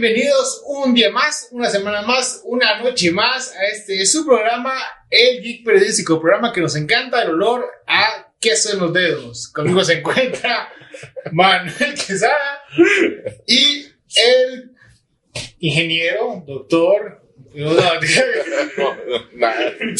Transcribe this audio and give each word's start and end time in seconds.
bienvenidos 0.00 0.62
un 0.64 0.94
día 0.94 1.10
más, 1.10 1.48
una 1.50 1.68
semana 1.68 2.02
más, 2.02 2.42
una 2.44 2.80
noche 2.80 3.10
más 3.10 3.52
a 3.56 3.66
este 3.66 4.06
su 4.06 4.24
programa, 4.24 4.72
El 5.10 5.42
Geek 5.42 5.64
Periodístico, 5.64 6.20
programa 6.20 6.52
que 6.52 6.60
nos 6.60 6.76
encanta 6.76 7.20
el 7.20 7.30
olor 7.30 7.66
a 7.84 8.32
queso 8.38 8.72
en 8.72 8.78
los 8.78 8.92
dedos. 8.92 9.48
Conmigo 9.48 9.82
se 9.82 9.94
encuentra 9.94 10.72
Manuel 11.32 11.94
Quesada 11.94 12.62
y 13.44 13.88
el 14.14 14.70
ingeniero, 15.58 16.44
doctor, 16.46 17.20
no, 17.54 17.74
no, 17.74 17.92
él 17.94 18.00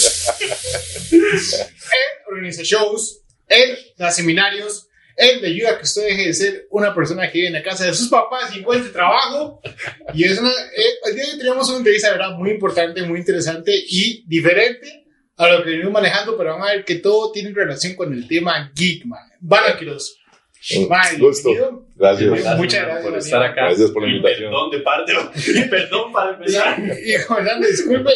organiza 2.30 2.62
shows, 2.62 3.24
él 3.48 3.76
da 3.96 4.12
seminarios, 4.12 4.87
él 5.18 5.42
le 5.42 5.48
ayuda 5.48 5.70
a 5.70 5.78
que 5.78 5.84
usted 5.84 6.06
deje 6.06 6.26
de 6.26 6.32
ser 6.32 6.66
una 6.70 6.94
persona 6.94 7.28
que 7.28 7.38
vive 7.38 7.48
en 7.48 7.54
la 7.54 7.62
casa 7.62 7.84
de 7.84 7.92
sus 7.92 8.08
papás 8.08 8.54
y 8.54 8.60
encuentre 8.60 8.90
trabajo. 8.90 9.60
Y 10.14 10.24
es 10.24 10.38
una, 10.38 10.48
eh, 10.48 11.08
el 11.08 11.14
día 11.14 11.24
de 11.24 11.32
hoy 11.32 11.38
tenemos 11.38 11.68
una 11.68 11.78
entrevista, 11.78 12.10
¿verdad? 12.12 12.30
Muy 12.38 12.50
importante, 12.50 13.02
muy 13.02 13.18
interesante 13.18 13.72
y 13.76 14.24
diferente 14.26 15.06
a 15.36 15.48
lo 15.48 15.64
que 15.64 15.70
venimos 15.70 15.92
manejando, 15.92 16.36
pero 16.36 16.50
vamos 16.50 16.68
a 16.68 16.72
ver 16.72 16.84
que 16.84 16.96
todo 16.96 17.32
tiene 17.32 17.50
relación 17.52 17.94
con 17.94 18.12
el 18.12 18.28
tema 18.28 18.70
geek, 18.74 19.04
man. 19.06 19.28
Van 19.40 19.72
a 19.72 19.76
Quiroz. 19.76 20.18
Un 20.76 20.88
gusto. 21.18 21.50
Gracias. 21.96 22.56
Muchas 22.56 22.84
gracias 22.84 23.04
por 23.04 23.18
estar 23.18 23.42
acá. 23.42 23.64
Gracias 23.66 23.90
por 23.90 24.02
la 24.02 24.08
invitación. 24.08 24.50
Perdón 24.50 24.70
de 24.70 24.78
parte, 24.80 25.12
y 25.54 25.68
perdón 25.68 26.12
para 26.12 26.34
empezar. 26.34 26.78
Y 26.78 27.26
comenzando, 27.26 27.66
disculpe. 27.66 28.14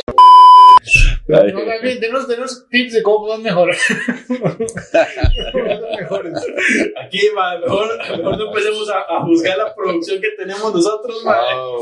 No, 1.32 1.64
también, 1.64 2.00
denos, 2.00 2.28
denos 2.28 2.66
tips 2.68 2.92
de 2.94 3.02
cómo 3.02 3.26
podemos 3.26 3.42
mejorar. 3.42 3.76
Aquí, 7.04 7.20
ma, 7.34 7.58
mejor, 7.58 7.88
mejor 8.16 8.38
no 8.38 8.46
empecemos 8.48 8.88
a, 8.90 8.98
a 9.00 9.22
juzgar 9.24 9.58
la 9.58 9.74
producción 9.74 10.20
que 10.20 10.30
tenemos 10.36 10.74
nosotros, 10.74 11.22
ma. 11.24 11.36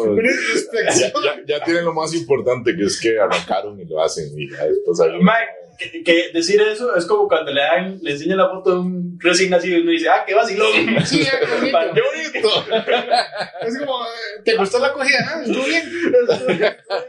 Introspección. 0.07 1.13
ya, 1.47 1.59
ya 1.59 1.65
tienen 1.65 1.85
lo 1.85 1.93
más 1.93 2.15
importante 2.15 2.75
que 2.77 2.85
es 2.85 3.01
que 3.01 3.19
arrancaron 3.19 3.79
y 3.81 3.85
lo 3.85 4.01
hacen 4.03 4.27
y 4.39 4.51
ya 4.51 4.65
después 4.67 5.01
hay- 5.01 5.21
Ma, 5.21 5.35
que, 5.81 6.03
que 6.03 6.31
decir 6.33 6.61
eso 6.61 6.95
es 6.95 7.07
como 7.07 7.27
cuando 7.27 7.53
le 7.53 7.61
dan, 7.63 7.99
le 8.03 8.13
enseñan 8.13 8.39
la 8.39 8.49
foto 8.51 8.71
de 8.71 8.81
un 8.81 9.19
recién 9.19 9.51
nacido 9.51 9.79
y 9.79 9.83
uno 9.83 9.91
dice, 9.91 10.09
ah, 10.09 10.25
qué 10.27 10.35
vacilón. 10.35 10.71
Sí, 11.05 11.21
qué 11.21 11.47
bonito. 11.47 11.79
¡Qué 11.95 12.01
bonito! 12.03 12.65
Es 13.63 13.79
como, 13.79 14.05
eh, 14.05 14.43
¿te 14.45 14.57
gustó 14.57 14.79
la 14.79 14.93
cogida? 14.93 15.19
¿Ah? 15.27 15.43
¿Estuvo 15.45 15.65
bien? 15.65 15.83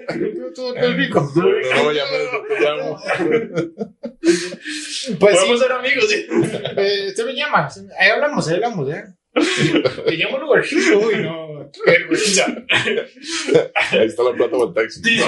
Estuvo 0.10 0.74
todo 0.74 0.94
rico. 0.94 1.32
No 1.36 1.44
me 1.44 1.94
te 1.94 2.62
llamo. 2.62 3.02
Pues 4.22 5.18
Podemos 5.20 5.44
sí, 5.44 5.58
ser 5.58 5.72
amigos, 5.72 6.10
sí. 6.10 6.28
eh, 6.78 7.08
usted 7.10 7.26
me 7.26 7.34
llama. 7.34 7.68
Ahí 8.00 8.10
hablamos, 8.10 8.48
ahí 8.48 8.56
hablamos, 8.56 8.90
¿eh? 8.90 9.04
Te 9.34 10.12
llamo 10.18 10.40
lugarcito 10.40 11.12
y 11.12 11.24
no. 11.24 11.70
Ahí 13.76 14.06
está 14.06 14.24
la 14.24 14.34
plata 14.34 14.52
para 14.52 14.64
el 14.64 14.74
taxi. 14.74 15.02
Sí, 15.04 15.22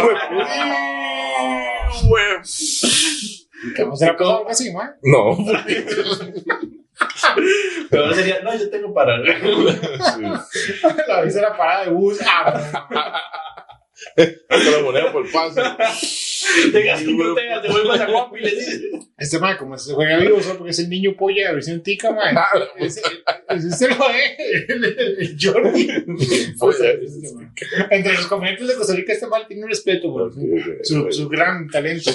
Vamos 3.79 4.01
a 4.01 4.05
hacer 4.05 4.09
algo 4.19 4.49
así, 4.49 4.73
¿no? 4.73 4.81
No. 5.03 5.37
Pero 7.89 8.03
ahora 8.03 8.15
sería, 8.15 8.41
no, 8.41 8.53
yo 8.57 8.69
tengo 8.69 8.93
para. 8.93 9.23
Sí. 9.23 10.71
La 11.07 11.21
vez 11.21 11.35
era 11.35 11.55
parada 11.55 11.85
de 11.85 11.91
bus. 11.91 12.19
Ah, 12.25 13.21
la 14.15 14.79
moneda 14.83 15.11
por. 15.11 15.25
Tengas 16.71 16.99
cinco 16.99 17.33
tegas, 17.35 17.61
te 17.61 17.69
vuelvas 17.69 18.01
a 18.01 18.05
guapo 18.07 18.37
y 18.37 18.41
le 18.41 18.51
dices. 18.51 18.81
Este 19.17 19.39
man, 19.39 19.57
como 19.57 19.77
se 19.77 19.93
juega 19.93 20.17
vivo, 20.17 20.41
solo 20.41 20.57
porque 20.59 20.71
es 20.71 20.79
el 20.79 20.89
niño 20.89 21.15
polla 21.17 21.47
de 21.47 21.53
versión 21.53 21.81
tica, 21.83 22.11
man. 22.11 22.35
Ese, 22.77 23.01
ese 23.49 23.71
se 23.71 23.87
lo 23.89 23.97
ve, 23.97 24.35
el, 24.67 25.37
Jordi. 25.39 25.87
Entre 27.89 28.13
los 28.13 28.27
comediantes 28.27 28.67
de 28.67 28.75
Costa 28.75 28.93
Rica, 28.93 29.13
este 29.13 29.27
mal 29.27 29.47
tiene 29.47 29.63
un 29.63 29.69
respeto 29.69 30.11
por 30.11 30.33
su, 30.33 30.41
su, 30.83 31.11
su 31.11 31.29
gran 31.29 31.67
talento. 31.69 32.11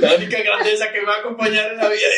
La 0.00 0.14
única 0.14 0.42
grandeza 0.42 0.92
que 0.92 1.00
me 1.00 1.06
va 1.06 1.16
a 1.16 1.18
acompañar 1.18 1.72
en 1.72 1.78
la 1.78 1.88
vida. 1.88 2.14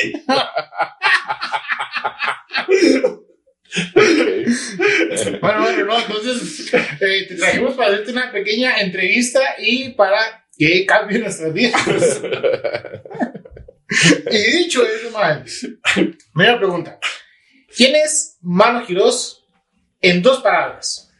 Bueno, 5.40 5.60
bueno, 5.60 5.84
no, 5.84 5.98
entonces 5.98 6.72
eh, 6.72 7.26
te 7.28 7.34
trajimos 7.34 7.74
para 7.74 7.90
hacerte 7.90 8.12
una 8.12 8.32
pequeña 8.32 8.78
entrevista 8.80 9.40
y 9.58 9.90
para 9.90 10.46
que 10.56 10.86
cambie 10.86 11.18
nuestras 11.18 11.52
vidas. 11.52 12.22
y 14.30 14.58
dicho 14.58 14.86
eso, 14.86 15.10
man, 15.10 15.44
primera 16.32 16.58
pregunta. 16.58 16.98
¿Quién 17.76 17.96
es 17.96 18.38
Mano 18.40 18.86
Quirós 18.86 19.46
en 20.00 20.22
dos 20.22 20.40
palabras? 20.40 21.12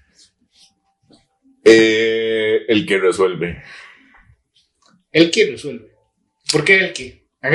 Eh, 1.64 2.64
el 2.68 2.86
que 2.86 2.98
resuelve. 2.98 3.62
El 5.12 5.30
que 5.30 5.50
resuelve. 5.50 5.90
¿Por 6.50 6.64
qué 6.64 6.78
el 6.78 6.92
que? 6.92 7.25
A 7.46 7.50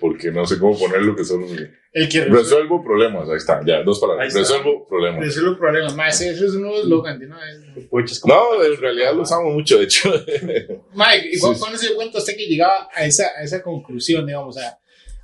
porque 0.00 0.30
no 0.30 0.46
sé 0.46 0.58
cómo 0.58 0.78
ponerlo 0.78 1.14
que 1.14 1.24
solo. 1.24 1.46
el 1.92 2.08
que 2.08 2.20
resuelve. 2.20 2.38
Resuelvo 2.42 2.82
problemas. 2.84 3.28
Ahí 3.28 3.36
está, 3.36 3.60
ya, 3.66 3.82
dos 3.82 3.98
palabras. 4.00 4.28
está. 4.28 4.40
Resuelvo 4.40 4.86
problemas. 4.88 5.24
Resuelve 5.24 5.56
problemas. 5.56 5.94
Más, 5.96 6.20
eso 6.20 6.46
es 6.46 6.52
un 6.52 6.62
nuevo 6.62 6.80
eslogan. 6.80 7.28
¿no? 7.28 7.36
Es- 7.44 8.24
No, 8.26 8.62
en 8.64 8.76
realidad 8.80 9.14
lo 9.14 9.22
usamos 9.22 9.52
mucho, 9.54 9.78
de 9.78 9.84
hecho. 9.84 10.10
Mike, 10.94 11.28
¿y 11.32 11.38
cu- 11.38 11.54
Sí. 11.54 11.60
cuándo 11.60 11.78
se 11.78 11.86
dio 11.88 11.96
cuenta 11.96 12.18
usted 12.18 12.36
que 12.36 12.46
llegaba 12.46 12.88
a 12.94 13.04
esa, 13.04 13.26
a 13.38 13.42
esa 13.42 13.62
conclusión, 13.62 14.26
digamos? 14.26 14.56
O 14.56 14.60
sea, 14.60 14.78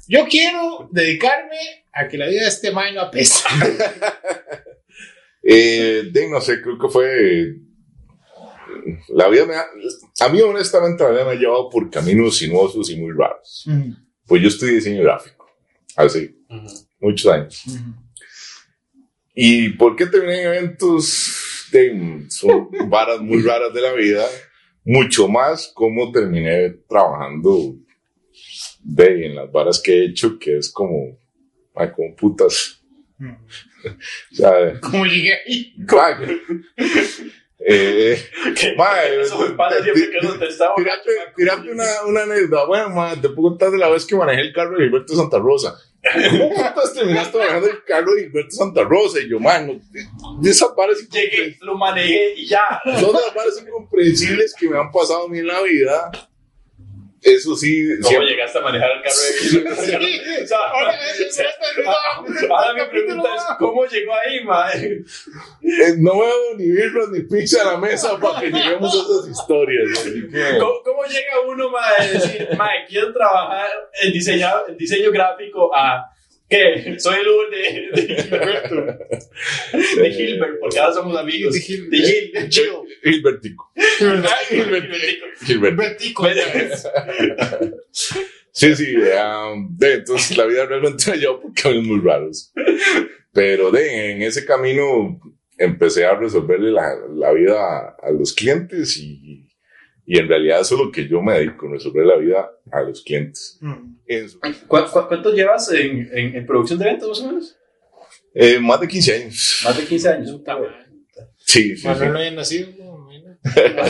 yo 0.08 0.26
quiero 0.28 0.88
dedicarme 0.92 1.84
a 1.92 2.06
que 2.08 2.18
la 2.18 2.26
vida 2.26 2.42
de 2.42 2.48
este 2.48 2.70
man 2.70 2.94
no 2.94 3.02
apesta. 3.02 3.48
Eh, 5.48 6.08
de, 6.10 6.28
no 6.28 6.40
sé, 6.40 6.60
creo 6.60 6.76
que 6.76 6.88
fue. 6.88 7.54
La 9.08 9.28
vida 9.28 9.46
me 9.46 9.54
ha, 9.54 9.66
A 10.20 10.28
mí, 10.28 10.40
honestamente, 10.40 11.02
la 11.04 11.10
vida 11.10 11.24
me 11.24 11.30
ha 11.32 11.34
llevado 11.34 11.68
por 11.70 11.90
caminos 11.90 12.36
sinuosos 12.38 12.90
y 12.90 12.96
muy 12.96 13.12
raros. 13.12 13.66
Pues 14.26 14.42
yo 14.42 14.48
estudié 14.48 14.74
diseño 14.74 15.02
gráfico 15.02 15.46
hace 15.96 16.34
Ujú. 16.48 16.66
muchos 17.00 17.32
años. 17.32 17.64
¿Y 19.34 19.70
por 19.70 19.96
qué 19.96 20.06
terminé 20.06 20.42
en 20.42 20.46
eventos? 20.48 21.68
De, 21.72 22.24
son 22.28 22.68
varas 22.88 23.20
muy 23.20 23.42
raras 23.42 23.72
de 23.74 23.80
la 23.80 23.92
vida. 23.92 24.26
Mucho 24.84 25.26
más 25.28 25.72
como 25.74 26.12
terminé 26.12 26.70
trabajando 26.88 27.74
de, 28.82 29.26
en 29.26 29.34
las 29.34 29.50
varas 29.50 29.80
que 29.82 29.92
he 29.92 30.04
hecho, 30.06 30.38
que 30.38 30.58
es 30.58 30.70
como. 30.70 31.18
Ay, 31.74 31.90
como 31.94 32.14
putas. 32.16 32.82
O 34.32 34.34
sea, 34.34 34.80
¿Cómo 34.80 35.04
llegué 35.06 35.32
ahí? 35.46 35.76
Eh, 37.68 38.16
¿Qué? 38.60 38.74
Ma, 38.76 39.02
Eso 39.02 39.38
me 39.40 39.50
pasa 39.56 39.82
siempre 39.82 40.08
que 40.08 40.24
uno 40.24 40.38
te 40.38 40.46
está 40.46 40.72
tirate, 40.76 41.10
tirate 41.34 41.72
una, 41.72 41.84
una 42.06 42.22
anécdota. 42.22 42.64
Bueno, 42.64 42.90
ma, 42.90 43.20
te 43.20 43.28
puedo 43.28 43.48
contar 43.48 43.72
de 43.72 43.78
la 43.78 43.88
vez 43.88 44.06
que 44.06 44.14
manejé 44.14 44.40
el 44.40 44.52
carro 44.52 44.78
de 44.78 44.84
Gilberto 44.84 45.16
Santa 45.16 45.38
Rosa. 45.40 45.76
¿Cómo 46.30 46.50
putas 46.54 46.94
terminaste 46.94 47.36
manejando 47.36 47.66
el 47.68 47.82
carro 47.82 48.14
de 48.14 48.22
Gilberto 48.22 48.50
Santa 48.54 48.84
Rosa? 48.84 49.20
Y 49.20 49.28
yo, 49.28 49.40
mano, 49.40 49.80
de 50.40 50.50
esas 50.50 50.76
varas 50.76 50.98
Llegué, 51.10 51.56
lo 51.60 51.76
manejé 51.76 52.34
y 52.36 52.46
ya. 52.46 52.62
son 53.00 53.12
las 53.12 53.34
varas 53.34 53.60
incomprensibles 53.60 54.54
que 54.54 54.68
me 54.68 54.78
han 54.78 54.92
pasado 54.92 55.24
a 55.24 55.28
mí 55.28 55.40
en 55.40 55.48
la 55.48 55.60
vida. 55.62 56.10
Eso 57.26 57.56
sí, 57.56 57.88
¿Cómo 57.96 58.08
siempre- 58.08 58.30
llegaste 58.30 58.58
a 58.58 58.60
manejar 58.62 58.90
el 58.92 59.02
carro 59.02 59.16
de? 59.16 59.76
Sí. 59.76 60.22
O 60.42 60.46
sea, 60.46 60.58
Ahora, 62.48 62.74
mi 62.74 62.90
pregunta 62.90 63.28
es, 63.34 63.42
¿cómo 63.58 63.84
llegó 63.86 64.12
ahí, 64.14 64.44
mae? 64.44 65.02
eh, 65.62 65.94
no 65.98 66.20
veo 66.20 66.54
ni 66.56 66.70
birras 66.70 67.08
ni 67.08 67.20
pizza 67.22 67.62
a 67.62 67.72
la 67.72 67.78
mesa 67.78 68.18
para 68.18 68.40
que 68.40 68.50
lleguemos 68.50 68.94
a 68.94 69.02
esas 69.02 69.28
historias. 69.30 70.04
¿Cómo, 70.60 70.82
cómo 70.84 71.02
llega 71.04 71.40
uno, 71.46 71.70
mae, 71.70 71.94
a 71.98 72.12
decir, 72.12 72.48
mae, 72.56 72.86
quiero 72.88 73.12
trabajar 73.12 73.68
en 74.02 74.12
diseño, 74.12 74.48
en 74.68 74.76
diseño 74.76 75.10
gráfico 75.10 75.74
a... 75.74 76.12
¿Qué? 76.48 76.94
Soy 76.98 77.16
el 77.20 77.28
Uber 77.28 77.50
de, 77.50 78.02
de 78.02 78.22
Gilberto. 78.22 78.74
De 80.00 80.10
Gilbert, 80.12 80.60
porque 80.60 80.78
ahora 80.78 80.94
somos 80.94 81.16
amigos. 81.18 81.52
De 81.54 81.60
Gil- 81.60 81.88
De 81.90 81.96
Gil. 81.98 82.32
de 82.32 82.40
Gil. 82.50 82.72
Gilbertico. 83.02 83.72
Gilbertico. 83.98 85.26
Gilberto. 85.44 85.76
Vertico. 85.82 86.26
Sí, 88.52 88.74
sí, 88.74 88.96
um, 88.96 89.76
de, 89.76 89.94
entonces 89.94 90.36
la 90.36 90.46
vida 90.46 90.64
realmente 90.64 91.10
me 91.10 91.18
llevó 91.18 91.40
por 91.42 91.52
caminos 91.52 91.86
muy 91.86 92.00
raros. 92.00 92.52
Pero 93.32 93.70
de, 93.70 94.12
en 94.12 94.22
ese 94.22 94.46
camino 94.46 95.20
empecé 95.58 96.06
a 96.06 96.14
resolverle 96.14 96.70
la, 96.70 96.94
la 97.14 97.32
vida 97.32 97.54
a, 97.60 97.96
a 98.02 98.10
los 98.12 98.32
clientes 98.32 98.96
y, 98.96 99.46
y 100.06 100.18
en 100.18 100.26
realidad 100.28 100.60
eso 100.62 100.76
es 100.76 100.80
lo 100.86 100.90
que 100.90 101.06
yo 101.06 101.20
me 101.20 101.34
dedico, 101.34 101.68
resolver 101.68 102.06
la 102.06 102.16
vida 102.16 102.50
a 102.72 102.80
los 102.82 103.02
clientes. 103.02 103.58
Mm. 103.60 103.94
En 104.06 104.28
su- 104.28 104.40
¿Cu- 104.40 104.84
cu- 104.92 105.06
¿Cuánto 105.08 105.32
llevas 105.32 105.70
en, 105.72 106.08
en, 106.12 106.36
en 106.36 106.46
producción 106.46 106.78
de 106.78 106.86
eventos, 106.86 107.08
más 107.08 107.20
o 107.20 107.26
menos? 107.26 107.56
eh, 108.34 108.58
más 108.60 108.80
de 108.80 108.88
15 108.88 109.14
años. 109.14 109.60
Más 109.64 109.76
de 109.78 109.84
15 109.84 110.08
años. 110.08 110.40
Sí, 111.38 111.76
sí, 111.76 111.76
sí. 111.76 111.86
No 111.86 112.18
había 112.18 112.30
nacido. 112.32 112.68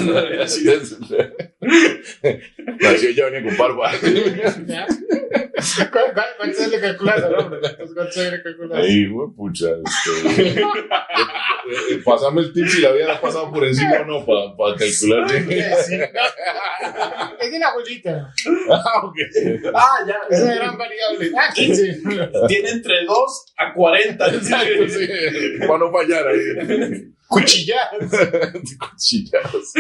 No, 0.03 0.35
imagínate. 0.35 1.49
Nació 2.81 3.11
ya 3.11 3.25
venía 3.31 3.45
con 3.45 3.57
barba. 3.57 3.93
¿Ya? 4.67 4.87
¿Cu- 4.87 5.91
cu- 5.91 6.35
¿Cuántos 6.37 6.69
le 6.69 6.81
calculas 6.81 7.23
al 7.25 7.35
hombre? 7.35 7.61
¿Cuántos 7.95 8.17
le 8.17 8.43
calculas? 8.43 8.79
Ahí, 8.79 9.07
güey, 9.07 9.29
pucha. 9.37 9.67
Este, 9.71 10.61
eh, 10.61 10.65
eh, 11.91 11.99
Pásame 12.05 12.43
el 12.43 12.53
tip 12.53 12.69
si 12.69 12.81
la 12.83 12.93
vida 12.93 13.07
la 13.09 13.15
ha 13.15 13.21
pasado 13.21 13.51
por 13.51 13.65
encima 13.65 13.97
o 14.03 14.05
no, 14.05 14.25
para 14.27 14.77
calcular 14.77 15.27
bien. 15.31 15.49
Sí. 15.85 15.95
Es 17.41 17.51
de 17.53 17.59
la 17.59 17.69
abuelita. 17.69 18.33
Ah, 18.71 19.05
ok. 19.05 19.17
Ah, 19.75 19.99
ya. 20.07 20.17
Es 20.31 20.43
una 20.43 20.55
gran 20.55 20.79
variable. 20.79 21.31
Ah, 21.37 21.53
15. 21.55 22.01
Tiene 22.49 22.71
entre 22.71 23.05
2 23.07 23.45
a 23.57 23.73
40. 23.73 24.27
Exacto, 24.29 24.89
sí. 24.89 25.09
Para 25.67 25.79
no 25.79 25.91
fallar 25.91 26.29
ahí. 26.29 27.13
Cuchilladas. 27.29 28.11
Cuchillados. 28.79 29.73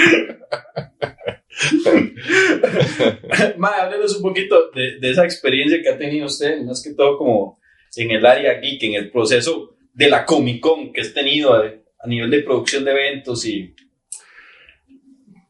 Mae, 3.57 3.81
háblenos 3.81 4.17
un 4.17 4.23
poquito 4.23 4.71
de, 4.73 4.99
de 4.99 5.11
esa 5.11 5.25
experiencia 5.25 5.81
que 5.81 5.89
ha 5.89 5.97
tenido 5.99 6.27
usted, 6.27 6.61
más 6.63 6.83
que 6.83 6.95
todo 6.95 7.17
como 7.17 7.61
en 7.97 8.11
el 8.11 8.27
área 8.27 8.61
geek, 8.61 8.83
en 8.83 8.95
el 8.95 9.11
proceso 9.11 9.77
de 9.93 10.11
la 10.11 10.25
Comic 10.27 10.61
Con 10.61 10.93
que 10.93 11.01
has 11.01 11.15
tenido 11.15 11.55
a, 11.55 11.65
a 11.99 12.07
nivel 12.07 12.31
de 12.31 12.43
producción 12.43 12.85
de 12.85 12.91
eventos 12.91 13.47
y... 13.47 13.75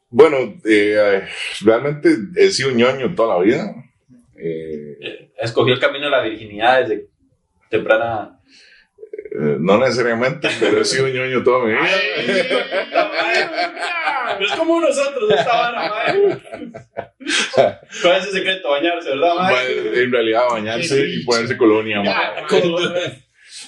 Bueno, 0.08 0.60
eh, 0.64 1.22
realmente 1.62 2.10
he 2.36 2.50
sido 2.50 2.70
un 2.70 2.76
ñoño 2.76 3.14
toda 3.14 3.36
la 3.36 3.42
vida. 3.44 3.74
Eh, 4.38 4.96
eh, 5.00 5.32
escogió 5.38 5.74
el 5.74 5.80
camino 5.80 6.04
de 6.04 6.10
la 6.10 6.22
virginidad 6.22 6.80
desde 6.82 7.08
temprana... 7.68 8.40
eh, 9.38 9.56
no 9.60 9.76
necesariamente, 9.76 10.48
pero 10.58 10.80
he 10.80 10.84
sido 10.84 11.04
un 11.04 11.12
ñoño 11.14 11.42
toda 11.42 11.66
mi 11.66 11.72
vida. 11.72 11.88
Es 14.40 14.52
como 14.52 14.80
nosotros, 14.80 15.30
esta 15.30 15.52
vara. 15.52 16.14
¿Cuál 18.02 18.16
es 18.18 18.26
el 18.26 18.32
secreto? 18.32 18.70
Bañarse, 18.70 19.10
¿verdad? 19.10 19.34
Bueno, 19.34 19.92
en 19.94 20.12
realidad 20.12 20.42
bañarse 20.50 21.06
y 21.06 21.22
ponerse 21.24 21.56
colonia. 21.56 22.02
Ya, 22.02 22.34
ma. 22.40 22.46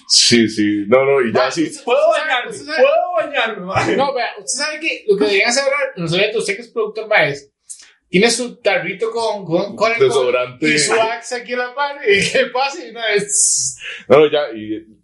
Sí, 0.09 0.49
sí. 0.49 0.85
No, 0.89 1.05
no, 1.05 1.21
y 1.21 1.33
ya 1.35 1.51
sí. 1.51 1.71
Puedo 1.85 2.01
bañarme, 2.11 2.53
puedo 2.53 3.13
bañarme, 3.17 3.67
mae. 3.67 3.97
No, 3.97 4.15
vea, 4.15 4.31
usted 4.39 4.65
sabe 4.65 4.81
que 4.81 5.05
lo 5.07 5.19
que 5.19 5.25
deberían 5.25 5.53
saber 5.53 5.73
los 5.97 6.13
eventos, 6.15 6.41
usted 6.41 6.57
que 6.57 6.63
es 6.63 6.69
productor, 6.69 7.09
es. 7.25 7.53
Tiene 8.09 8.31
su 8.31 8.57
tarrito 8.57 9.11
con, 9.11 9.45
con, 9.45 9.77
con 9.77 9.93
alcohol 9.93 10.09
Desodorante. 10.09 10.67
y 10.67 10.79
su 10.79 10.95
axe 10.95 11.37
aquí 11.37 11.53
en 11.53 11.59
la 11.59 11.75
par 11.75 11.97
y 12.09 12.27
que 12.27 12.47
pase 12.47 12.89
y 12.89 12.91
una 12.91 13.07
vez. 13.07 13.77
No, 14.09 14.21
no, 14.21 14.31
ya, 14.31 14.51
y 14.57 14.98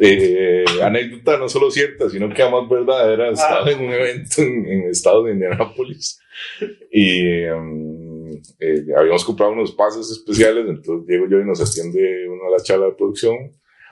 eh, 0.00 0.64
anécdota 0.82 1.36
no 1.36 1.48
solo 1.48 1.70
cierta, 1.70 2.08
sino 2.08 2.32
que 2.32 2.42
además 2.42 2.68
verdadera. 2.68 3.30
Estaba 3.30 3.70
en 3.70 3.80
un 3.80 3.92
evento 3.92 4.42
en, 4.42 4.66
en 4.66 4.82
el 4.84 4.90
estado 4.90 5.24
de 5.24 5.32
Indianápolis 5.32 6.20
y 6.90 7.44
um, 7.44 8.32
eh, 8.58 8.84
habíamos 8.96 9.24
comprado 9.24 9.52
unos 9.52 9.72
pases 9.72 10.10
especiales, 10.10 10.66
entonces 10.68 11.06
llego 11.08 11.28
yo 11.28 11.40
y 11.40 11.44
nos 11.44 11.60
atiende 11.60 12.28
uno 12.28 12.48
a 12.48 12.50
la 12.50 12.62
charla 12.62 12.86
de 12.86 12.92
producción. 12.92 13.36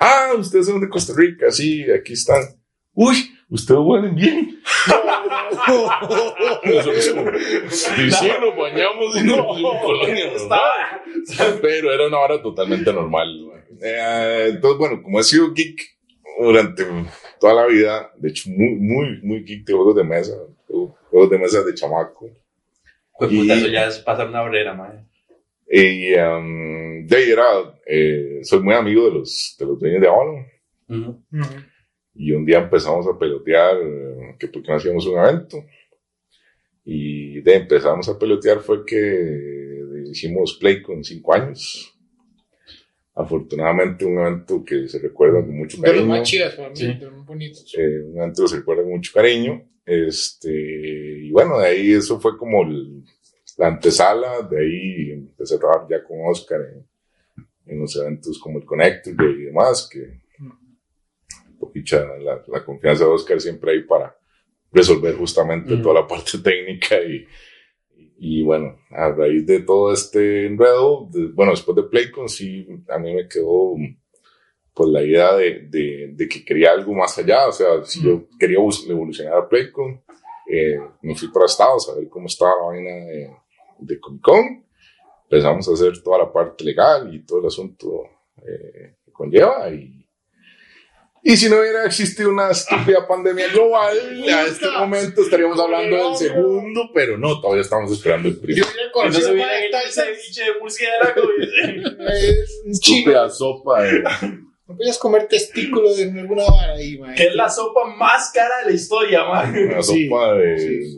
Ah, 0.01 0.33
ustedes 0.39 0.67
son 0.67 0.81
de 0.81 0.89
Costa 0.89 1.13
Rica, 1.17 1.51
sí, 1.51 1.85
aquí 1.91 2.13
están. 2.13 2.43
Uy, 2.95 3.17
ustedes 3.51 3.81
huelen 3.83 4.15
bien. 4.15 4.61
Nosotros 6.65 7.09
como, 7.15 7.31
y 7.31 8.11
sí, 8.11 8.29
nos 8.41 8.57
bañamos 8.57 9.17
y 9.17 9.25
nos 9.25 9.47
pusimos 9.47 9.83
colonia. 9.83 10.33
Pero 11.61 11.93
era 11.93 12.07
una 12.07 12.19
hora 12.19 12.43
totalmente 12.43 12.93
normal. 12.93 13.29
Eh, 13.81 14.47
entonces, 14.51 14.79
bueno, 14.79 15.03
como 15.03 15.21
he 15.21 15.25
sido 15.25 15.53
geek 15.53 15.98
durante 16.39 16.85
toda 17.41 17.55
la 17.55 17.67
vida, 17.67 18.13
de 18.17 18.29
hecho, 18.29 18.51
muy, 18.51 18.75
muy, 18.77 19.21
muy 19.23 19.45
geek 19.45 19.65
de 19.67 19.73
juegos 19.73 19.97
de 19.97 20.05
mesa, 20.05 20.33
juegos 20.67 21.31
de 21.31 21.39
mesa 21.39 21.63
de 21.63 21.75
chamaco. 21.75 22.31
Pues 23.19 23.31
puta, 23.31 23.55
eso 23.55 23.67
ya 23.69 23.87
es 23.87 23.99
pasar 23.99 24.29
una 24.29 24.43
brera, 24.43 24.75
mae. 24.75 25.05
Y 25.71 26.15
um, 26.15 27.07
de 27.07 27.17
ahí 27.17 27.31
era, 27.31 27.45
eh, 27.87 28.41
soy 28.43 28.61
muy 28.61 28.75
amigo 28.75 29.05
de 29.07 29.13
los, 29.13 29.57
de 29.59 29.67
los 29.67 29.79
dueños 29.79 30.01
de 30.01 30.09
Avalon. 30.09 30.47
Ujú. 30.89 31.25
Y 32.15 32.33
un 32.33 32.45
día 32.45 32.59
empezamos 32.59 33.07
a 33.07 33.19
pelotear, 33.19 33.77
que 34.39 34.49
porque 34.49 34.69
no 34.69 34.77
hacíamos 34.77 35.07
un 35.07 35.19
evento. 35.19 35.65
Y 36.85 37.41
de 37.43 37.55
empezamos 37.55 38.09
a 38.09 38.19
pelotear 38.19 38.61
fue 38.61 38.85
que 38.87 39.83
hicimos 40.07 40.57
Play 40.59 40.81
con 40.83 41.05
cinco 41.05 41.35
años. 41.35 41.98
Afortunadamente 43.21 44.05
un 44.05 44.19
evento 44.19 44.65
que 44.65 44.89
se 44.89 44.99
recuerda 45.01 45.41
con 45.41 45.57
mucho 45.57 45.77
De 45.79 45.83
los 45.89 45.91
cariño. 45.97 46.07
más 46.09 46.23
chidas 46.29 46.55
para 46.55 46.69
mí, 46.71 46.77
Sí. 46.77 46.87
de 46.87 47.05
los 47.05 47.13
más 47.15 47.27
bonitos. 47.27 47.75
eh, 47.77 48.01
un 48.07 48.17
evento 48.19 48.43
que 48.43 48.49
se 48.49 48.57
recuerda 48.57 48.83
con 48.85 48.93
mucho 48.93 49.13
cariño. 49.13 49.69
Este, 49.85 50.51
y 51.27 51.31
bueno, 51.33 51.59
de 51.59 51.67
ahí 51.67 51.93
eso 51.93 52.21
fue 52.21 52.37
como 52.39 52.63
el- 52.63 53.03
la 53.57 53.69
antesala, 53.69 54.43
de 54.49 54.61
ahí 54.61 55.11
empecé 55.13 55.57
a 55.57 55.59
trabajar 55.59 55.87
ya 55.91 56.05
con 56.05 56.19
Oscar 56.31 56.61
en, 56.61 56.87
en 57.73 57.81
los 57.81 57.97
eventos 57.97 58.39
como 58.39 58.59
el 58.59 58.65
Connector 58.65 59.15
y 59.31 59.45
demás, 59.47 59.89
que 59.93 60.21
poquicha 61.59 62.05
la, 62.19 62.43
la 62.47 62.65
confianza 62.65 63.05
de 63.05 63.11
Oscar 63.11 63.41
siempre 63.41 63.73
ahí 63.73 63.83
para 63.83 64.17
resolver 64.73 65.15
justamente 65.17 65.75
Mm. 65.75 65.83
toda 65.83 66.03
la 66.03 66.07
parte 66.07 66.39
técnica 66.45 67.01
y, 67.03 67.27
y 68.19 68.43
bueno, 68.43 68.79
a 68.91 69.11
raíz 69.11 69.47
de 69.47 69.61
todo 69.61 69.93
este 69.93 70.47
enredo, 70.47 71.09
de- 71.13 71.29
bueno, 71.29 71.53
después 71.53 71.77
de 71.77 71.85
Playcon 71.85 72.29
sí, 72.29 72.67
a 72.89 72.99
mí 72.99 73.15
me 73.15 73.29
quedó 73.29 73.75
pues 74.75 74.91
la 74.91 75.03
idea 75.03 75.35
de, 75.35 75.67
de, 75.69 76.13
de 76.15 76.29
que 76.29 76.45
quería 76.45 76.73
algo 76.73 76.95
más 76.95 77.19
allá, 77.19 77.49
o 77.49 77.53
sea, 77.53 77.85
si 77.85 78.03
yo 78.03 78.27
quería 78.39 78.61
bus- 78.61 78.89
evolucionar 78.89 79.35
a 79.39 79.49
Playcon, 79.49 80.03
eh, 80.51 80.79
me 81.03 81.15
fui 81.17 81.29
para 81.33 81.47
Estados 81.47 81.89
a 81.91 81.95
ver 81.97 82.09
cómo 82.09 82.27
estaba 82.27 82.53
la 82.61 82.67
vaina 82.69 82.91
de, 83.07 83.31
de 83.81 84.01
Comic 84.01 84.23
Con, 84.23 84.65
empezamos 85.25 85.69
a 85.69 85.73
hacer 85.73 86.03
toda 86.03 86.19
la 86.19 86.33
parte 86.33 86.65
legal 86.65 87.13
y 87.15 87.25
todo 87.25 87.41
el 87.41 87.47
asunto 87.47 88.05
eh, 88.39 88.97
que 89.05 89.13
conlleva 89.13 89.69
y 89.71 89.98
y 91.31 91.37
si 91.37 91.51
no 91.51 91.61
hubiera 91.61 91.85
existido 91.85 92.31
una 92.31 92.51
estúpida 92.51 93.07
pandemia 93.07 93.49
global, 93.49 93.99
a 94.33 94.43
este 94.47 94.67
momento 94.71 95.21
estaríamos 95.21 95.61
hablando 95.61 95.95
del 96.09 96.17
segundo, 96.17 96.91
pero 96.95 97.19
no, 97.19 97.39
todavía 97.39 97.61
estamos 97.61 97.93
esperando 97.93 98.29
el 98.29 98.37
Yo 98.37 98.41
primero. 98.41 98.67
hubiera 98.67 99.07
Entonces 99.07 99.31
Mike 99.35 99.71
el 99.85 99.93
ceviche 99.93 100.45
de 100.45 100.59
murciélago. 100.59 101.23
Estúpida 102.65 103.29
sopa 103.29 103.83
de... 103.83 104.03
No 104.67 104.77
podías 104.77 104.99
comer 104.99 105.29
testículo 105.29 105.95
de 105.95 106.05
alguna 106.05 106.45
vara 106.45 106.73
ahí, 106.75 106.97
man. 106.99 107.15
que 107.15 107.27
es 107.27 107.35
la 107.35 107.51
sopa 107.51 107.85
más 107.95 108.31
cara 108.33 108.61
de 108.65 108.71
la 108.71 108.73
historia, 108.77 109.25
mae. 109.25 109.67
Una 109.67 109.83
Sí, 109.83 110.09
sopa 110.09 110.33
de... 110.35 110.97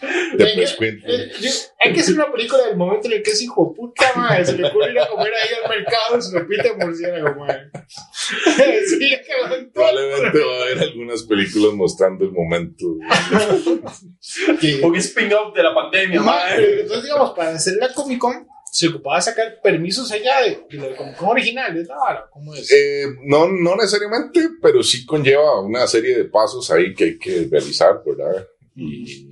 de 0.00 0.46
prescuento. 0.54 1.06
eh, 1.08 1.30
yo- 1.40 1.50
hay 1.80 1.92
que 1.92 2.00
hacer 2.00 2.14
una 2.14 2.30
película 2.32 2.66
del 2.66 2.76
momento 2.76 3.06
en 3.08 3.14
el 3.14 3.22
que 3.22 3.30
es 3.30 3.42
hijo 3.42 3.68
de 3.70 3.76
puta, 3.76 4.12
madre. 4.16 4.44
Se 4.44 4.56
le 4.56 4.66
ocurre 4.68 4.92
ir 4.92 4.98
a 5.00 5.08
comer 5.08 5.32
ahí 5.34 5.54
al 5.62 5.68
mercado 5.70 6.20
su 6.22 6.30
sopita 6.30 6.62
de 6.64 6.74
murciélago, 6.84 7.40
madre. 7.40 7.70
sí, 8.86 9.12
es. 9.14 9.20
Probablemente 9.72 10.38
va 10.40 10.52
a 10.58 10.62
haber 10.62 10.78
algunas 10.80 11.22
películas 11.24 11.72
mostrando 11.74 12.24
el 12.24 12.32
momento. 12.32 12.86
Que- 14.60 14.80
Un 14.84 14.96
spin-off 14.96 15.54
de 15.54 15.62
la 15.62 15.74
pandemia, 15.74 16.20
Madre, 16.20 16.56
mae. 16.66 16.80
Entonces, 16.82 17.04
digamos, 17.04 17.30
para 17.32 17.50
hacer 17.50 17.74
la 17.76 17.92
Comic 17.92 18.18
Con, 18.18 18.46
se 18.72 18.88
ocupaba 18.88 19.20
sacar 19.20 19.60
permisos 19.62 20.10
allá 20.12 20.42
de, 20.42 20.64
de 20.78 20.90
la 20.90 20.96
Comic 20.96 21.16
Con 21.16 21.28
original, 21.30 21.74
de 21.74 21.84
la 21.84 21.96
vara. 21.96 22.24
¿Cómo 22.30 22.54
es? 22.54 22.70
Eh, 22.72 23.06
no, 23.24 23.48
no 23.48 23.76
necesariamente, 23.76 24.48
pero 24.62 24.82
sí 24.82 25.04
conlleva 25.06 25.60
una 25.60 25.86
serie 25.86 26.16
de 26.16 26.24
pasos 26.24 26.70
ahí 26.70 26.94
que 26.94 27.04
hay 27.04 27.18
que 27.18 27.48
realizar, 27.50 28.00
¿verdad? 28.04 28.46
Y 28.76 29.26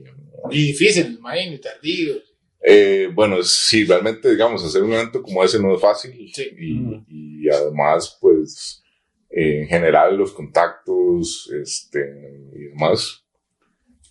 Y 0.50 0.66
difícil, 0.68 1.16
imagino, 1.18 1.54
y 1.54 1.58
tardío. 1.58 2.14
Eh, 2.60 3.08
bueno, 3.14 3.42
sí, 3.42 3.84
realmente, 3.84 4.30
digamos, 4.30 4.64
hacer 4.64 4.82
un 4.82 4.92
evento 4.92 5.22
como 5.22 5.42
ese 5.44 5.60
no 5.60 5.74
es 5.74 5.80
fácil. 5.80 6.12
Sí. 6.32 6.48
Y, 6.58 7.42
y 7.44 7.48
además, 7.48 8.18
pues, 8.20 8.82
eh, 9.30 9.60
en 9.62 9.68
general, 9.68 10.16
los 10.16 10.32
contactos 10.32 11.50
este, 11.62 12.00
y 12.54 12.58
demás. 12.64 13.24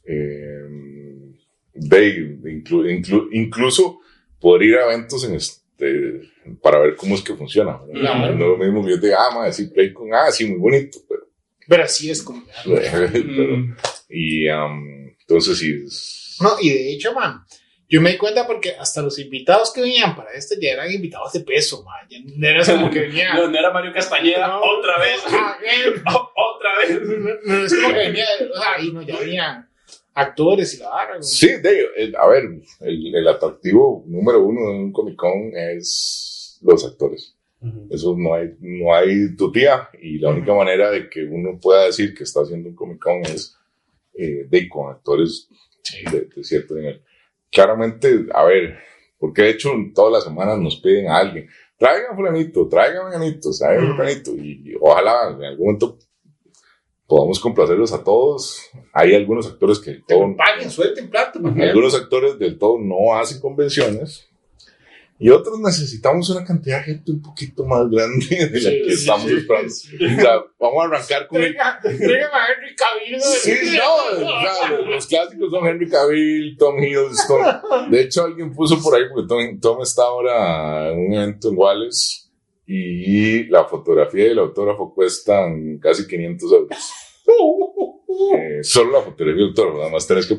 eh, 0.06 1.34
de, 1.74 2.18
inclu- 2.44 2.86
inclu- 2.90 3.28
incluso 3.34 4.00
poder 4.40 4.64
ir 4.64 4.76
a 4.78 4.86
eventos 4.92 5.24
en 5.26 5.36
este, 5.36 6.22
para 6.62 6.80
ver 6.80 6.96
cómo 6.96 7.14
es 7.16 7.22
que 7.22 7.36
funciona. 7.36 7.80
No 7.92 8.28
es 8.30 8.36
lo 8.40 8.58
mismo 8.58 8.84
que 8.84 8.92
yo 8.92 9.00
te 9.00 9.08
diga, 9.08 9.20
ah, 9.30 9.36
madre, 9.36 9.54
sí, 9.54 9.68
play 9.68 9.94
con, 9.94 10.12
ah, 10.14 10.32
sí, 10.32 10.46
muy 10.48 10.58
bonito. 10.60 11.00
Pero, 11.08 11.22
Pero 11.68 11.84
así 11.84 12.10
es 12.10 12.24
como. 12.24 12.44
pero- 12.66 13.58
Mm. 13.58 13.76
y 14.10 14.50
um, 14.50 14.97
entonces, 15.28 15.58
sí, 15.60 15.84
es- 15.86 16.38
No, 16.42 16.52
y 16.62 16.70
de 16.70 16.94
hecho, 16.94 17.14
man, 17.14 17.44
yo 17.90 18.02
me 18.02 18.12
di 18.12 18.18
cuenta 18.18 18.46
porque 18.46 18.72
hasta 18.76 19.02
los 19.02 19.18
invitados 19.18 19.72
que 19.74 19.82
venían 19.82 20.16
para 20.16 20.32
este 20.34 20.56
ya 20.62 20.72
eran 20.74 20.92
invitados 20.92 21.32
de 21.34 21.40
peso, 21.42 21.84
man. 21.84 22.06
Ya 22.10 22.18
no 22.36 22.48
era 22.48 22.66
como 22.66 22.90
que 22.92 23.00
venían. 23.08 23.36
No, 23.38 23.50
no 23.50 23.58
era 23.58 23.72
Mario 23.72 23.94
Castañeda, 23.94 24.48
No, 24.48 24.62
otra 24.62 25.00
vez. 25.00 25.20
ah, 25.28 25.58
otra 26.56 26.78
vez. 26.80 27.02
No, 27.02 27.30
no 27.58 27.66
es 27.66 27.74
como 27.76 27.88
que 27.94 28.00
venía, 28.00 28.26
o 28.54 28.60
sea, 28.60 28.74
ahí 28.76 28.92
no, 28.92 29.02
ya 29.02 29.18
venían 29.20 29.70
actores 30.14 30.74
y 30.74 30.78
la. 30.80 30.90
¿no? 31.16 31.24
Sí, 31.24 31.48
de, 31.62 31.82
eh, 31.98 32.12
a 32.20 32.28
ver, 32.28 32.44
el, 32.82 33.16
el 33.16 33.28
atractivo 33.28 34.04
número 34.08 34.42
uno 34.44 34.62
de 34.70 34.78
un 34.80 34.92
Comic 34.92 35.16
Con 35.16 35.52
es 35.56 36.60
los 36.62 36.86
actores. 36.86 37.34
Eso 37.90 38.16
no 38.16 38.36
hay, 38.36 38.52
no 38.60 38.94
hay 38.94 39.36
tutía 39.36 39.90
y 40.00 40.20
la 40.20 40.30
única 40.30 40.54
manera 40.54 40.92
de 40.92 41.10
que 41.10 41.24
uno 41.24 41.60
pueda 41.60 41.86
decir 41.86 42.14
que 42.14 42.24
está 42.24 42.42
haciendo 42.42 42.70
un 42.70 42.76
Comic 42.76 43.00
Con 43.00 43.22
es 43.24 43.57
eh, 44.18 44.46
de 44.50 44.70
con 44.70 44.92
actores 44.92 45.50
de, 46.12 46.22
de 46.36 46.44
cierto 46.44 46.76
nivel. 46.76 47.02
Claramente, 47.52 48.26
a 48.34 48.44
ver, 48.44 48.78
porque 49.18 49.44
de 49.44 49.50
hecho 49.52 49.72
todas 49.96 50.12
las 50.14 50.24
semanas 50.26 50.58
nos 50.60 50.78
piden 50.78 51.08
a 51.08 51.18
alguien, 51.18 51.48
traigan 51.78 52.16
fulanito, 52.16 52.68
traigan 52.68 53.08
fulanito, 53.12 53.50
traigan 53.58 53.96
fulanito, 53.96 54.32
y, 54.36 54.72
y 54.72 54.76
ojalá 54.80 55.36
en 55.38 55.44
algún 55.44 55.66
momento 55.68 55.98
podamos 57.08 57.40
complacerlos 57.40 57.94
a 57.94 58.04
todos. 58.04 58.70
Hay 58.92 59.16
algunos 59.16 59.48
actores 59.48 59.80
que 59.80 59.94
Que 59.94 60.04
todo, 60.08 60.36
paguen, 60.36 60.70
suelten 60.70 61.10
plata. 61.10 61.40
algunos 61.40 61.96
actores 61.96 62.38
del 62.38 62.58
todo 62.58 62.78
no 62.80 63.16
hacen 63.16 63.40
convenciones. 63.40 64.28
Y 65.20 65.30
otros 65.30 65.60
necesitamos 65.60 66.30
una 66.30 66.46
cantidad 66.46 66.78
de 66.78 66.84
gente 66.84 67.12
un 67.12 67.22
poquito 67.22 67.66
más 67.66 67.90
grande 67.90 68.28
de 68.28 68.62
la 68.62 68.70
Sí, 68.70 68.82
que 68.84 68.92
sí, 68.92 69.02
estamos 69.02 69.32
esperando. 69.32 69.70
sí. 69.70 69.96
O 69.96 70.22
sea, 70.22 70.44
vamos 70.60 70.84
a 70.84 70.86
arrancar 70.86 71.28
con 71.28 71.42
el 71.42 71.56
traigan 71.56 72.30
a 72.32 72.48
Henry 72.54 72.76
Cavill. 72.76 73.22
Sí, 73.22 73.78
no, 73.78 74.86
los 74.86 75.08
clásicos 75.08 75.50
son 75.50 75.66
Henry 75.68 75.90
Cavill, 75.90 76.56
Tom 76.58 76.78
Hiddleston. 76.78 77.90
De 77.90 78.02
hecho, 78.02 78.26
alguien 78.26 78.54
puso 78.54 78.80
por 78.82 78.96
ahí, 78.96 79.04
porque 79.12 79.28
Tom, 79.28 79.60
Tom 79.60 79.82
está 79.82 80.04
ahora 80.04 80.90
en 80.90 81.00
un 81.00 81.14
evento 81.14 81.50
en 81.50 81.58
Wallace 81.58 82.28
y 82.68 83.46
la 83.46 83.66
fotografía 83.66 84.28
y 84.28 84.32
el 84.32 84.40
autógrafo 84.40 84.94
cuestan 84.94 85.80
casi 85.80 86.06
500 86.06 86.52
euros. 86.52 86.78
Eh, 88.10 88.64
solo 88.64 88.94
la 88.94 89.02
fotografía 89.02 89.42
el 89.44 89.50
autógrafo, 89.50 89.78
nada 89.80 89.90
más 89.92 90.08
tenés 90.08 90.26
que 90.28 90.36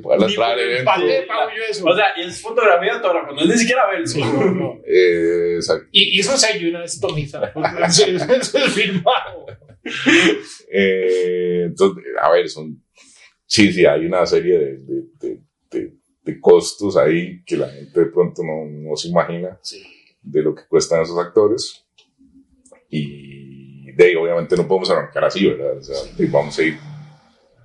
paté 0.85 1.23
pago 1.27 1.51
yo 1.57 1.63
eso. 1.71 1.85
O 1.87 1.95
sea, 1.95 2.07
y 2.17 2.27
es 2.27 2.41
fotografía 2.41 2.93
de 2.93 2.97
autógrafo, 2.97 3.33
no 3.33 3.41
es 3.43 3.47
ni 3.47 3.57
siquiera. 3.59 3.83
Sí, 4.05 4.21
no, 4.21 4.51
no. 4.53 4.81
Eh, 4.87 5.57
exacto. 5.57 5.87
Y, 5.93 6.17
y 6.17 6.21
eso 6.21 6.37
se 6.39 6.47
ayuda, 6.55 6.83
es 6.85 6.99
tomiza. 6.99 7.53
Eso 7.87 8.07
es 8.37 8.73
firmado. 8.75 9.47
Eh, 10.71 11.65
entonces, 11.67 12.05
a 12.21 12.31
ver, 12.31 12.49
son. 12.49 12.83
Sí, 13.47 13.73
sí, 13.73 13.87
hay 13.87 14.05
una 14.07 14.27
serie 14.27 14.59
de, 14.59 14.77
de, 14.79 15.03
de, 15.21 15.41
de- 15.71 15.93
de 16.23 16.41
costos 16.41 16.97
ahí 16.99 17.43
que 17.45 17.57
la 17.57 17.71
gente 17.71 18.01
de 18.01 18.07
pronto 18.07 18.43
no, 18.43 18.67
no 18.91 18.97
se 18.97 19.09
imagina. 19.09 19.59
Sí. 19.63 19.83
de 20.23 20.43
lo 20.43 20.55
que 20.55 20.63
cuestan 20.69 21.03
esos 21.03 21.19
actores. 21.19 21.87
Y 22.91 23.93
de 23.93 24.05
ahí, 24.05 24.15
obviamente, 24.15 24.57
no 24.57 24.67
podemos 24.69 24.91
arrancar 24.91 25.25
así, 25.25 25.47
¿verdad? 25.47 25.79
O 25.79 25.83
sea, 25.83 25.97
de- 26.17 26.27
vamos 26.27 26.59
a 26.59 26.63
ir 26.63 26.77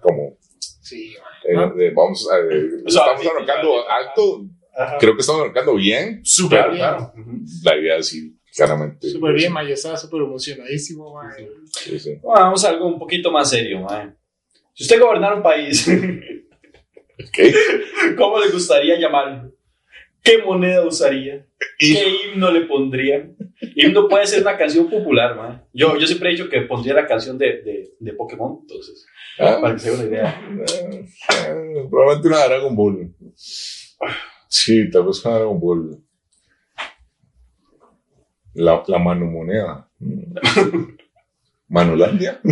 como. 0.04 0.38
Sí, 0.60 1.16
eh, 1.48 1.92
vamos 1.96 2.30
a, 2.32 2.38
eh, 2.40 2.66
estamos 2.86 2.94
Suavecito, 2.94 3.32
arrancando 3.32 3.90
alto. 3.90 4.46
Ajá. 4.76 4.98
Creo 5.00 5.14
que 5.16 5.22
estamos 5.22 5.42
arrancando 5.42 5.76
bien. 5.76 6.22
súper 6.24 6.60
Claro, 6.60 6.72
bien. 6.74 6.82
claro. 6.86 7.14
La 7.64 7.78
idea 7.78 7.98
es 7.98 8.14
ir 8.14 8.34
claramente. 8.56 9.10
Súper 9.10 9.34
bien, 9.34 9.52
ma. 9.54 9.64
Yo 9.64 9.74
estaba 9.74 9.98
súper 9.98 10.22
emocionadísimo, 10.22 11.14
ma. 11.14 11.34
Sí, 11.72 12.00
sí. 12.00 12.16
Bueno, 12.22 12.46
vamos 12.46 12.64
a 12.66 12.70
algo 12.70 12.86
un 12.88 13.00
poquito 13.00 13.32
más 13.32 13.50
serio, 13.50 13.80
mae. 13.82 14.12
Si 14.74 14.84
usted 14.84 15.00
gobernara 15.00 15.36
un 15.36 15.44
país, 15.44 15.88
Ok. 15.88 17.38
¿cómo 18.18 18.40
le 18.40 18.50
gustaría 18.50 18.98
llamarlo? 19.00 19.52
¿Qué 20.24 20.38
moneda 20.40 20.86
usaría? 20.86 21.46
¿Qué 21.78 22.08
himno 22.34 22.50
le 22.52 22.62
pondrían? 22.62 23.36
Himno 23.76 24.08
puede 24.08 24.26
ser 24.26 24.42
una 24.42 24.58
canción 24.58 24.90
popular, 24.90 25.36
mae. 25.36 25.60
Yo, 25.74 25.98
yo 25.98 26.08
siempre 26.08 26.30
he 26.30 26.32
dicho 26.32 26.50
que 26.50 26.62
pondría 26.62 26.94
la 26.96 27.06
canción 27.08 27.38
de, 27.38 27.62
de, 27.62 27.92
de 28.00 28.14
Pokémon, 28.14 28.60
entonces, 28.62 29.06
Ah, 29.40 29.58
para 29.62 29.74
que 29.74 29.80
se 29.80 29.92
una 29.92 30.04
idea. 30.04 30.42
probablemente 31.90 32.28
una 32.28 32.46
Dragon 32.46 32.76
Ball. 32.76 33.16
Sí, 34.48 34.90
tal 34.92 35.06
vez 35.08 35.26
una 35.26 35.36
Dragon 35.36 35.60
Ball. 35.60 36.04
La, 38.54 38.84
la 38.88 39.00
mano 39.00 39.26
moneda. 39.26 39.90
Manolandia. 41.70 42.40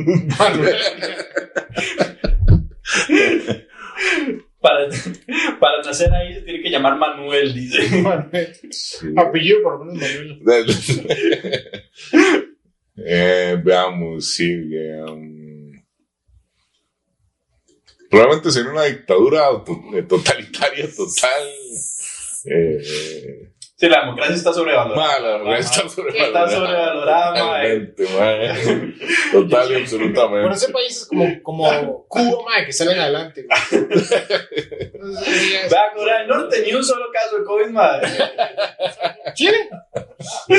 Para, 4.62 4.88
para 5.60 5.82
nacer 5.84 6.14
ahí 6.14 6.36
se 6.36 6.42
tiene 6.42 6.62
que 6.62 6.70
llamar 6.70 6.96
Manuel, 6.96 7.54
dice. 7.54 7.80
Sí. 8.70 9.08
Apellido 9.18 9.64
por 9.64 9.80
lo 9.80 9.86
menos 9.86 10.04
Manuel. 10.44 10.78
Eh, 12.98 13.60
veamos, 13.64 14.34
sí. 14.36 14.54
um, 15.08 15.41
probablemente 18.12 18.52
sería 18.52 18.72
una 18.72 18.84
dictadura 18.84 19.48
eh, 19.96 20.04
totalitaria 20.04 20.86
total. 20.96 21.48
Eh, 22.46 23.48
Sí, 23.82 23.90
la 23.90 24.02
democracia 24.02 24.36
está 24.36 24.54
sobrevalorada. 24.54 24.96
mala, 24.96 25.38
¿verdad? 25.40 25.58
está 25.58 25.82
Está 25.88 26.48
sobrevalorada. 26.52 27.46
mae. 27.46 27.80
Totalmente, 27.80 28.04
mae. 28.16 28.94
Total 29.32 29.66
y 29.66 29.74
Por 29.74 29.82
absolutamente. 29.82 30.54
ese 30.56 30.70
país 30.72 30.98
es 31.02 31.08
como, 31.08 31.42
como 31.42 32.06
Cuba, 32.08 32.44
ma, 32.46 32.64
que 32.64 32.72
salen 32.74 33.00
adelante. 33.00 33.48
Vea, 35.02 35.82
Corea 35.96 36.20
del 36.20 36.28
Norte, 36.28 36.62
ni 36.64 36.74
un 36.76 36.84
solo 36.84 37.06
caso 37.12 37.40
de 37.40 37.44
COVID, 37.44 37.70
madre. 37.72 38.08
Chile. 39.34 39.68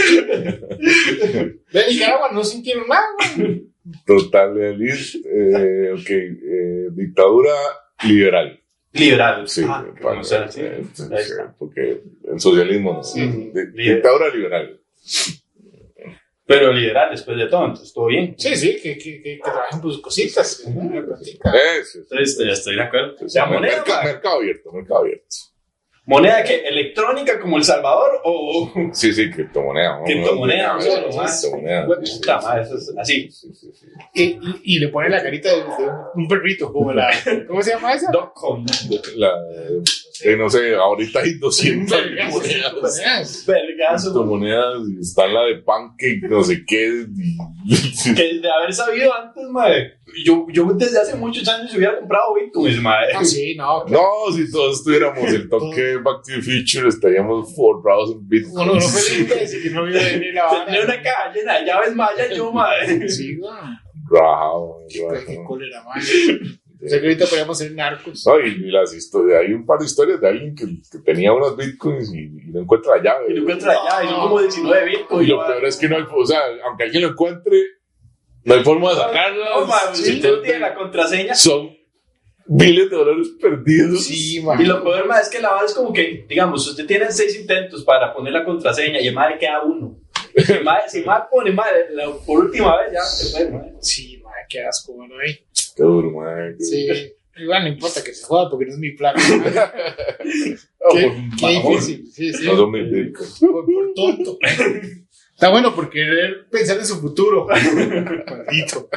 De 1.72 1.86
Nicaragua 1.90 2.30
no 2.32 2.42
sintieron 2.42 2.88
nada, 2.88 3.06
güey. 3.36 3.71
Total 4.06 4.56
eh, 5.24 5.92
ok, 5.92 6.10
eh, 6.10 6.88
dictadura 6.92 7.52
liberal. 8.04 8.60
Liberal. 8.92 9.48
Sí, 9.48 9.64
Ah, 9.66 9.86
para- 10.00 10.20
o 10.20 10.24
sea, 10.24 10.48
sí. 10.48 10.60
eh, 10.62 10.84
porque 11.58 12.02
el 12.30 12.38
socialismo 12.40 12.92
no. 12.94 13.02
Sí, 13.02 13.20
liberal. 13.20 13.74
dictadura 13.74 14.28
liberal. 14.34 14.80
Pero 16.44 16.72
liberal 16.72 17.10
después 17.12 17.38
de 17.38 17.46
todo, 17.46 17.66
entonces 17.66 17.92
todo 17.94 18.06
bien. 18.06 18.34
Sí, 18.36 18.54
sí, 18.56 18.76
que, 18.82 18.98
que, 18.98 19.22
que, 19.22 19.22
que 19.22 19.40
trabajen 19.42 19.80
sus 19.80 20.02
cositas. 20.02 20.62
platica. 21.06 21.52
Eso. 21.80 21.98
Entonces, 22.00 22.30
estoy, 22.30 22.50
estoy 22.50 22.76
de 22.76 22.82
acuerdo. 22.82 23.16
Moneda, 23.48 23.84
mercado 24.04 24.36
abierto, 24.38 24.72
mercado 24.72 25.00
abierto. 25.00 25.26
¿Moneda 26.04 26.42
que 26.42 26.66
¿Electrónica 26.66 27.38
como 27.38 27.58
El 27.58 27.64
Salvador 27.64 28.20
o 28.24 28.72
Sí, 28.92 29.12
sí, 29.12 29.30
criptomoneda. 29.30 29.98
¿no? 29.98 30.04
Criptomoneda, 30.04 30.76
criptomoneda. 30.78 31.86
Puta 31.86 32.40
madre, 32.40 32.62
eso 32.62 32.76
es 32.76 32.92
así? 32.98 33.30
Sí, 33.30 33.52
sí, 33.54 33.70
sí. 33.72 33.86
Y, 34.14 34.38
y, 34.64 34.78
le 34.80 34.88
pone 34.88 35.08
la 35.08 35.22
carita 35.22 35.48
de, 35.48 35.56
de 35.58 35.90
un 36.16 36.26
perrito, 36.26 36.72
como 36.72 36.92
la. 36.92 37.08
¿Cómo 37.46 37.62
se 37.62 37.70
llama 37.70 37.92
esa? 37.94 38.10
Dotcom. 38.10 38.66
La, 39.16 39.30
eh, 40.24 40.36
no 40.36 40.48
sé, 40.50 40.74
ahorita 40.74 41.20
hay 41.20 41.34
200 41.34 41.90
Vergas, 41.90 42.32
monedas. 42.32 42.74
monedas. 42.74 43.44
Vergazo. 43.46 44.12
Criptomonedas, 44.12 44.88
y 44.88 45.00
está 45.00 45.26
la 45.26 45.42
de 45.44 45.56
pancake, 45.62 46.22
no 46.28 46.42
sé 46.44 46.64
qué. 46.66 47.06
Que 48.14 48.40
de 48.40 48.50
haber 48.50 48.72
sabido 48.72 49.14
antes, 49.14 49.44
madre. 49.48 49.94
Yo, 50.24 50.46
yo 50.52 50.64
desde 50.74 51.00
hace 51.00 51.16
muchos 51.16 51.48
años 51.48 51.74
hubiera 51.74 51.98
comprado 51.98 52.34
bitcoins, 52.34 52.82
madre. 52.82 53.12
Ah, 53.14 53.24
sí, 53.24 53.54
no. 53.54 53.84
No, 53.88 54.00
si 54.34 54.50
todos 54.50 54.82
tuviéramos 54.84 55.24
el 55.28 55.48
toque 55.48 55.96
Back 55.96 56.22
to 56.26 56.32
the 56.34 56.42
Future, 56.42 56.88
estaríamos 56.88 57.54
forrados 57.54 58.12
en 58.12 58.28
Bitcoin. 58.28 58.70
Uno 58.70 58.74
no 58.74 58.80
imbécil 58.80 59.62
que 59.62 59.70
no 59.70 59.84
vio 59.84 59.94
venir 59.98 60.34
la. 60.34 60.64
Tenía 60.66 60.82
una 60.84 61.02
caja 61.02 61.32
llena 61.32 61.58
de 61.60 61.66
llaves 61.66 61.94
mayas, 61.94 62.36
yo, 62.36 62.52
madre. 62.52 63.08
Sí. 63.08 63.38
Rajado, 64.10 64.76
Qué, 64.90 65.38
cólera, 65.46 65.82
man. 65.84 66.02
O 66.84 66.88
sea 66.88 67.00
que 67.00 67.06
ahorita 67.06 67.26
podríamos 67.26 67.58
ser 67.58 67.72
narcos. 67.72 68.24
No, 68.26 68.40
y, 68.40 68.48
y 68.48 68.70
las 68.70 68.92
historias, 68.92 69.42
hay 69.42 69.52
un 69.52 69.64
par 69.64 69.78
de 69.78 69.86
historias 69.86 70.20
de 70.20 70.28
alguien 70.28 70.54
que, 70.54 70.66
que 70.90 70.98
tenía 70.98 71.32
unos 71.32 71.56
bitcoins 71.56 72.12
y, 72.12 72.22
y 72.24 72.50
no 72.52 72.60
encuentra 72.60 72.96
la 72.96 73.02
llave. 73.02 73.26
Y 73.28 73.34
no 73.34 73.42
encuentra 73.42 73.74
la 73.74 73.88
llave, 73.88 74.08
son 74.08 74.20
como 74.20 74.40
19 74.40 74.84
bitcoins. 74.86 75.28
Y 75.28 75.30
lo 75.30 75.46
peor 75.46 75.64
es 75.64 75.76
que 75.76 75.88
no 75.88 75.96
hay, 75.96 76.02
o 76.12 76.26
sea, 76.26 76.40
aunque 76.66 76.84
alguien 76.84 77.02
lo 77.02 77.08
encuentre, 77.10 77.62
no 78.44 78.54
hay 78.54 78.64
forma 78.64 78.90
de 78.90 78.96
sacarla. 78.96 79.50
No, 79.50 79.66
madre, 79.66 79.94
si 79.94 80.14
usted 80.14 80.30
no 80.32 80.40
tiene 80.40 80.58
la 80.58 80.74
contraseña. 80.74 81.34
Son 81.34 81.70
miles 82.46 82.90
de 82.90 82.96
dólares 82.96 83.28
perdidos. 83.40 84.04
Sí, 84.04 84.40
man. 84.42 84.60
Y 84.60 84.64
lo 84.64 84.82
peor, 84.82 85.06
más 85.06 85.22
es 85.22 85.28
que 85.28 85.40
la 85.40 85.52
base 85.52 85.66
es 85.66 85.74
como 85.74 85.92
que, 85.92 86.26
digamos, 86.28 86.66
usted 86.66 86.86
tiene 86.86 87.10
seis 87.12 87.38
intentos 87.38 87.84
para 87.84 88.12
poner 88.12 88.32
la 88.32 88.44
contraseña 88.44 89.00
y 89.00 89.06
el 89.06 89.14
madre 89.14 89.38
queda 89.38 89.62
uno. 89.62 90.00
Si 90.46 90.52
madre, 90.62 91.04
madre 91.04 91.24
pone 91.30 91.52
madre, 91.52 91.86
la, 91.90 92.10
por 92.26 92.44
última 92.44 92.80
vez 92.82 92.92
ya 92.92 93.02
se 93.02 93.36
fue, 93.36 93.50
madre. 93.50 93.72
Sí, 93.80 94.20
man, 94.22 94.32
qué 94.48 94.64
asco, 94.64 94.94
bueno, 94.94 95.14
ahí. 95.18 95.38
Qué 95.76 95.82
duro, 95.82 96.12
qué 96.58 96.64
Sí. 96.64 96.88
Igual 97.34 97.62
no 97.62 97.68
importa 97.70 98.04
que 98.04 98.12
se 98.12 98.24
joda 98.24 98.50
porque 98.50 98.66
no 98.66 98.72
es 98.72 98.78
mi 98.78 98.90
plata. 98.90 99.18
man. 99.18 99.52
Ah, 99.56 99.72
Qué, 100.92 101.12
qué 101.38 101.48
difícil. 101.48 102.06
Sí, 102.12 102.32
sí. 102.32 102.44
No 102.44 102.56
son. 102.56 102.72
Por, 102.72 103.64
por 103.64 103.94
tonto. 103.94 104.38
Está 105.42 105.50
bueno 105.50 105.74
por 105.74 105.90
querer 105.90 106.46
pensar 106.50 106.78
en 106.78 106.86
su 106.86 107.00
futuro. 107.00 107.46
Maldito. 108.26 108.88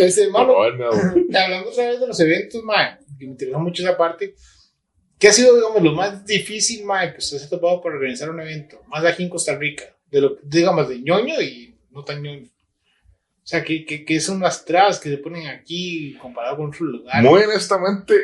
Ese, 0.00 0.30
no. 0.30 0.38
hablando 0.38 1.70
otra 1.70 1.88
vez 1.88 2.00
de 2.00 2.06
los 2.06 2.20
eventos, 2.20 2.62
man, 2.62 2.98
que 3.18 3.24
me 3.26 3.32
interesa 3.32 3.58
mucho 3.58 3.82
esa 3.82 3.96
parte. 3.96 4.34
¿Qué 5.18 5.28
ha 5.28 5.32
sido, 5.32 5.54
digamos, 5.54 5.82
lo 5.82 5.92
más 5.92 6.24
difícil, 6.26 6.84
man, 6.84 7.12
que 7.12 7.18
usted 7.18 7.38
se 7.38 7.46
ha 7.46 7.48
topado 7.48 7.80
para 7.80 7.96
organizar 7.96 8.30
un 8.30 8.40
evento? 8.40 8.82
Más 8.88 9.04
aquí 9.04 9.22
en 9.22 9.30
Costa 9.30 9.56
Rica. 9.56 9.84
De 10.10 10.20
lo, 10.20 10.36
digamos, 10.42 10.88
de 10.88 11.00
ñoño 11.00 11.40
y 11.40 11.76
no 11.90 12.04
tan 12.04 12.22
ñoño. 12.22 12.46
O 12.46 13.46
sea, 13.46 13.62
¿qué, 13.62 13.84
qué, 13.84 14.04
qué 14.04 14.20
son 14.20 14.40
las 14.40 14.64
trabas 14.64 14.98
que 14.98 15.10
se 15.10 15.18
ponen 15.18 15.46
aquí 15.48 16.16
comparado 16.20 16.56
con 16.56 16.68
otros 16.68 16.80
lugares? 16.82 17.22
Muy 17.22 17.42
honestamente, 17.42 18.14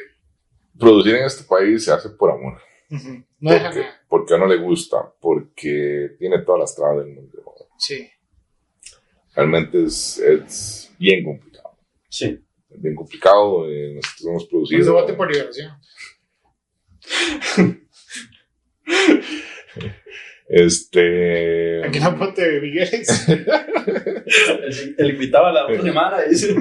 producir 0.78 1.16
en 1.16 1.24
este 1.24 1.44
país 1.44 1.84
se 1.84 1.92
hace 1.92 2.10
por 2.10 2.30
amor. 2.30 2.58
Ujú. 2.90 3.22
No 3.38 3.50
deja 3.50 3.66
porque, 3.70 3.86
porque 4.08 4.34
a 4.34 4.36
uno 4.36 4.46
le 4.46 4.56
gusta, 4.56 4.96
porque 5.20 6.16
tiene 6.18 6.38
todas 6.40 6.60
las 6.60 6.74
trabas 6.74 7.04
del 7.04 7.14
mundo. 7.14 7.38
Sí. 7.78 8.08
Realmente 9.34 9.84
es, 9.84 10.18
es 10.18 10.92
bien 10.98 11.24
complicado. 11.24 11.76
Sí. 12.08 12.40
es 12.70 12.82
bien 12.82 12.94
complicado. 12.94 13.70
eh, 13.70 13.94
nosotros 13.94 14.26
hemos 14.26 14.46
producido. 14.46 14.80
eso 14.80 14.92
vote 14.92 15.12
por 15.14 15.30
liberación. 15.30 15.72
Este. 20.48 21.86
Aquí 21.86 22.00
no 22.00 22.18
ponte 22.18 22.42
de 22.42 22.60
Migueles. 22.60 23.28
El, 23.28 24.94
el 24.98 25.10
invitado 25.10 25.46
a 25.46 25.52
la 25.52 25.64
otra 25.66 25.80
semana 25.80 26.22
dice. 26.22 26.56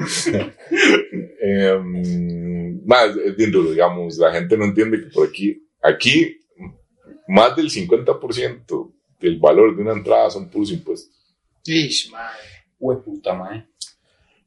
em, 1.40 2.84
más, 2.86 3.16
es 3.16 3.36
bien 3.36 3.50
duro, 3.50 3.70
digamos. 3.70 4.16
La 4.18 4.32
gente 4.32 4.56
no 4.56 4.64
entiende 4.64 5.00
que 5.00 5.06
por 5.06 5.28
aquí, 5.28 5.66
aquí, 5.82 6.40
más 7.26 7.56
del 7.56 7.68
50% 7.68 8.92
del 9.20 9.38
valor 9.38 9.74
de 9.76 9.82
una 9.82 9.92
entrada 9.92 10.30
son 10.30 10.48
puros 10.48 10.70
impuestos. 10.70 11.12
Ish, 11.64 12.10
madre. 12.12 12.38
Hue 12.78 13.02
puta, 13.02 13.34
mae. 13.34 13.66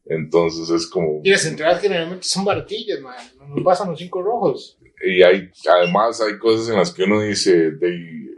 Entonces 0.06 0.70
es 0.70 0.88
como. 0.88 1.22
Y 1.24 1.30
las 1.30 1.46
entradas 1.46 1.82
generalmente 1.82 2.26
son 2.26 2.46
baratillas, 2.46 3.00
madre. 3.02 3.24
No 3.38 3.48
nos 3.48 3.64
pasan 3.64 3.90
los 3.90 4.00
cinco 4.00 4.22
rojos. 4.22 4.78
Y 5.06 5.22
hay, 5.22 5.50
además 5.70 6.22
hay 6.22 6.38
cosas 6.38 6.70
en 6.70 6.78
las 6.78 6.92
que 6.94 7.04
uno 7.04 7.22
dice, 7.22 7.72
de, 7.72 8.38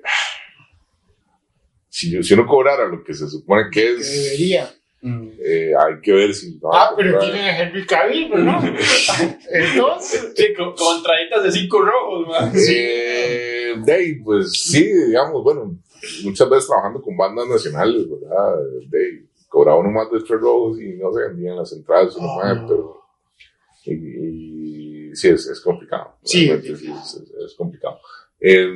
si, 1.90 2.22
si 2.24 2.34
uno 2.34 2.46
cobrara 2.46 2.88
lo 2.88 3.04
que 3.04 3.14
se 3.14 3.30
supone 3.30 3.70
que 3.72 3.82
Que 3.82 3.94
es, 3.94 4.24
debería. 4.24 4.70
Eh, 5.04 5.72
hay 5.78 6.02
que 6.02 6.12
ver 6.12 6.34
si... 6.34 6.60
Ah, 6.74 6.94
pero 6.98 7.20
tienen 7.20 7.42
a 7.42 7.60
Henry 7.60 7.86
Cavill, 7.86 8.28
pero 8.32 8.44
no. 8.44 8.60
Entonces, 9.52 10.34
Sí, 10.36 10.54
con, 10.56 10.74
con 10.76 10.98
entraditas 10.98 11.44
de 11.44 11.52
cinco 11.52 11.82
rojos, 11.84 12.28
mae. 12.28 12.52
Eh, 12.68 13.76
ahí, 13.88 14.16
pues 14.16 14.52
sí, 14.52 14.84
digamos, 14.84 15.44
bueno, 15.44 15.78
muchas 16.24 16.50
veces 16.50 16.68
trabajando 16.68 17.02
con 17.04 17.16
bandas 17.16 17.48
nacionales, 17.48 18.10
¿verdad? 18.10 18.56
Ahí, 18.60 19.26
cobraba 19.48 19.78
uno 19.78 19.92
más 19.92 20.12
de 20.12 20.20
tres 20.22 20.40
rojos 20.42 20.82
y 20.82 20.96
no 20.96 21.14
se 21.14 21.22
vendían 21.28 21.58
las 21.58 21.72
entradas, 21.72 22.16
uno 22.16 22.28
Ah. 22.42 22.54
más, 22.56 22.64
pero... 22.68 23.02
Y, 23.86 23.94
y 23.94 24.85
sí, 25.16 25.30
es, 25.30 25.48
es 25.48 25.60
complicado. 25.62 26.18
Sí, 26.24 26.50
es 26.50 26.64
es, 26.66 26.82
es- 26.84 27.54
complicado. 27.58 28.00
Eh, 28.40 28.68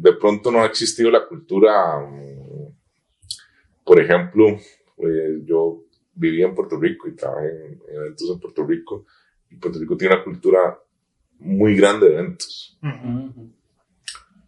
de 0.00 0.12
pronto 0.14 0.50
no 0.52 0.62
ha 0.62 0.66
existido 0.66 1.10
la 1.10 1.26
cultura, 1.26 1.98
mm, 1.98 2.68
por 3.84 4.00
ejemplo, 4.00 4.48
eh, 4.98 5.40
yo 5.44 5.84
vivía 6.14 6.46
en 6.46 6.54
Puerto 6.54 6.78
Rico 6.78 7.08
y 7.08 7.16
trabajé 7.16 7.48
en, 7.48 7.72
en 7.88 7.96
eventos 7.96 8.30
en 8.30 8.40
Puerto 8.40 8.64
Rico, 8.66 9.06
y 9.50 9.56
Puerto 9.56 9.78
Rico 9.78 9.96
tiene 9.96 10.14
una 10.14 10.24
cultura 10.24 10.78
muy 11.38 11.76
grande 11.76 12.08
de 12.08 12.14
eventos. 12.14 12.78
Ujú. 12.82 13.50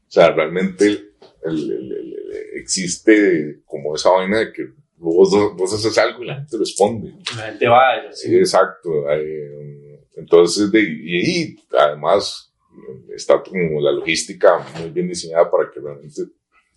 O 0.07 0.11
sea, 0.11 0.31
realmente 0.33 0.87
el- 0.87 1.12
el- 1.45 1.93
el- 1.93 2.17
existe 2.55 3.61
como 3.67 3.95
esa 3.95 4.11
vaina 4.11 4.38
de 4.38 4.52
que 4.52 4.69
vos, 4.97 5.31
vos 5.57 5.73
haces 5.73 5.97
algo 5.99 6.23
y 6.23 6.26
la 6.26 6.37
gente 6.37 6.57
responde. 6.59 7.14
La 7.37 7.43
gente 7.47 7.67
Sí, 8.12 8.28
sí. 8.28 8.37
exacto. 8.37 9.11
eh, 9.12 9.68
entonces, 10.19 10.71
de, 10.73 10.81
y, 10.81 11.43
y 11.43 11.57
además 11.79 12.53
está 13.15 13.43
como 13.43 13.81
la 13.81 13.93
logística 13.93 14.65
muy 14.81 14.91
bien 14.91 15.09
diseñada 15.09 15.51
para 15.51 15.71
que 15.71 15.81
realmente 15.81 16.23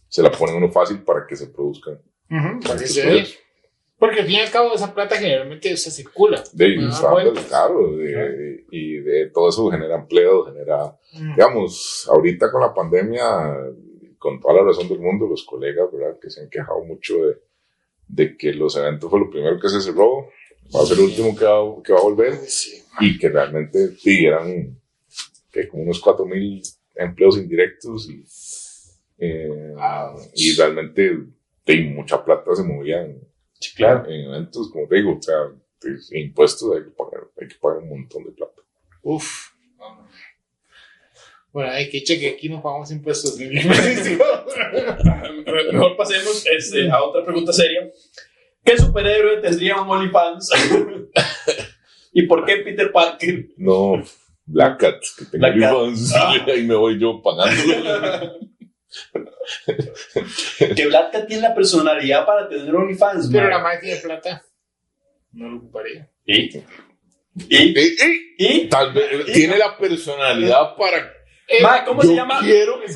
se 0.07 0.23
la 0.23 0.31
ponen 0.31 0.55
uno 0.55 0.71
fácil 0.71 0.99
para 1.03 1.25
que 1.27 1.35
se 1.35 1.47
produzcan. 1.47 1.99
ser. 2.85 3.03
proyectos. 3.05 3.37
Porque 3.99 4.21
al 4.21 4.25
fin 4.25 4.35
y 4.35 4.39
al 4.39 4.49
cabo 4.49 4.73
esa 4.73 4.93
plata 4.95 5.15
generalmente 5.15 5.77
se 5.77 5.91
circula. 5.91 6.43
De 6.53 6.65
ahí, 6.65 6.75
Ah, 6.87 6.91
sea, 6.91 7.11
bueno. 7.11 7.33
claro, 7.47 7.95
de- 7.97 8.65
y 8.71 8.95
de 8.97 9.29
todo 9.29 9.49
eso 9.49 9.69
genera 9.69 9.95
empleo, 9.95 10.45
genera 10.45 10.97
Mm. 11.13 11.35
digamos, 11.35 12.07
ahorita 12.11 12.51
con 12.51 12.61
la 12.61 12.73
pandemia, 12.73 13.23
con 14.17 14.39
toda 14.39 14.55
la 14.55 14.63
razón 14.63 14.87
del 14.89 14.99
mundo, 14.99 15.27
los 15.27 15.43
colegas, 15.45 15.87
¿verdad? 15.91 16.17
Que 16.19 16.31
se 16.31 16.41
han 16.41 16.49
quejado 16.49 16.83
mucho 16.83 17.15
de, 17.27 17.35
de 18.07 18.35
que 18.37 18.53
los 18.53 18.75
eventos 18.75 19.07
fue 19.09 19.19
lo 19.19 19.29
primero 19.29 19.59
que 19.59 19.69
se 19.69 19.79
cerró, 19.81 20.29
va 20.75 20.81
a 20.81 20.85
ser 20.85 20.97
el 20.97 21.03
último 21.05 21.35
que 21.35 21.45
va, 21.45 21.83
que 21.83 21.93
va 21.93 21.99
a 21.99 22.03
volver, 22.03 22.35
Sí. 22.47 22.81
y 22.99 23.17
que 23.17 23.29
realmente 23.29 23.95
sí, 23.97 24.25
eran 24.25 24.77
que 25.51 25.67
como 25.67 25.83
unos 25.83 25.99
4.000 26.01 26.61
empleos 26.95 27.37
indirectos 27.37 28.09
y, 28.09 28.23
eh, 29.17 29.73
y 30.35 30.55
realmente 30.55 31.17
sí, 31.65 31.81
mucha 31.83 32.23
plata 32.23 32.55
se 32.55 32.63
movía 32.63 33.01
en, 33.03 33.19
Sí, 33.59 33.73
claro. 33.75 34.09
en 34.09 34.21
eventos, 34.25 34.69
como 34.71 34.87
te 34.87 34.95
digo, 34.95 35.17
o 35.17 35.21
sea, 35.21 35.35
de 35.81 36.19
impuestos 36.19 36.75
hay 36.75 36.83
que 36.83 36.89
pagar, 36.91 37.27
hay 37.39 37.47
que 37.47 37.55
pagar 37.55 37.79
un 37.79 37.89
montón 37.89 38.23
de 38.23 38.31
plata. 38.31 38.61
Uf. 39.03 39.49
Bueno, 41.51 41.71
hay 41.71 41.89
que 41.89 42.03
cheque, 42.03 42.29
aquí 42.29 42.47
no 42.49 42.61
pagamos 42.61 42.91
impuestos. 42.91 43.35
Mejor 45.73 45.97
pasemos 45.97 46.45
este, 46.47 46.89
a 46.89 47.03
otra 47.03 47.25
pregunta 47.25 47.51
seria. 47.51 47.91
¿Qué 48.63 48.77
superhéroe 48.77 49.41
tendría 49.41 49.81
un 49.81 49.89
OnlyFans? 49.89 50.49
¿Y 52.13 52.23
por 52.27 52.45
qué 52.45 52.57
Peter 52.57 52.91
Parker? 52.91 53.47
No, 53.57 54.03
Black 54.45 54.79
Cat, 54.79 55.01
que 55.17 55.25
tenga 55.25 55.49
Black. 55.51 55.73
OnlyFans, 55.73 56.13
Ah. 56.15 56.33
ahí 56.47 56.63
me 56.63 56.75
voy 56.75 56.99
yo 56.99 57.21
pagando. 57.21 57.63
que 60.75 60.85
Black 60.87 61.11
Cat 61.11 61.27
tiene 61.27 61.43
la 61.43 61.55
personalidad 61.55 62.25
para 62.25 62.47
tener 62.47 62.73
OnlyFans, 62.75 63.29
Pero 63.31 63.49
la 63.49 63.59
madre 63.59 63.79
tiene 63.81 63.99
plata. 64.01 64.43
No 65.33 65.49
lo 65.49 65.57
ocuparía. 65.57 66.09
¿Y? 66.25 66.57
¿Y? 66.57 66.61
Y, 67.49 67.79
y 67.79 68.45
¿Y? 68.63 68.67
tal 68.67 68.91
vez 68.93 69.25
tiene 69.33 69.57
la 69.57 69.77
personalidad 69.77 70.75
para. 70.75 71.13
Eh, 71.51 71.63
¿cómo 71.85 72.01
yo 72.01 72.09
se 72.09 72.15
llama? 72.15 72.39
quiero 72.41 72.79
que 72.81 72.87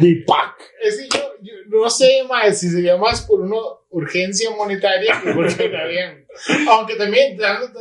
mi, 0.00 0.14
pack. 0.22 0.54
Es 0.82 0.98
que 0.98 1.08
yo, 1.18 1.24
yo 1.42 1.52
no 1.66 1.90
sé 1.90 2.22
más 2.28 2.58
si 2.60 2.68
sería 2.68 2.96
más 2.96 3.22
por 3.22 3.40
una 3.40 3.56
urgencia 3.90 4.50
monetaria 4.50 5.20
que 5.22 5.32
porque 5.32 5.68
la 5.68 5.84
vean. 5.86 6.26
Aunque 6.70 6.94
también, 6.94 7.36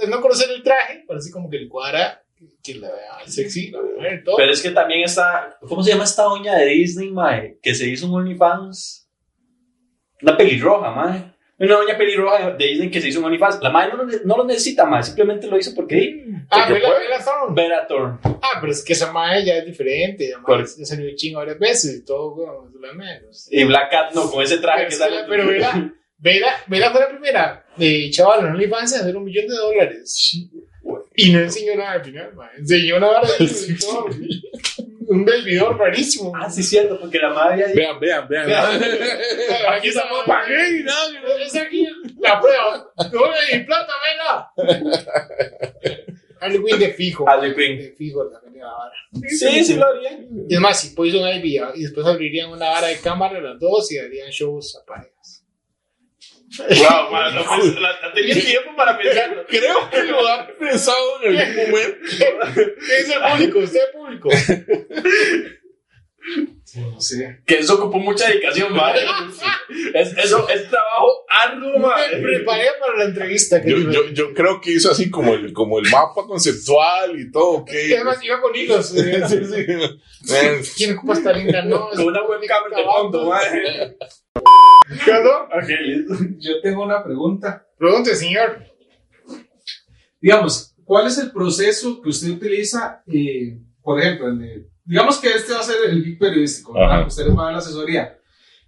no 0.08 0.22
conocer 0.22 0.50
el 0.50 0.64
traje, 0.64 1.04
parece 1.08 1.32
como 1.32 1.50
que 1.50 1.58
el 1.58 1.70
cuadra, 1.70 2.24
que 2.64 2.76
la 2.76 2.90
vea 2.90 3.28
sexy, 3.28 3.72
la 3.72 3.80
y 4.14 4.24
todo. 4.24 4.38
Pero 4.38 4.52
es 4.52 4.62
que 4.62 4.72
también 4.72 5.02
está. 5.04 5.58
¿Cómo 5.68 5.84
se 5.84 5.92
llama 5.92 6.04
esta 6.06 6.24
doña 6.24 6.56
de 6.56 6.66
Disney, 6.66 7.12
mae? 7.12 7.60
Que 7.62 7.76
se 7.76 7.88
hizo 7.88 8.08
un 8.08 8.16
OnlyFans. 8.16 9.10
Una 10.22 10.36
pelirroja, 10.36 10.92
mae. 10.92 11.34
Una 11.60 11.76
doña 11.76 11.98
pelirroja 11.98 12.52
de 12.52 12.66
Disney 12.66 12.92
que 12.92 13.02
se 13.02 13.10
hizo 13.10 13.20
un 13.20 13.26
OnlyFans. 13.26 13.60
La 13.62 13.70
no, 13.88 14.04
lo- 14.04 14.20
no 14.26 14.38
lo 14.38 14.44
necesita, 14.46 14.86
mae. 14.86 15.04
Simplemente 15.04 15.48
lo 15.48 15.58
hizo 15.58 15.74
porque. 15.76 16.24
Ah, 16.50 16.70
Bella, 16.70 16.88
puede. 16.88 17.00
Bella 17.08 17.24
Thorne. 17.24 17.56
Vera 17.56 17.88
Thorne. 17.88 18.20
Ah, 18.42 18.58
pero 18.60 18.72
es 18.72 18.84
que 18.84 18.94
esa 18.94 19.12
madre 19.12 19.46
ya 19.46 19.58
es 19.58 19.66
diferente. 19.66 20.30
Ya 20.30 20.86
salió 20.86 21.16
chingo 21.16 21.40
varias 21.40 21.60
veces 21.60 21.96
y 21.98 22.06
todo, 22.06 22.36
bueno, 22.36 22.72
la 22.80 22.94
menos. 22.94 23.48
Y 23.52 23.64
Black 23.64 23.92
Cat 23.92 24.14
no, 24.14 24.30
con 24.30 24.44
ese 24.44 24.58
traje 24.58 24.86
Pero, 24.86 24.90
que 24.90 24.96
sale. 24.96 25.18
pero 25.28 25.48
Vela, 25.48 25.94
Vela, 26.18 26.52
Vela 26.68 26.92
fue 26.92 27.02
la 27.02 27.10
primera 27.10 27.66
de 27.76 28.10
chaval 28.12 28.40
en 28.42 28.46
OnlyFans 28.48 28.94
en 28.94 29.02
hacer 29.02 29.18
un 29.18 29.24
millón 29.24 29.48
de 29.48 29.56
dólares. 29.56 30.48
Y 31.16 31.32
no 31.32 31.40
enseñó 31.40 31.76
nada 31.76 31.94
al 31.94 32.04
final, 32.04 32.34
man. 32.36 32.50
Enseñó 32.58 32.98
una 32.98 33.08
vara 33.08 33.28
de. 33.28 33.48
Un 35.10 35.24
desvidor 35.24 35.78
rarísimo. 35.78 36.34
Ah, 36.36 36.50
sí, 36.50 36.62
cierto, 36.62 37.00
porque 37.00 37.18
la 37.18 37.30
madre 37.30 37.64
había 37.64 37.94
Vean, 37.94 38.28
vean, 38.28 38.28
vean. 38.28 38.50
Aquí 39.72 39.88
estamos 39.88 40.26
pagué 40.26 40.80
y 40.80 40.84
nada. 40.84 41.08
Es 41.40 41.56
aquí 41.56 41.88
la 42.20 42.42
prueba. 42.42 42.92
No 43.14 43.22
le 43.32 43.58
di 43.58 43.64
plata, 43.64 43.94
Vela. 44.04 44.52
Harley 46.40 46.64
Quinn 46.64 46.80
de 46.80 46.94
fijo. 46.94 47.30
Harley 47.30 47.56
Quinn. 47.56 47.78
De 47.78 47.92
fijo 47.92 48.24
la 48.24 48.40
la 48.58 48.74
vara. 48.74 48.94
Sí, 49.28 49.64
sí 49.64 49.76
lo 49.76 49.86
haría. 49.86 50.20
Y 50.48 50.54
es 50.54 50.60
más, 50.60 50.80
si 50.80 50.96
Poison 50.96 51.28
Ivy 51.28 51.60
y 51.76 51.84
después 51.84 52.06
abrirían 52.06 52.50
una 52.50 52.70
vara 52.70 52.88
de 52.88 52.98
cámara 52.98 53.40
las 53.40 53.60
dos 53.60 53.92
y 53.92 53.98
harían 53.98 54.30
shows 54.30 54.76
a 54.78 54.86
parejas. 54.86 55.44
Wow, 56.58 57.12
man, 57.12 57.36
no, 57.36 57.44
pues, 57.44 57.76
la, 57.76 57.92
la 58.02 58.14
tenía 58.14 58.34
tiempo 58.34 58.72
para 58.76 58.98
pensarlo. 58.98 59.46
Creo 59.48 59.90
que 59.90 60.04
lo 60.04 60.28
ha 60.28 60.48
pensado 60.58 61.24
en 61.24 61.38
algún 61.38 61.72
momento. 61.72 61.98
¿Qué 62.56 62.98
dice 63.00 63.14
el 63.14 63.32
público? 63.32 63.60
¿Usted 63.60 63.92
público? 63.92 64.30
No 66.78 67.02
sé. 67.02 67.40
Que 67.46 67.60
eso 67.60 67.76
ocupó 67.76 67.98
mucha 68.00 68.28
dedicación, 68.30 68.74
madre. 68.74 69.02
Es, 69.94 70.16
eso 70.18 70.48
es 70.48 70.70
trabajo 70.70 71.26
arduo, 71.30 71.74
Me 71.74 71.80
madre. 71.80 72.22
preparé 72.22 72.68
para 72.80 72.98
la 73.00 73.04
entrevista. 73.06 73.62
que 73.62 73.70
Yo, 73.70 73.78
yo, 73.92 74.10
yo 74.12 74.34
creo 74.34 74.62
que 74.62 74.72
hizo 74.72 74.90
así 74.92 75.10
como 75.10 75.34
el, 75.34 75.52
como 75.54 75.80
el 75.80 75.86
mapa 75.92 76.26
conceptual 76.26 77.20
y 77.20 77.30
todo. 77.32 77.50
ok. 77.60 77.70
Y 77.90 77.94
además 77.94 78.24
iba 78.24 78.40
con 78.42 78.56
hilos. 78.56 78.90
Sí, 78.90 78.98
sí. 78.98 80.34
Eh, 80.34 80.62
¿Quién 80.78 80.98
ocupa 80.98 81.14
esta 81.14 81.34
linda? 81.34 81.64
No, 81.64 81.90
Con 81.90 82.06
una 82.08 82.24
webcam 82.24 82.64
de 82.76 82.84
fondo, 82.84 83.30
madre. 83.30 83.98
Yo 86.40 86.62
tengo 86.62 86.84
una 86.84 87.04
pregunta. 87.04 87.66
Pregunte, 87.78 88.16
señor. 88.16 88.64
Digamos, 90.22 90.74
¿cuál 90.84 91.08
es 91.08 91.18
el 91.18 91.32
proceso 91.32 92.02
que 92.02 92.10
usted 92.10 92.30
utiliza, 92.30 93.04
eh, 93.08 93.60
por 93.82 94.00
ejemplo, 94.00 94.30
en 94.30 94.42
el- 94.42 94.68
digamos 94.88 95.20
que 95.20 95.30
este 95.30 95.54
va 95.54 95.60
a 95.60 95.64
ser 95.64 95.76
el 95.90 96.04
geek 96.04 96.20
periodístico, 96.20 96.74
¿verdad? 96.74 97.00
Ajá. 97.02 97.08
Ustedes 97.08 97.30
van 97.30 97.40
a 97.40 97.44
dar 97.44 97.52
la 97.54 97.60
asesoría. 97.60 98.18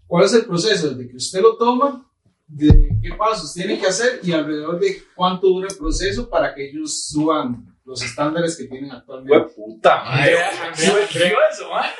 ¿Cuál 0.05 0.25
es 0.25 0.33
el 0.33 0.45
proceso 0.45 0.89
desde 0.89 1.09
que 1.09 1.15
usted 1.17 1.41
lo 1.41 1.57
toma, 1.57 2.05
de 2.47 2.89
qué 3.01 3.13
pasos 3.15 3.53
tienen 3.53 3.79
que 3.79 3.87
hacer 3.87 4.19
y 4.23 4.31
alrededor 4.31 4.79
de 4.79 5.01
cuánto 5.15 5.47
dura 5.47 5.67
el 5.69 5.77
proceso 5.77 6.29
para 6.29 6.53
que 6.55 6.69
ellos 6.69 7.07
suban 7.07 7.65
los 7.85 8.03
estándares 8.03 8.55
que 8.57 8.65
tienen 8.65 8.91
actualmente. 8.91 9.35
Hue 9.35 9.49
puta, 9.55 10.03
madre. 10.03 10.35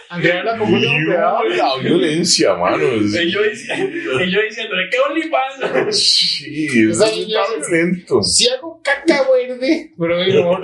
Andrea, 0.10 0.43
la 0.43 0.58
cuidado. 0.58 1.43
La 1.49 1.77
violencia, 1.77 2.55
mano. 2.55 2.77
Yo 2.77 3.41
diciéndole, 3.43 4.89
¿qué 4.91 4.97
OnlyFans? 5.08 5.97
Sí, 5.99 6.67
es- 6.89 7.25
violento. 7.27 8.21
Si 8.23 8.47
hago 8.49 8.82
caca 8.84 9.23
verde. 9.32 9.91
Pero. 9.99 10.60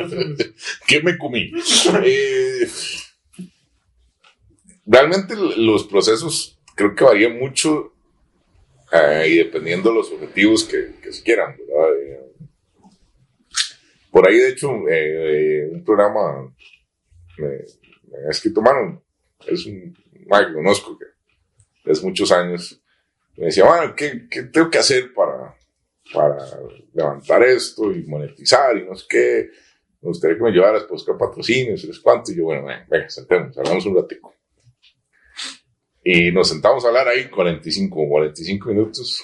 ¿Qué 0.87 1.01
me 1.01 1.17
comí? 1.17 1.51
Eh, 2.03 2.67
realmente 4.85 5.35
los 5.35 5.85
procesos 5.85 6.59
creo 6.75 6.95
que 6.95 7.03
varían 7.03 7.37
mucho 7.37 7.93
eh, 8.91 9.27
y 9.29 9.37
dependiendo 9.37 9.89
de 9.89 9.95
los 9.95 10.11
objetivos 10.11 10.63
que, 10.63 10.95
que 11.01 11.11
se 11.11 11.23
quieran. 11.23 11.55
Eh, 11.55 12.25
por 14.11 14.27
ahí, 14.27 14.37
de 14.37 14.49
hecho, 14.49 14.69
eh, 14.87 15.63
eh, 15.63 15.69
un 15.71 15.83
programa 15.83 16.53
me, 17.37 17.47
ha 18.27 18.31
escrito, 18.31 18.61
mano, 18.61 19.03
es 19.45 19.65
un 19.65 19.93
que 19.93 20.53
conozco 20.53 20.97
que 20.97 21.05
es 21.91 22.01
muchos 22.03 22.31
años, 22.31 22.81
me 23.37 23.47
decía, 23.47 23.65
mano, 23.65 23.93
¿qué, 23.95 24.27
qué 24.29 24.43
tengo 24.43 24.69
que 24.69 24.77
hacer 24.77 25.13
para, 25.13 25.55
para 26.13 26.37
levantar 26.93 27.43
esto 27.43 27.91
y 27.91 28.05
monetizar 28.05 28.77
y 28.77 28.85
no 28.85 28.95
sé 28.95 29.05
qué? 29.09 29.49
me 30.05 30.09
gustaría 30.09 30.37
que 30.37 30.43
me 30.43 30.51
llevaras 30.51 30.83
a 30.83 30.87
buscar 30.87 31.17
patrocinios, 31.17 31.83
y 31.83 32.01
cuánto. 32.01 32.31
Y 32.31 32.35
yo, 32.35 32.43
bueno, 32.43 32.67
venga, 32.67 32.85
venga, 32.87 33.09
sentemos, 33.09 33.57
hablamos 33.57 33.85
un 33.87 33.95
ratico. 33.95 34.34
Y 36.07 36.31
nos 36.31 36.49
sentamos 36.49 36.85
a 36.85 36.89
hablar 36.89 37.07
ahí 37.07 37.25
45, 37.29 38.07
45 38.07 38.69
minutos. 38.69 39.23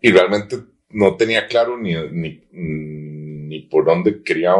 Y 0.00 0.12
realmente 0.12 0.58
no 0.90 1.16
tenía 1.16 1.46
claro 1.48 1.76
ni, 1.76 1.92
ni, 1.94 2.40
ni 2.52 3.60
por 3.62 3.84
dónde 3.84 4.22
quería, 4.22 4.54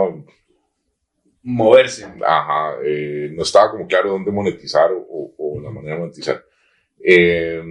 Moverse. 1.45 2.05
ajá, 2.27 2.77
eh, 2.85 3.31
no 3.35 3.43
estaba 3.43 3.71
como 3.71 3.87
claro 3.87 4.11
dónde 4.11 4.31
monetizar 4.33 4.91
o, 4.93 4.99
o- 5.09 5.35
o 5.39 5.61
la 5.61 5.71
manera 5.71 5.95
de 5.95 6.01
monetizar. 6.01 6.45
Eh, 7.05 7.63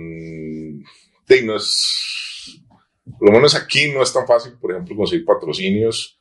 de, 1.27 1.41
no 1.43 1.55
es, 1.55 2.61
por 3.17 3.29
lo 3.29 3.35
menos 3.35 3.55
aquí 3.55 3.89
no 3.91 4.01
es 4.01 4.11
tan 4.13 4.27
fácil, 4.27 4.53
por 4.59 4.71
ejemplo, 4.71 4.95
conseguir 4.95 5.25
patrocinios 5.25 6.17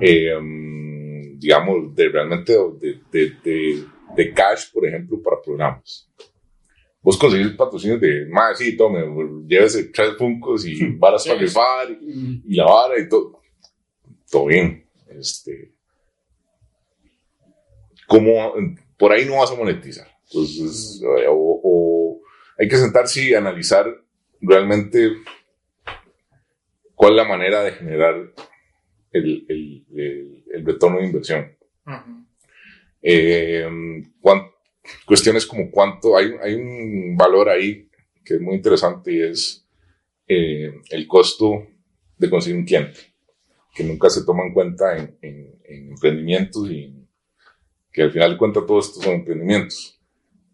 eh, 0.00 0.38
mm, 0.40 1.38
digamos, 1.38 1.94
de 1.94 2.08
realmente 2.08 2.52
de, 2.80 3.00
de, 3.12 3.30
de, 3.44 3.84
de 4.14 4.32
cash, 4.32 4.72
por 4.72 4.86
ejemplo, 4.86 5.20
para 5.22 5.40
programas. 5.42 6.10
Vos 7.02 7.18
conseguís 7.18 7.52
patrocinios 7.52 8.00
de, 8.00 8.26
más, 8.30 8.56
sí, 8.58 8.76
tome, 8.76 9.04
llévese 9.46 9.84
tres 9.84 10.16
funcos 10.16 10.66
y 10.66 10.86
varas 10.98 11.26
para 11.26 11.38
rifar 11.38 11.90
y, 11.90 12.42
y 12.46 12.54
la 12.54 12.64
vara 12.64 12.98
y 12.98 13.08
todo. 13.08 13.40
Todo 14.30 14.46
bien. 14.46 14.86
Este, 15.08 15.74
como 18.06 18.54
por 18.96 19.12
ahí 19.12 19.26
no 19.26 19.36
vas 19.36 19.50
a 19.50 19.54
monetizar. 19.54 20.08
Entonces, 20.26 21.02
eh, 21.02 21.26
o, 21.28 21.60
o 21.62 22.20
hay 22.58 22.68
que 22.68 22.76
sentarse 22.76 23.22
y 23.22 23.34
analizar 23.34 23.86
realmente 24.40 25.12
cuál 26.94 27.12
es 27.12 27.16
la 27.16 27.28
manera 27.28 27.62
de 27.62 27.72
generar 27.72 28.14
el, 29.12 29.46
el, 29.48 29.86
el, 29.94 30.44
el 30.52 30.66
retorno 30.66 30.98
de 30.98 31.06
inversión. 31.06 31.56
Ujú. 31.86 32.23
Eh, 33.06 33.66
cuán- 34.20 34.50
cuestiones 35.06 35.44
como 35.46 35.70
cuánto, 35.70 36.16
hay, 36.16 36.32
hay 36.42 36.54
un 36.54 37.16
valor 37.18 37.50
ahí 37.50 37.88
que 38.24 38.34
es 38.34 38.40
muy 38.40 38.54
interesante 38.54 39.12
y 39.12 39.20
es 39.20 39.68
eh, 40.26 40.72
el 40.90 41.06
costo 41.06 41.66
de 42.16 42.30
conseguir 42.30 42.58
un 42.58 42.64
cliente, 42.64 42.98
que 43.74 43.84
nunca 43.84 44.08
se 44.08 44.24
toma 44.24 44.44
en 44.46 44.54
cuenta 44.54 44.96
en, 44.96 45.18
en- 45.20 45.60
en 45.64 45.90
emprendimientos 45.90 46.70
y 46.70 46.94
que 47.92 48.02
al 48.02 48.10
final 48.10 48.32
de 48.32 48.38
cuentas 48.38 48.64
todos 48.66 48.88
estos 48.88 49.04
son 49.04 49.14
emprendimientos. 49.16 50.00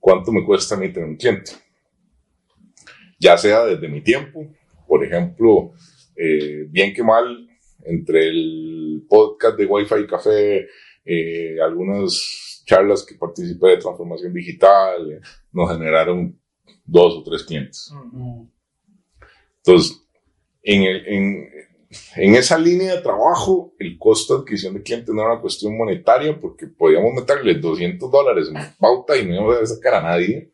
¿Cuánto 0.00 0.32
me 0.32 0.44
cuesta 0.44 0.74
a 0.74 0.78
mí 0.78 0.92
tener 0.92 1.08
un 1.08 1.16
cliente? 1.16 1.52
Ya 3.20 3.36
sea 3.38 3.64
desde 3.66 3.88
mi 3.88 4.00
tiempo, 4.02 4.46
por 4.88 5.04
ejemplo, 5.04 5.72
eh, 6.16 6.66
bien 6.68 6.92
que 6.92 7.02
mal, 7.04 7.46
entre 7.84 8.28
el 8.28 9.04
podcast 9.08 9.56
de 9.56 9.66
Wi-Fi 9.66 10.06
Café, 10.08 10.66
eh, 11.04 11.56
algunas 11.62 12.62
charlas 12.66 13.04
que 13.04 13.14
participé 13.16 13.68
de 13.68 13.76
transformación 13.78 14.32
digital, 14.32 15.12
eh, 15.12 15.20
nos 15.52 15.70
generaron 15.70 16.38
dos 16.84 17.14
o 17.16 17.22
tres 17.24 17.42
clientes. 17.44 17.90
Entonces, 19.58 20.00
en, 20.62 20.82
el- 20.82 21.06
en, 21.08 21.48
en 22.16 22.34
esa 22.36 22.58
línea 22.58 22.94
de 22.96 23.02
trabajo, 23.02 23.74
el 23.78 23.98
costo 23.98 24.34
de 24.36 24.40
adquisición 24.42 24.74
de 24.74 24.82
clientes 24.82 25.14
no 25.14 25.22
era 25.22 25.32
una 25.32 25.40
cuestión 25.40 25.76
monetaria 25.76 26.38
porque 26.40 26.66
podíamos 26.66 27.12
meterle 27.14 27.54
200 27.54 28.10
dólares 28.10 28.48
en 28.48 28.54
pauta 28.78 29.16
y 29.16 29.26
no 29.26 29.34
íbamos 29.34 29.56
a 29.62 29.66
sacar 29.74 29.94
a 29.94 30.02
nadie. 30.02 30.52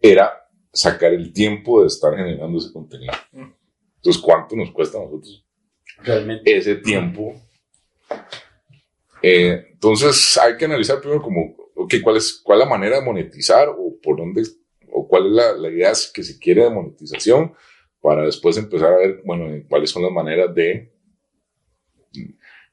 Era 0.00 0.32
sacar 0.72 1.12
el 1.12 1.32
tiempo 1.32 1.80
de 1.80 1.88
estar 1.88 2.14
generando 2.14 2.58
ese 2.58 2.72
contenido. 2.72 3.12
Entonces, 3.96 4.22
¿cuánto 4.22 4.54
nos 4.54 4.70
cuesta 4.70 4.98
a 4.98 5.02
nosotros 5.02 5.44
Realmente. 6.02 6.56
ese 6.56 6.76
tiempo. 6.76 7.34
Eh, 9.28 9.70
entonces 9.72 10.38
hay 10.38 10.56
que 10.56 10.66
analizar 10.66 11.00
primero 11.00 11.20
como, 11.20 11.56
ok, 11.74 11.94
¿cuál 12.00 12.16
es, 12.16 12.40
cuál 12.44 12.60
es 12.60 12.64
la 12.64 12.70
manera 12.70 13.00
de 13.00 13.04
monetizar 13.04 13.68
o 13.70 13.98
por 14.00 14.16
dónde, 14.16 14.44
o 14.92 15.08
cuál 15.08 15.26
es 15.26 15.32
la, 15.32 15.52
la 15.54 15.68
idea 15.68 15.92
que 16.14 16.22
se 16.22 16.38
quiere 16.38 16.62
de 16.62 16.70
monetización 16.70 17.52
para 18.00 18.24
después 18.24 18.56
empezar 18.56 18.92
a 18.92 18.98
ver, 18.98 19.22
bueno, 19.24 19.52
eh, 19.52 19.66
cuáles 19.68 19.90
son 19.90 20.04
las 20.04 20.12
maneras 20.12 20.54
de, 20.54 20.92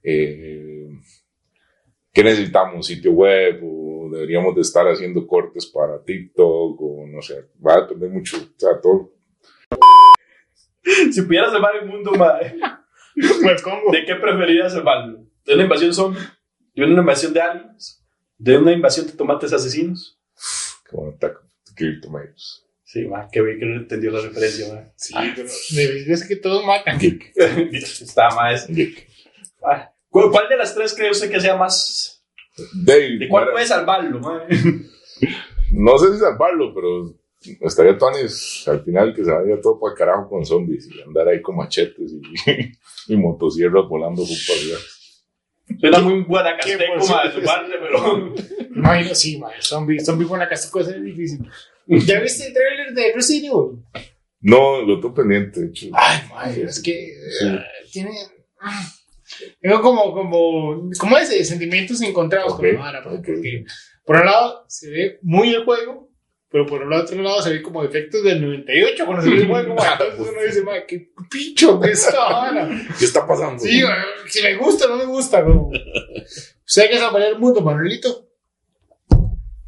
eh, 0.04 0.90
¿qué 2.14 2.24
necesitamos? 2.24 2.76
¿Un 2.76 2.84
sitio 2.84 3.14
web? 3.14 3.60
¿O 3.64 4.10
deberíamos 4.12 4.54
de 4.54 4.62
estar 4.62 4.86
haciendo 4.88 5.26
cortes 5.26 5.66
para 5.66 6.04
TikTok? 6.04 6.80
O 6.80 7.08
no 7.08 7.20
sé, 7.24 7.46
va 7.66 7.78
a 7.78 7.82
depender 7.82 8.12
mucho, 8.12 8.38
o 8.38 8.60
sea, 8.60 8.80
todo. 8.80 9.12
Si 11.12 11.24
pudieras 11.24 11.52
salvar 11.52 11.78
el 11.78 11.88
mundo, 11.90 12.12
madre, 12.12 12.58
Me 13.16 13.56
pongo. 13.56 13.92
¿de 13.92 14.06
qué 14.06 14.16
preferirías 14.16 14.74
salvarlo? 14.74 15.26
¿De 15.46 15.56
una 15.56 15.64
invasión 15.64 15.94
zombie? 15.94 16.22
¿De 16.76 16.84
una 16.84 17.02
invasión 17.02 17.34
de 17.34 17.42
aliens? 17.42 18.04
¿De 18.38 18.58
una 18.58 18.72
invasión 18.72 19.06
de 19.08 19.14
tomates 19.14 19.54
asesinos? 19.54 20.20
Como 20.90 21.12
ataque, 21.12 21.40
tomatoes. 22.02 22.66
Sí, 22.84 23.06
ma, 23.08 23.28
qué 23.32 23.42
bien 23.42 23.60
que 23.60 23.66
no 23.66 23.76
entendió 23.78 24.12
la 24.12 24.22
referencia, 24.22 24.74
ma. 24.74 24.92
Sí, 24.96 25.14
pero 25.36 25.48
es 26.14 26.28
que 26.28 26.36
todos 26.36 26.66
matan. 26.66 27.00
Geek, 27.00 27.32
Está 27.36 28.30
más. 28.36 28.68
geek. 28.68 29.08
¿Cuál, 30.10 30.30
cuál 30.32 30.50
de 30.50 30.58
las 30.58 30.76
tres 30.76 30.94
cree 30.94 31.10
usted 31.10 31.32
que 31.32 31.42
sea 31.42 31.56
más? 31.56 32.24
Dave, 32.86 33.18
¿De 33.18 33.28
cuál 33.28 33.52
puede 33.52 33.66
salvarlo, 33.66 34.20
ma? 34.20 34.44
No 35.72 35.98
sé 35.98 36.14
si 36.14 36.20
salvarlo, 36.20 36.72
pero 36.74 37.16
estaría 37.62 37.98
Tonis 37.98 38.68
al 38.68 38.84
final 38.84 39.14
que 39.16 39.26
se 39.26 39.32
vaya 39.32 39.60
todo 39.60 39.80
para 39.80 39.94
el 39.94 39.98
carajo 39.98 40.30
con 40.30 40.46
zombies 40.46 40.88
y 40.88 41.02
andar 41.02 41.28
ahí 41.28 41.42
con 41.42 41.56
machetes 41.56 42.12
y, 42.12 42.22
y 43.14 43.18
motosierras 43.18 43.88
volando 43.90 44.22
arriba. 44.24 44.78
Suena 45.80 46.00
muy 46.00 46.22
¿Qué 46.24 46.28
guanacasteco, 46.28 46.94
por 46.98 47.10
ma, 47.10 47.24
de 47.24 47.32
cierto? 47.32 47.40
su 47.40 47.46
parte, 47.46 47.74
pero. 47.82 48.36
Imagino, 48.76 49.16
sí, 49.16 49.38
man. 49.40 49.52
Zombie, 49.62 50.00
zombie 50.00 50.28
cosa 50.72 50.96
es 50.96 51.04
difícil. 51.04 51.40
¿Ya 51.88 52.20
viste 52.20 52.48
el 52.48 52.54
trailer 52.54 52.94
de 52.94 53.14
Resident 53.14 53.46
Evil? 53.46 53.84
No, 54.42 54.82
lo 54.82 55.00
tengo 55.00 55.14
pendiente, 55.14 55.62
de 55.62 55.68
hecho. 55.68 55.88
Ay, 55.94 56.20
madre, 56.30 56.64
es 56.64 56.82
que 56.82 57.14
Sí. 57.40 57.48
eh, 57.48 57.60
tiene. 57.92 58.12
ah, 58.62 58.84
Tengo 59.62 59.82
como, 59.82 60.14
como, 60.14 60.90
como 61.00 61.18
ese, 61.18 61.44
sentimientos 61.46 62.02
encontrados 62.02 62.56
con 62.56 62.74
la 62.74 62.80
vara, 62.80 63.00
ok. 63.00 63.06
porque 63.26 63.66
por 64.06 64.18
un 64.18 64.26
lado 64.26 64.66
se 64.68 64.90
ve 64.92 65.20
muy 65.22 65.54
el 65.54 65.64
juego, 65.64 66.10
pero 66.54 66.68
por 66.68 66.84
el 66.84 66.94
otro 66.94 67.20
lado 67.20 67.42
se 67.42 67.50
ve 67.50 67.64
como 67.64 67.84
efectos 67.84 68.24
del 68.24 68.40
98 68.40 69.06
cuando 69.08 69.24
se 69.24 69.30
ve 69.32 69.42
entonces 69.42 70.20
uno 70.20 70.42
dice, 70.46 70.62
man, 70.62 70.82
qué 70.88 71.10
picho 71.28 71.80
que 71.80 71.90
es 71.90 72.06
esta 72.06 72.32
vara. 72.32 72.70
¿Qué 73.00 73.06
está 73.06 73.26
pasando? 73.26 73.58
Sí, 73.58 73.82
si 74.28 74.44
me 74.44 74.56
gusta 74.58 74.86
o 74.86 74.90
no 74.90 74.98
me 74.98 75.06
gusta, 75.06 75.44
como. 75.44 75.72
¿Usted 76.64 76.90
que 76.92 77.00
saber 77.00 77.24
el 77.24 77.40
mundo, 77.40 77.60
Manuelito? 77.60 78.30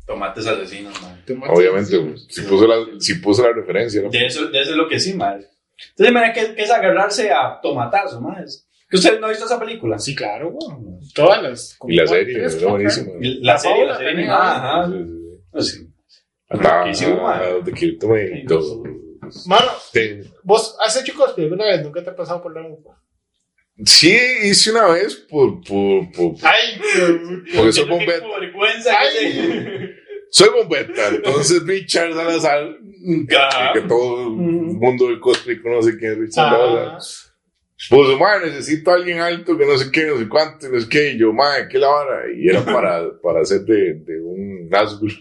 Tomates 0.06 0.45
asesinos, 0.45 0.93
ma. 1.02 1.17
Obviamente, 1.50 2.17
si 2.30 2.43
puso 2.43 2.67
la, 2.67 2.76
si 3.00 3.15
puso 3.15 3.41
la 3.41 3.54
referencia, 3.54 4.04
¿no? 4.04 4.12
De 4.12 4.24
eso, 4.28 4.45
de 4.45 4.62
eso 4.62 4.69
es 4.69 4.78
lo 4.78 4.88
que 4.88 5.00
sí, 5.00 5.15
ma. 5.15 5.34
Entonces, 5.34 6.13
mira 6.13 6.32
que, 6.34 6.54
que 6.54 6.62
es 6.62 6.69
agarrarse 6.69 7.32
a 7.32 7.60
tomatazo, 7.63 8.21
ma. 8.21 8.39
Es- 8.43 8.69
¿Que 8.88 8.98
usted 8.98 9.19
no 9.19 9.26
ha 9.26 9.30
visto 9.32 9.45
esa 9.45 9.60
película? 9.60 9.98
Sí, 9.98 10.13
claro, 10.13 10.52
bueno, 10.52 11.00
todas 11.15 11.41
las. 11.41 11.80
Y 11.88 11.95
la 11.95 12.06
como 12.06 12.15
serie, 12.15 12.43
cuatro, 12.43 12.69
buenísima. 12.69 13.12
La, 13.19 13.54
La 13.54 13.58
serie, 13.58 13.86
la 13.88 13.98
serie 13.98 14.30
ajá. 14.30 14.88
Sí, 14.88 15.62
sí, 15.63 15.71
sí. 15.80 15.85
The 17.63 17.71
Kill 17.73 17.97
Tomatoes. 17.97 19.47
Mano, 19.47 19.71
vos 20.43 20.75
has 20.79 20.95
hecho 20.97 21.13
cosplay 21.15 21.45
alguna 21.45 21.65
vez, 21.65 21.84
nunca 21.84 22.03
te 22.03 22.10
ha 22.12 22.15
pasado 22.15 22.41
por 22.43 22.53
la 22.53 22.62
mufa. 22.62 22.91
Sí, 23.84 24.15
hice 24.43 24.71
una 24.71 24.88
vez 24.88 25.15
por, 25.15 25.62
por, 25.63 26.12
por, 26.12 26.36
Ay, 26.43 26.79
porque 27.55 27.73
soy 27.73 27.89
bombeta. 27.89 28.25
Ay. 28.97 29.91
Soy 30.29 30.49
bombeta, 30.49 31.08
entonces 31.10 31.63
Richard 31.63 32.13
Salazar 32.13 32.77
que 33.73 33.81
todo 33.81 34.23
el 34.23 34.29
mundo 34.31 35.08
del 35.08 35.19
cosplay 35.19 35.62
conoce 35.62 35.97
quién 35.97 36.13
es 36.13 36.17
Richard 36.19 36.53
Ah. 36.53 36.99
Pues, 37.89 38.17
madre, 38.17 38.51
necesito 38.51 38.89
a 38.89 38.95
alguien 38.95 39.19
alto 39.19 39.57
que 39.57 39.65
no 39.65 39.77
sé 39.77 39.91
qué, 39.91 40.05
no 40.05 40.17
sé 40.17 40.29
cuánto, 40.29 40.69
no 40.69 40.79
sé 40.79 40.88
qué. 40.88 41.11
Y 41.11 41.17
yo, 41.19 41.33
madre, 41.33 41.67
¿qué 41.69 41.77
la 41.77 41.88
vara? 41.88 42.23
Y 42.33 42.47
era 42.47 42.63
para, 42.65 43.19
para 43.21 43.41
hacer 43.41 43.61
de, 43.61 43.95
de 43.95 44.21
un 44.21 44.69
Nazgûl, 44.69 45.11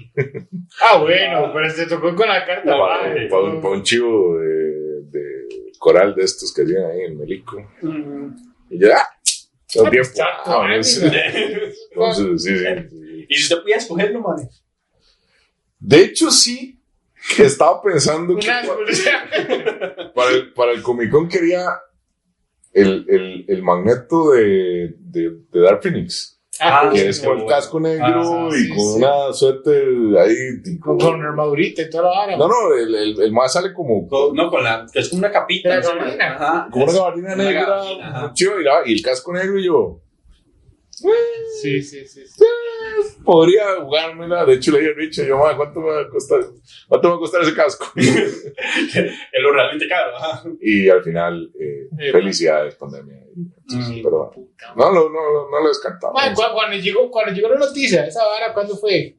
Ah, 0.80 0.98
bueno, 0.98 1.50
pero 1.52 1.70
se 1.70 1.86
tocó 1.86 2.14
con 2.14 2.28
la 2.28 2.46
carta. 2.46 2.70
No, 2.70 2.78
para, 2.78 3.02
madre. 3.02 3.28
para 3.28 3.42
un, 3.42 3.60
para 3.60 3.74
un 3.74 3.82
chivo 3.82 4.38
de, 4.38 5.02
de 5.10 5.72
coral 5.78 6.14
de 6.14 6.22
estos 6.22 6.54
que 6.54 6.62
hacían 6.62 6.84
ahí 6.84 7.00
en 7.02 7.18
Melico. 7.18 7.60
Mm. 7.82 8.36
Y 8.70 8.78
yo, 8.78 8.88
ah, 8.94 9.08
ah, 10.44 10.58
madre. 10.58 10.78
eso. 10.78 11.04
Entonces, 11.04 12.42
sí, 12.42 12.56
sí, 12.56 12.64
sí. 12.90 13.26
Y 13.28 13.34
si 13.34 13.42
usted 13.42 13.62
pudiera 13.62 13.80
escogerlo, 13.80 14.20
madre. 14.20 14.48
De 15.80 16.02
hecho, 16.02 16.30
sí, 16.30 16.80
estaba 17.36 17.82
pensando 17.82 18.36
que 18.36 18.46
para 20.14 20.30
el, 20.30 20.52
para 20.52 20.72
el 20.72 20.82
Comic 20.82 21.10
Con 21.10 21.28
quería 21.28 21.66
el, 22.74 23.06
el, 23.08 23.44
el 23.48 23.62
magneto 23.62 24.32
de, 24.32 24.94
de, 24.98 25.30
de 25.52 25.60
Dark 25.60 25.82
Phoenix. 25.82 26.32
Ah, 26.60 26.88
que 26.92 27.00
sí, 27.00 27.06
es 27.08 27.20
con 27.20 27.40
el 27.40 27.46
casco 27.46 27.80
negro 27.80 28.04
Ah, 28.06 28.48
y 28.52 28.54
sí, 28.62 28.68
con 28.68 28.78
sí. 28.78 28.94
una 28.98 29.32
suéter 29.32 29.88
ahí. 30.20 30.78
Con, 30.80 30.98
con- 31.00 31.20
armadurita 31.24 31.82
y 31.82 31.90
toda 31.90 32.04
la 32.04 32.10
vara. 32.10 32.36
no, 32.36 32.46
no, 32.46 32.72
el, 32.78 32.94
el, 32.94 33.20
el 33.22 33.32
más 33.32 33.52
sale 33.54 33.72
como, 33.72 34.06
Con- 34.06 34.36
no, 34.36 34.48
con 34.50 34.62
la. 34.62 34.86
es 34.94 35.08
como 35.08 35.18
una 35.18 35.32
capita. 35.32 35.80
Como 36.70 36.84
una 36.84 36.92
gabardina 36.92 37.34
negra, 37.34 37.80
chido, 38.34 38.60
y, 38.60 38.64
la- 38.64 38.82
y 38.86 38.92
el 38.92 39.02
casco 39.02 39.32
negro. 39.32 39.58
Y 39.58 39.64
yo, 39.64 40.00
Sí, 41.62 41.82
sí, 41.82 42.06
sí. 42.06 42.26
sí. 42.26 42.44
podría 43.24 43.76
jugármela. 43.80 44.44
De 44.44 44.54
hecho, 44.54 44.72
le 44.72 44.80
dije 44.80 44.90
a 44.92 44.94
Richard, 44.94 45.26
yo, 45.26 45.38
"Ma, 45.38 45.56
¿cuánto 45.56 45.80
me 45.80 45.90
va 45.90 46.00
a 46.02 46.08
costar, 46.08 46.40
cuánto 46.88 47.08
me 47.08 47.12
va 47.12 47.16
a 47.16 47.20
costar 47.20 47.42
ese 47.42 47.54
casco? 47.54 47.86
Es 47.96 48.52
lo 49.42 49.52
realmente 49.52 49.86
caro. 49.88 50.16
Ajá. 50.16 50.42
y 50.60 50.88
al 50.88 51.02
final, 51.02 51.50
eh, 51.58 51.88
Eh, 51.98 52.12
felicidades, 52.12 52.74
pandemia. 52.76 53.22
Mm. 53.34 54.02
Pero, 54.02 54.30
Puta, 54.32 54.74
no, 54.76 54.92
no, 54.92 55.08
no, 55.08 55.50
no 55.50 55.60
lo 55.60 55.68
descartamos. 55.68 56.14
Man, 56.14 56.34
cu- 56.34 56.42
cuando, 56.54 56.76
llegó, 56.76 57.10
cuando 57.10 57.32
llegó 57.32 57.48
la 57.48 57.58
noticia, 57.58 58.06
esa 58.06 58.24
vara, 58.24 58.52
¿cuándo 58.52 58.76
fue? 58.76 59.16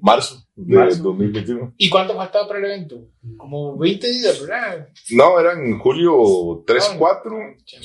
Marzo 0.00 0.43
de 0.56 0.76
Marzo. 0.76 1.02
2021. 1.02 1.74
¿Y 1.76 1.90
cuánto 1.90 2.14
faltaba 2.14 2.46
para 2.46 2.60
el 2.60 2.64
evento? 2.66 3.08
Como 3.36 3.76
20 3.76 4.06
días, 4.10 4.40
¿verdad? 4.40 4.88
No, 5.10 5.38
eran 5.40 5.66
en 5.66 5.78
julio 5.78 6.62
3, 6.66 6.90
Ah. 6.92 6.96
4. 6.98 7.36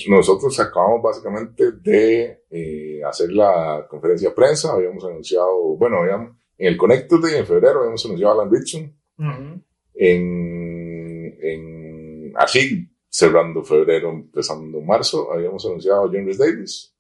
Nosotros 0.10 0.60
acabamos 0.60 1.02
básicamente 1.02 1.72
de 1.82 2.44
eh, 2.50 3.02
hacer 3.04 3.32
la 3.32 3.88
conferencia 3.90 4.30
de 4.30 4.36
prensa. 4.36 4.74
Habíamos 4.74 5.04
anunciado, 5.04 5.76
bueno, 5.78 5.98
habíamos, 5.98 6.38
en 6.58 6.68
el 6.68 6.78
Connected 6.78 7.18
Day 7.22 7.36
en 7.40 7.46
febrero 7.48 7.80
habíamos 7.80 8.06
anunciado 8.06 8.32
a 8.34 8.36
Alan 8.44 8.54
Richardson. 8.54 8.96
Ujú. 9.18 9.64
En, 9.96 11.38
en, 11.42 12.34
así, 12.38 12.88
cerrando 13.10 13.64
febrero, 13.64 14.12
empezando 14.12 14.80
marzo, 14.82 15.32
habíamos 15.34 15.66
anunciado 15.66 16.02
a 16.04 16.08
John 16.08 16.26
Rhys 16.28 16.38
Davis. 16.38 16.96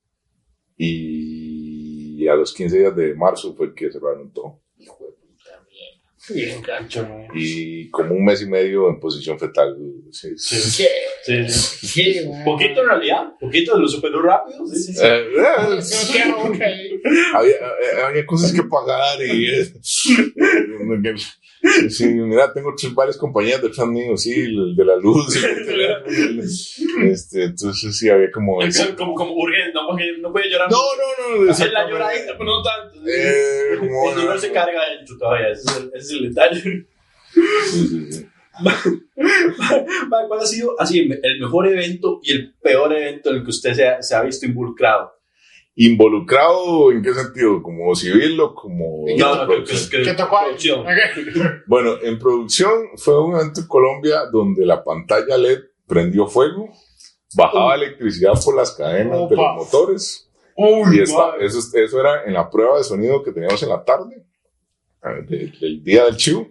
Y 0.76 2.28
a 2.28 2.36
los 2.36 2.54
15 2.54 2.78
días 2.80 2.96
de 2.96 3.14
marzo 3.16 3.54
fue 3.56 3.74
que 3.76 3.92
cerraron 3.92 4.32
todo. 4.34 4.62
Hijo 4.78 4.98
de. 5.06 5.19
Bien, 6.34 6.62
gancho, 6.62 7.04
man. 7.04 7.28
Y 7.34 7.90
como 7.90 8.16
un 8.16 8.26
mes 8.26 8.42
y 8.42 8.48
medio 8.48 8.90
en 8.90 9.00
posición 9.00 9.40
fetal. 9.40 9.78
Sí, 10.12 10.38
sí. 10.38 10.84
¿Qué? 10.84 11.48
Sí, 11.48 11.88
sí. 11.88 12.14
¿Qué, 12.14 12.30
man? 12.30 12.44
Poquito 12.44 12.82
en 12.82 12.88
realidad. 12.88 13.34
Poquito 13.40 13.76
de 13.76 13.82
lo 13.82 13.88
superó 13.88 14.22
rápido. 14.22 14.66
Sí, 14.68 14.76
sí, 14.76 14.94
sí. 14.94 15.02
Eh, 15.04 15.26
eh, 15.36 15.82
había, 17.34 17.52
eh, 17.52 18.02
había 18.06 18.26
cosas 18.26 18.54
que 18.54 18.64
pagar 18.64 19.22
y 19.22 19.50
eh, 19.50 19.72
sí, 21.90 22.08
mira, 22.08 22.54
tengo 22.54 22.74
tres, 22.76 22.94
varias 22.94 23.18
compañías 23.18 23.62
detrás 23.62 23.88
mío, 23.88 24.16
sí, 24.16 24.34
el 24.34 24.76
de 24.76 24.86
la 24.86 24.96
luz, 24.96 25.36
el 25.36 26.40
este, 27.04 27.44
entonces 27.44 27.98
sí 27.98 28.10
había 28.10 28.32
como 28.32 28.60
como, 28.98 29.14
como 29.14 29.34
urgente, 29.34 29.78
porque 29.90 30.06
no 30.20 30.32
puede 30.32 30.50
llorar. 30.50 30.70
no, 30.72 30.78
no, 30.78 31.46
no, 31.46 31.52
Hacer 31.52 31.72
la 31.72 31.90
lloradita, 31.90 32.34
pero 32.34 32.46
no 32.46 32.62
tanto. 32.64 33.00
Eh, 33.08 33.74
el 33.74 33.80
como- 33.80 34.12
dolor 34.16 34.40
se 34.40 34.52
carga 34.52 34.82
dentro 34.98 35.18
todavía, 35.18 35.50
ese 35.50 35.70
es 35.70 35.78
el, 35.78 35.92
ese 35.94 35.98
es 35.98 36.12
el 36.12 36.30
detalle. 36.30 36.88
¿Cuál 40.10 40.40
ha 40.42 40.46
sido 40.46 40.76
así 40.80 41.00
el 41.00 41.40
mejor 41.40 41.68
evento 41.68 42.20
y 42.24 42.32
el 42.34 42.54
peor 42.62 42.94
evento 42.94 43.30
en 43.30 43.38
el 43.38 43.44
que 43.44 43.50
usted 43.50 43.74
se 43.74 43.88
ha, 43.88 44.02
se 44.02 44.16
ha 44.16 44.22
visto 44.24 44.46
involucrado? 44.46 45.14
involucrado 45.82 46.92
en 46.92 47.02
qué 47.02 47.14
sentido, 47.14 47.64
como 47.64 47.96
civil 47.96 48.38
o 48.42 48.54
como 48.54 49.06
No, 49.18 49.46
no, 49.46 49.48
que, 49.48 49.64
que, 49.64 49.76
que, 49.90 50.02
¿Qué 50.04 50.14
tocó 50.14 50.38
ahí? 50.38 50.48
producción. 50.48 50.86
Bueno, 51.68 51.94
en 52.04 52.20
producción 52.20 52.70
fue 52.98 53.24
un 53.24 53.36
evento 53.36 53.62
en 53.62 53.68
Colombia 53.68 54.24
donde 54.30 54.66
la 54.66 54.84
pantalla 54.84 55.38
LED 55.38 55.60
prendió 55.88 56.28
fuego, 56.28 56.68
bajaba 57.36 57.76
electricidad 57.76 58.34
por 58.44 58.56
las 58.56 58.72
cadenas 58.72 59.18
de 59.30 59.36
Opa. 59.36 59.36
los 59.36 59.66
motores. 59.66 60.30
Uy, 60.56 60.98
Y 60.98 61.02
esta- 61.02 61.36
eso, 61.40 61.60
eso 61.78 62.00
era 62.00 62.24
en 62.26 62.34
la 62.34 62.50
prueba 62.50 62.78
de 62.78 62.84
sonido 62.84 63.24
que 63.24 63.32
teníamos 63.32 63.62
en 63.64 63.70
la 63.70 63.84
tarde, 63.84 64.26
eh, 65.04 65.24
de- 65.28 65.54
del 65.60 65.84
día 65.84 66.06
del 66.06 66.18
chivo. 66.18 66.48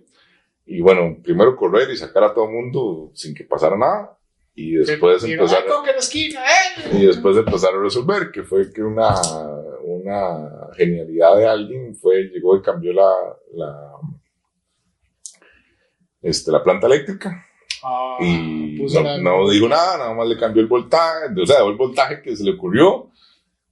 Y 0.65 0.81
bueno, 0.81 1.17
primero 1.23 1.57
correr 1.57 1.91
y 1.91 1.97
sacar 1.97 2.25
a 2.25 2.35
todo 2.35 2.47
el 2.47 2.53
mundo 2.53 3.11
sin 3.15 3.35
que 3.35 3.45
pasara 3.45 3.77
nada. 3.77 4.15
Y 4.55 4.73
después 4.75 5.25
Y- 5.25 5.33
empezar, 5.33 5.63
¡Ay, 5.65 5.69
coque 5.71 5.93
la 5.93 5.99
esquina, 5.99 6.41
eh! 6.43 6.89
y 6.93 7.07
después 7.07 7.37
empezar 7.37 7.75
a 7.75 7.81
resolver, 7.81 8.31
que 8.33 8.43
fue 8.43 8.73
que 8.73 8.83
una, 8.83 9.15
una 9.83 10.69
genialidad 10.77 11.37
de 11.37 11.47
alguien 11.47 11.95
fue, 11.95 12.25
llegó 12.25 12.57
y 12.57 12.63
cambió 12.63 12.93
la, 12.93 13.13
la, 13.55 13.93
este, 16.23 16.51
la 16.51 16.63
planta 16.63 16.87
eléctrica. 16.87 17.45
Ah, 17.85 18.17
Y 18.21 18.79
puso 18.79 19.01
no, 19.03 19.09
la- 19.09 19.19
no 19.19 19.49
digo 19.51 19.69
nada, 19.69 19.99
nada 19.99 20.15
más 20.15 20.29
le 20.29 20.37
cambió 20.39 20.61
el 20.63 20.69
voltaje, 20.69 21.27
o 21.41 21.47
sea, 21.47 21.65
el 21.65 21.77
voltaje 21.77 22.21
que 22.23 22.37
se 22.37 22.45
le 22.45 22.53
ocurrió, 22.53 23.11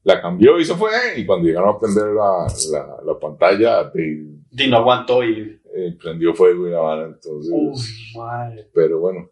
la 0.04 0.20
cambió 0.22 0.58
y 0.60 0.64
se 0.64 0.74
fue, 0.74 0.90
y 1.16 1.26
cuando 1.26 1.46
llegaron 1.48 1.74
a 1.74 1.78
prender 1.78 2.06
la, 2.06 2.46
la, 2.72 2.96
la 3.04 3.18
pantalla, 3.18 3.84
de, 3.92 4.26
Y 4.52 4.68
no 4.70 4.76
aguantó 4.78 5.24
y. 5.24 5.60
eh, 5.74 5.96
prendió 6.00 6.32
fuego 6.34 6.68
y 6.68 6.70
la 6.70 6.78
vara, 6.78 7.06
entonces, 7.06 7.52
Uy, 7.52 8.16
madre. 8.16 8.68
pero 8.72 9.00
bueno, 9.00 9.30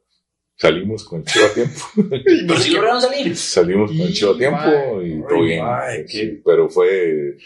salimos 0.56 1.04
con 1.04 1.20
el 1.20 1.26
chivo 1.26 1.44
a 1.46 1.54
tiempo, 1.54 1.80
Pero 2.48 2.56
sí 2.60 2.70
lograron 2.72 3.00
salir. 3.00 3.36
salimos 3.36 3.90
con 3.92 4.00
el 4.00 4.12
chivo 4.12 4.32
a 4.32 4.36
tiempo 4.38 5.02
y 5.02 5.22
todo 5.28 5.42
bien, 5.42 5.64
ay, 5.64 6.08
sí, 6.08 6.18
qué- 6.18 6.42
pero 6.44 6.68
fue, 6.68 7.36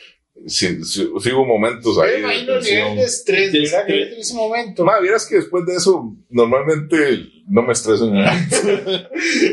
sí, 0.47 0.85
sí, 0.85 1.11
sí 1.21 1.33
hubo 1.33 1.45
momentos 1.45 1.99
ahí 1.99 2.21
imagino 2.21 2.53
el 2.53 2.59
tensión. 2.59 2.81
nivel 2.81 2.97
de 2.99 3.05
estrés, 3.05 3.53
De 3.53 3.61
¿verdad? 3.61 3.87
Que 3.87 4.03
en 4.03 4.21
ese 4.21 4.35
momento. 4.35 4.85
Ma, 4.85 4.99
vieras 5.01 5.27
que 5.27 5.37
después 5.37 5.65
de 5.67 5.77
eso, 5.77 6.17
normalmente 6.31 7.27
no 7.49 7.63
me 7.63 7.73
estreso 7.73 8.07
en 8.07 8.15
nada. 8.15 8.35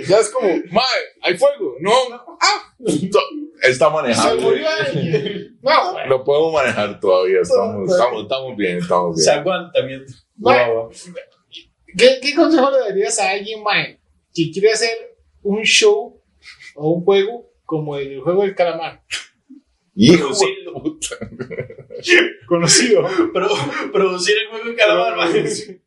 ya 0.08 0.20
es 0.20 0.30
como, 0.30 0.48
ma, 0.72 0.84
hay 1.22 1.38
fuego. 1.38 1.76
No, 1.80 1.92
ah, 2.42 2.76
está 3.62 4.14
Se 4.14 4.36
murió 4.42 4.68
alguien. 4.70 5.58
No, 5.62 5.92
güey. 5.94 6.08
Lo 6.08 6.24
puedo 6.24 6.52
manejar 6.52 7.00
todavía. 7.00 7.42
Estamos, 7.42 7.92
estamos, 7.92 8.24
estamos 8.24 8.58
bien, 8.58 8.78
estamos 8.78 9.24
Se 9.24 9.30
bien. 9.30 9.40
aguanta 9.40 9.82
bien. 9.82 10.06
Bueno. 10.36 10.74
Guau, 10.74 10.74
guau. 10.74 10.92
¿Qué, 11.98 12.20
¿Qué 12.22 12.36
consejo 12.36 12.70
le 12.72 12.80
darías 12.80 13.18
a 13.20 13.30
alguien, 13.32 13.64
mae, 13.64 14.00
que 14.34 14.52
quiere 14.52 14.72
hacer 14.72 15.18
un 15.42 15.64
show 15.64 16.22
o 16.76 16.90
un 16.92 17.06
juego 17.06 17.50
como 17.64 17.98
el 17.98 18.20
juego 18.20 18.44
del 18.44 18.54
calamar? 18.54 19.02
Hijo 19.96 20.18
Producirlo. 20.28 20.74
de 20.74 20.80
puta. 20.82 21.16
Conocido. 22.48 23.04
Pro- 23.34 23.50
producir 23.92 24.36
el 24.38 24.48
juego 24.50 24.70
de 24.70 24.76
calamar, 24.76 25.16
man. 25.16 25.32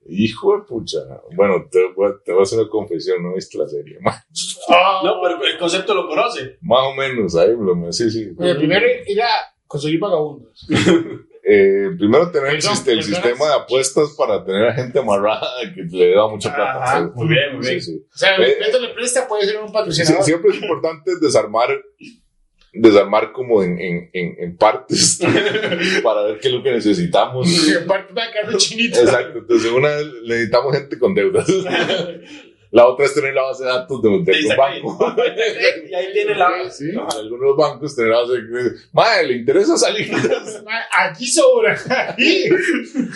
Hijo 0.08 0.56
de 0.56 0.62
pucha. 0.64 0.98
Bueno, 1.34 1.66
te 1.70 1.78
voy, 1.94 2.10
a- 2.10 2.14
te 2.24 2.32
voy 2.32 2.40
a 2.40 2.42
hacer 2.42 2.58
una 2.60 2.68
confesión. 2.68 3.22
No 3.22 3.34
viste 3.34 3.58
la 3.58 3.68
serie. 3.68 3.98
Ma- 4.00 4.24
Ah. 4.70 5.00
No, 5.04 5.20
pero 5.22 5.44
el 5.44 5.58
concepto 5.58 5.94
lo 5.94 6.08
conoce. 6.08 6.56
Más 6.62 6.80
o 6.84 6.94
menos, 6.94 7.36
ahí 7.36 7.50
lo 7.56 7.92
sí, 7.92 8.10
sí. 8.10 8.30
Bueno, 8.32 8.58
primero 8.58 8.86
ir 9.06 9.22
a 9.22 9.28
conseguir 9.66 10.00
vagabundos. 10.00 10.66
Eh, 11.50 11.92
primero 11.96 12.30
tener 12.30 12.56
el, 12.56 12.60
sistema 12.60 13.46
de 13.46 13.54
apuestas 13.54 14.10
para 14.18 14.44
tener 14.44 14.68
a 14.68 14.74
gente 14.74 14.98
amarrada 14.98 15.48
que 15.74 15.80
le 15.80 16.14
da 16.14 16.28
mucha 16.28 16.54
plata. 16.54 16.82
Ajá, 16.84 17.10
muy 17.14 17.26
bien, 17.26 17.56
muy 17.56 17.66
bien. 17.66 17.80
sí. 17.80 18.04
O 18.14 18.18
sea, 18.18 18.36
Eh, 18.36 18.58
el 18.70 18.82
le 18.82 18.88
presta 18.92 19.26
puede 19.26 19.46
ser 19.46 19.56
un 19.56 19.68
Sí, 19.68 19.72
patrocinador. 19.72 20.24
siempre 20.24 20.50
es 20.50 20.60
importante 20.60 21.12
desarmar, 21.18 21.70
desarmar 22.72 23.33
como 23.33 23.62
en, 23.62 23.78
en, 23.78 24.11
en, 24.12 24.37
en 24.38 24.57
partes 24.57 25.20
para 26.02 26.22
ver 26.22 26.38
qué 26.40 26.48
es 26.48 26.54
lo 26.54 26.62
que 26.62 26.72
necesitamos. 26.72 27.48
Parte 27.87 28.12
de 28.12 28.20
Carlos 28.33 28.62
Chinito. 28.62 29.00
Exacto, 29.00 29.38
entonces 29.38 29.70
una 29.72 29.90
necesitamos 30.24 30.74
gente 30.74 30.98
con 30.98 31.14
deudas. 31.14 31.48
La 32.70 32.87
otra 32.87 33.07
es 33.07 33.14
tener 33.14 33.33
la 33.33 33.42
base 33.42 33.64
de 33.64 33.70
datos 33.70 34.02
de, 34.02 34.11
de 34.11 34.24
Te 34.24 34.33
algún 34.33 34.48
saca 34.50 34.62
banco. 34.62 35.14
Y 35.88 35.94
ahí 35.94 36.12
tiene 36.12 36.35
la. 36.35 36.70
Sí, 36.70 36.90
algunos 37.18 37.57
bancos 37.57 37.96
tener 37.96 38.11
la 38.11 38.20
base 38.20 38.33
de 38.35 38.70
Madre, 38.92 39.26
¿le 39.28 39.35
interesa 39.37 39.76
salir? 39.76 40.11
Aquí 40.98 41.26
sobra. 41.26 41.78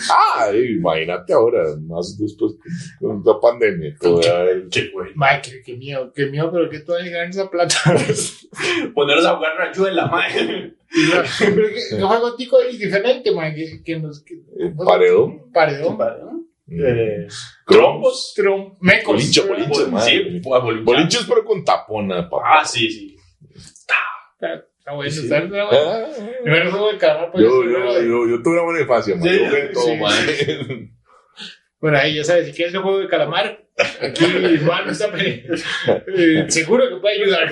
Ah, 0.09 0.51
imagínate 0.53 1.33
ahora, 1.33 1.75
más 1.81 2.17
después 2.17 2.53
con, 2.99 3.21
la 3.23 3.39
pandemia. 3.39 3.95
Qué. 3.99 4.91
Mae, 5.15 5.41
qué, 5.41 5.61
qué 5.63 5.73
miedo, 5.75 6.11
qué 6.13 6.25
miedo, 6.25 6.51
pero 6.51 6.69
que 6.69 6.79
tú 6.79 6.93
vas 6.93 7.01
a 7.01 7.09
ganar 7.09 7.29
esa 7.29 7.49
plata. 7.49 7.75
Ponerlos 8.95 9.25
a 9.25 9.35
jugar 9.35 9.55
rayuela, 9.57 10.07
madre. 10.07 10.73
que 10.89 12.01
juego 12.01 12.35
tico 12.35 12.59
es 12.61 12.77
diferente, 12.79 13.31
mae, 13.31 13.53
que, 13.53 13.83
que 13.83 13.99
nos... 13.99 14.21
Que, 14.21 14.35
el 14.57 14.75
paredón. 14.75 15.51
Paredón. 15.51 16.42
Eh, 16.79 17.27
Cromos. 17.65 18.33
Trom- 18.37 18.77
mecos. 18.81 19.13
Boliche, 19.15 19.41
boliche, 19.41 19.69
bol- 19.69 19.91
madre. 19.91 20.11
sí, 20.11 20.41
a 20.53 20.59
bolinchar. 20.59 20.83
Boliches, 20.85 21.25
pero 21.27 21.43
con 21.45 21.63
tapona, 21.63 22.29
papá. 22.29 22.59
Ah, 22.61 22.65
sí, 22.65 22.89
sí. 22.89 23.15
Está, 23.55 23.95
está 24.77 24.93
bueno, 24.93 25.09
está. 25.09 25.37
Ah, 27.23 27.31
pues, 27.31 27.43
yo, 27.43 27.61
primero 27.61 27.85
yo, 27.85 27.93
de- 27.99 28.07
yo, 28.07 28.27
yo 28.37 28.43
tuve 28.43 28.53
una 28.55 28.63
buena 28.63 28.81
infancia, 28.81 29.15
man. 29.15 29.23
Sí, 29.29 29.39
Yo 29.39 29.45
jugué 29.45 29.61
todo, 29.73 29.85
sí, 29.85 29.95
man. 29.97 30.13
Bueno, 31.83 31.97
ahí 31.97 32.15
ya 32.15 32.23
sabes, 32.23 32.45
si 32.47 32.53
quieres 32.53 32.73
un 32.75 32.81
juego 32.83 32.99
de 33.01 33.09
calamar, 33.09 33.61
aquí 33.99 34.23
Juan 34.65 34.89
está 34.89 35.11
eh, 35.17 36.45
seguro 36.47 36.87
que 36.87 36.95
puede 37.01 37.21
ayudar. 37.21 37.51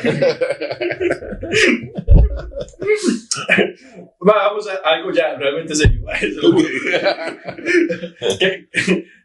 Va, 4.26 4.34
vamos 4.48 4.70
a 4.70 4.76
algo 4.89 5.12
ya 5.12 5.36
realmente 5.36 5.76
serio. 5.76 6.02
¿Qué, 8.39 8.67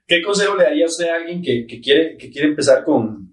qué 0.09 0.23
consejo 0.23 0.57
le 0.57 0.65
daría 0.65 0.85
a 0.85 0.89
usted 0.89 1.09
a 1.09 1.15
alguien 1.17 1.41
que, 1.41 1.67
que 1.69 1.81
quiere, 1.81 2.17
que 2.17 2.29
quiere 2.29 2.49
empezar 2.49 2.83
con, 2.83 3.33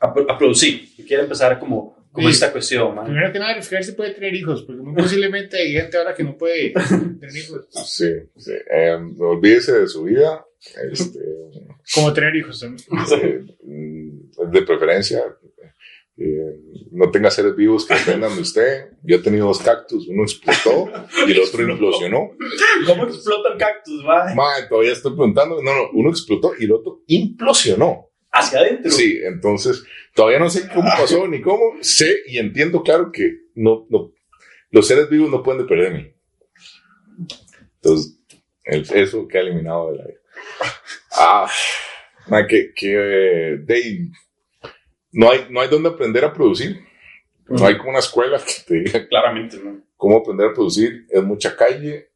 a, 0.00 0.06
a 0.28 0.38
producir? 0.38 0.94
Que 0.96 1.04
quiere 1.04 1.24
empezar 1.24 1.58
como, 1.58 2.06
como 2.12 2.28
Sí. 2.28 2.34
esta 2.34 2.52
cuestión, 2.52 2.94
man? 2.94 3.06
Primero 3.06 3.32
que 3.32 3.38
nada, 3.40 3.54
verificar 3.54 3.82
si 3.82 3.90
puede 3.92 4.12
tener 4.14 4.34
hijos, 4.34 4.62
porque 4.62 4.82
muy 4.82 4.94
posiblemente 4.94 5.56
hay 5.58 5.72
gente 5.72 5.96
ahora 5.96 6.14
que 6.14 6.22
no 6.22 6.36
puede 6.36 6.70
tener 6.72 7.36
hijos. 7.36 7.66
Sí, 7.86 8.12
sí. 8.36 8.52
Eh, 8.70 8.96
olvídese 9.18 9.80
de 9.80 9.88
su 9.88 10.04
vida. 10.04 10.44
Este, 10.92 11.20
Como 11.94 12.12
tener 12.12 12.34
hijos 12.36 12.60
también. 12.60 13.56
de 14.52 14.62
preferencia, 14.62 15.22
eh, 16.16 16.60
no 16.90 17.10
tenga 17.12 17.30
seres 17.30 17.54
vivos 17.54 17.86
que 17.86 17.94
dependan 17.94 18.34
de 18.34 18.40
usted. 18.42 18.90
Yo 19.04 19.16
he 19.16 19.20
tenido 19.20 19.46
dos 19.46 19.60
cactus, 19.60 20.08
uno 20.08 20.24
explotó 20.24 20.90
y 21.26 21.32
el 21.32 21.40
otro 21.40 21.62
implosionó. 21.70 22.30
¿Cómo 22.86 23.04
explota 23.04 23.52
un 23.52 23.58
cactus, 23.58 24.04
va? 24.04 24.34
Madre, 24.34 24.66
todavía 24.68 24.92
estoy 24.92 25.12
preguntando. 25.12 25.62
No, 25.62 25.74
no, 25.74 25.90
uno 25.92 26.10
explotó 26.10 26.52
y 26.58 26.64
el 26.64 26.72
otro 26.72 27.02
implosionó. 27.06 28.06
Hacia 28.30 28.58
adentro. 28.60 28.90
Sí, 28.90 29.20
entonces 29.22 29.84
todavía 30.14 30.38
no 30.38 30.50
sé 30.50 30.68
cómo 30.68 30.88
pasó 30.90 31.26
ni 31.28 31.40
cómo. 31.40 31.62
Sé 31.80 32.16
y 32.26 32.38
entiendo, 32.38 32.82
claro, 32.82 33.10
que 33.12 33.38
no, 33.54 33.86
no, 33.88 34.12
los 34.70 34.86
seres 34.86 35.08
vivos 35.08 35.30
no 35.30 35.42
pueden 35.42 35.62
depender 35.62 35.92
de 35.92 35.98
mí. 35.98 36.12
Entonces, 37.76 38.18
el- 38.64 38.86
eso 38.94 39.26
que 39.28 39.38
ha 39.38 39.40
eliminado 39.40 39.92
de 39.92 39.98
la 39.98 40.04
vida. 40.06 40.17
Ah, 41.20 41.50
ma, 42.28 42.46
que, 42.46 42.72
que 42.74 42.88
de- 42.88 44.10
no, 45.12 45.30
hay, 45.30 45.46
no 45.50 45.60
hay 45.60 45.68
donde 45.68 45.88
aprender 45.88 46.24
a 46.24 46.32
producir. 46.32 46.80
No 47.48 47.64
hay 47.64 47.78
como 47.78 47.90
una 47.90 47.98
escuela 48.00 48.38
que 48.38 48.52
te 48.66 48.74
diga 48.80 49.06
Claramente, 49.08 49.58
¿no? 49.62 49.80
cómo 49.96 50.18
aprender 50.18 50.48
a 50.48 50.52
producir. 50.52 51.06
Es 51.08 51.22
mucha 51.22 51.56
calle. 51.56 52.10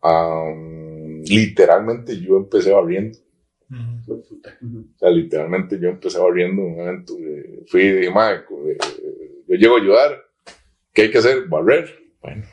Am, 0.00 1.22
literalmente 1.24 2.18
yo 2.20 2.36
empecé 2.36 2.70
barriendo. 2.72 3.18
O 3.70 4.98
sea, 4.98 5.10
literalmente 5.10 5.78
yo 5.80 5.88
empecé 5.88 6.18
barriendo 6.18 6.62
un 6.62 6.80
evento. 6.80 7.14
eh, 7.18 7.64
fui 7.66 7.82
y 7.82 7.92
dije, 7.92 8.10
"Mae, 8.10 8.44
co- 8.44 8.64
eh, 8.68 8.78
yo 9.46 9.56
llego 9.56 9.76
a 9.76 9.80
ayudar. 9.80 10.24
¿Qué 10.94 11.02
hay 11.02 11.10
que 11.10 11.18
hacer? 11.18 11.46
Barrer. 11.48 11.92
Bueno, 12.22 12.44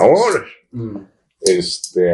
ahora. 0.00 0.44
Este. 1.40 2.12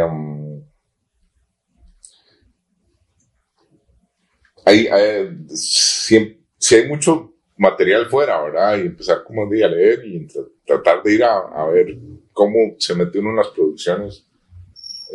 Hay, 4.64 4.86
hay, 4.86 5.28
si, 5.48 6.40
si 6.58 6.74
hay 6.74 6.88
mucho 6.88 7.34
material 7.56 8.06
fuera, 8.06 8.42
¿verdad? 8.42 8.78
Y 8.78 8.82
empezar 8.82 9.22
como 9.24 9.48
de 9.48 9.64
a 9.64 9.68
leer 9.68 10.04
y 10.04 10.26
tra- 10.26 10.48
tratar 10.66 11.02
de 11.02 11.14
ir 11.14 11.24
a, 11.24 11.38
a 11.38 11.66
ver 11.68 11.96
cómo 12.32 12.74
se 12.78 12.94
mete 12.94 13.18
uno 13.18 13.30
en 13.30 13.36
las 13.36 13.48
producciones, 13.48 14.26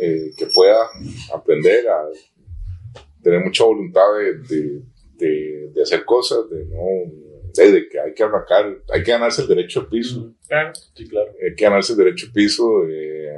eh, 0.00 0.30
que 0.36 0.46
pueda 0.46 0.78
aprender 1.34 1.86
a 1.88 2.06
tener 3.22 3.44
mucha 3.44 3.64
voluntad 3.64 4.06
de, 4.18 4.38
de, 4.56 4.82
de- 5.16 5.70
de 5.74 5.82
hacer 5.82 6.04
cosas, 6.04 6.48
de 6.50 6.64
no. 6.66 7.30
De, 7.52 7.72
de 7.72 7.88
que 7.88 7.98
hay 7.98 8.14
que 8.14 8.22
arrancar, 8.22 8.78
hay 8.92 9.02
que 9.02 9.10
ganarse 9.10 9.42
el 9.42 9.48
derecho 9.48 9.88
piso 9.90 10.32
Claro. 10.46 10.72
Sí, 10.94 11.08
claro. 11.08 11.32
hay 11.44 11.54
que 11.56 11.64
ganarse 11.64 11.92
el 11.92 11.98
derecho 11.98 12.28
piso, 12.32 12.86
eh, 12.88 13.28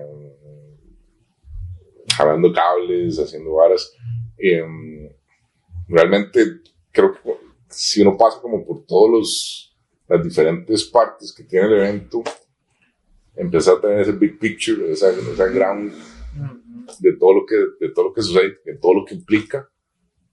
jalando 2.15 2.53
cables, 2.53 3.19
haciendo 3.19 3.55
varas. 3.55 3.93
Eh, 4.39 4.63
realmente 5.89 6.61
creo 6.91 7.13
que 7.15 7.21
si 7.69 8.03
uno 8.03 8.17
pasa 8.17 8.41
como 8.41 8.65
por 8.65 8.85
todos 8.87 9.11
los 9.11 9.69
las 10.09 10.23
diferentes 10.23 10.85
partes 10.85 11.33
que 11.33 11.45
tiene 11.45 11.67
el 11.67 11.73
evento, 11.75 12.23
empezar 13.35 13.77
a 13.77 13.81
tener 13.81 14.01
ese 14.01 14.13
big 14.13 14.39
picture, 14.39 14.93
esa, 14.93 15.11
esa 15.11 15.47
gran 15.47 15.91
de 16.99 17.13
todo 17.17 17.35
lo 17.35 17.47
que 17.47 17.57
de 17.81 17.93
todo 17.93 18.07
lo 18.07 18.13
que 18.13 18.23
sucede, 18.23 18.59
de 18.65 18.77
todo 18.77 18.95
lo 18.95 19.05
que 19.05 19.15
implica 19.15 19.69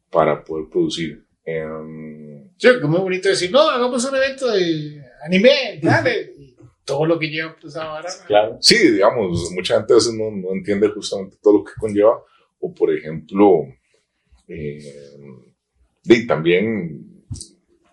para 0.10 0.44
poder 0.44 0.68
producir. 0.70 1.26
Em, 1.46 2.50
Sí, 2.60 2.68
que 2.68 2.88
muy 2.88 3.00
bonito 3.00 3.30
decir, 3.30 3.50
no, 3.52 3.62
hagamos 3.62 4.04
un 4.04 4.16
evento 4.18 4.52
de 4.52 5.02
anime, 5.24 5.80
dale. 5.82 6.34
Y 6.38 6.56
todo 6.84 7.06
lo 7.06 7.18
que 7.18 7.28
lleva 7.28 7.56
pues 7.60 7.78
ahora. 7.78 8.10
Claro. 8.28 8.58
Sí, 8.60 8.76
digamos, 8.92 9.50
mucha 9.52 9.78
gente 9.78 9.94
a 9.94 9.96
veces 9.96 10.14
no, 10.14 10.30
no 10.30 10.52
entiende 10.52 10.90
justamente 10.90 11.38
todo 11.42 11.60
lo 11.60 11.64
que 11.64 11.72
conlleva, 11.80 12.22
o 12.60 12.74
por 12.74 12.94
ejemplo, 12.94 13.62
eh, 14.50 14.80
y 16.06 16.28
también 16.28 17.06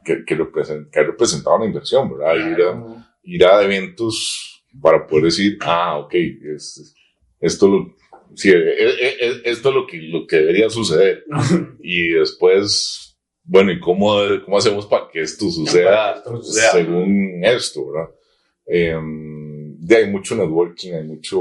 que, 0.04 0.24
que, 0.24 0.34
represent, 0.34 0.90
que 0.90 1.00
ha 1.00 1.04
representado 1.04 1.56
una 1.56 1.66
inversión, 1.66 2.10
¿verdad? 2.16 2.34
Ir, 2.36 2.62
a, 2.62 3.08
ir 3.24 3.44
a 3.44 3.62
eventos 3.62 4.64
para 4.80 5.06
poder 5.06 5.24
decir, 5.26 5.58
ah, 5.62 5.98
ok, 5.98 6.14
es, 6.54 6.94
esto, 7.40 7.68
lo, 7.68 7.94
sí, 8.34 8.50
es, 8.50 8.94
es- 9.20 9.40
esto 9.44 9.68
es 9.70 9.74
lo 9.74 9.86
que, 9.86 9.98
lo 9.98 10.26
que 10.26 10.36
debería 10.36 10.70
suceder. 10.70 11.24
y 11.80 12.08
después, 12.10 13.16
bueno, 13.44 13.72
¿y 13.72 13.80
cómo, 13.80 14.14
cómo 14.44 14.58
hacemos 14.58 14.86
para 14.86 15.08
que 15.12 15.20
esto 15.22 15.50
suceda? 15.50 16.12
Que 16.14 16.18
esto 16.18 16.42
suceda. 16.42 16.72
según 16.72 17.40
esto, 17.44 17.90
¿verdad? 17.92 18.10
Eh, 18.68 18.96
de 19.78 19.96
hay 19.96 20.10
mucho 20.10 20.34
networking, 20.34 20.92
hay 20.94 21.04
mucho, 21.04 21.40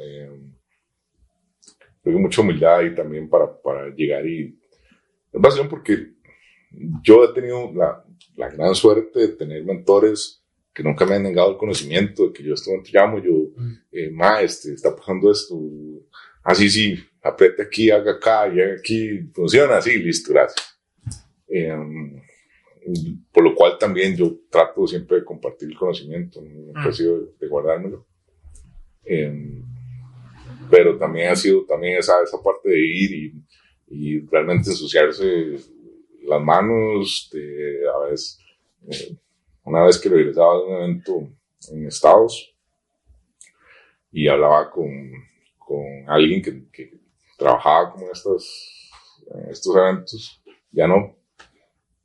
eh, 0.00 0.30
que 2.02 2.10
mucha 2.10 2.40
humildad 2.40 2.82
y 2.82 2.94
también 2.94 3.28
para, 3.28 3.60
para 3.60 3.88
llegar 3.90 4.26
y 4.26 4.58
es 5.32 5.40
básicamente 5.40 5.70
porque 5.70 6.12
yo 7.02 7.24
he 7.24 7.32
tenido 7.32 7.72
la, 7.74 8.04
la 8.36 8.48
gran 8.48 8.74
suerte 8.74 9.20
de 9.20 9.28
tener 9.28 9.64
mentores 9.64 10.42
que 10.72 10.82
nunca 10.82 11.04
me 11.04 11.16
han 11.16 11.24
negado 11.24 11.50
el 11.50 11.56
conocimiento, 11.56 12.28
de 12.28 12.32
que 12.32 12.42
yo 12.42 12.54
estoy 12.54 12.82
te 12.82 12.90
llamo, 12.92 13.18
yo, 13.18 13.32
eh, 13.90 14.10
ma, 14.10 14.40
este, 14.40 14.72
está 14.72 14.94
pasando 14.94 15.30
esto, 15.30 15.58
así, 16.44 16.70
sí, 16.70 16.98
apriete 17.22 17.62
aquí, 17.62 17.90
haga 17.90 18.12
acá, 18.12 18.48
y 18.48 18.60
haga 18.60 18.74
aquí, 18.78 19.20
funciona 19.34 19.78
así, 19.78 19.98
listo, 19.98 20.32
gracias. 20.32 20.78
Eh, 21.48 21.74
por 23.32 23.44
lo 23.44 23.54
cual 23.54 23.76
también 23.78 24.16
yo 24.16 24.38
trato 24.48 24.86
siempre 24.86 25.18
de 25.18 25.24
compartir 25.24 25.68
el 25.68 25.76
conocimiento, 25.76 26.40
no 26.40 26.92
sido 26.92 27.20
de, 27.20 27.26
de 27.38 27.48
guardármelo. 27.48 28.06
Eh, 29.04 29.62
pero 30.70 30.96
también 30.98 31.30
ha 31.30 31.36
sido 31.36 31.64
también 31.64 31.98
esa, 31.98 32.22
esa 32.22 32.42
parte 32.42 32.68
de 32.70 32.78
ir 32.80 33.12
y, 33.12 33.44
y 33.88 34.20
realmente 34.26 34.70
ensuciarse 34.70 35.56
las 36.24 36.40
manos, 36.42 37.28
de, 37.32 37.80
a 37.94 37.98
veces, 38.10 38.38
eh, 38.88 39.16
una 39.64 39.84
vez 39.84 39.98
que 39.98 40.08
regresaba 40.08 40.58
de 40.58 40.64
un 40.64 40.74
evento 40.74 41.28
en 41.70 41.86
Estados 41.86 42.54
y 44.12 44.28
hablaba 44.28 44.70
con, 44.70 44.88
con 45.58 45.84
alguien 46.08 46.42
que, 46.42 46.68
que 46.70 46.92
trabajaba 47.38 47.92
como 47.92 48.06
en 48.06 48.12
estos, 48.12 48.90
en 49.32 49.50
estos 49.50 49.76
eventos, 49.76 50.42
ya 50.72 50.86
no, 50.86 51.16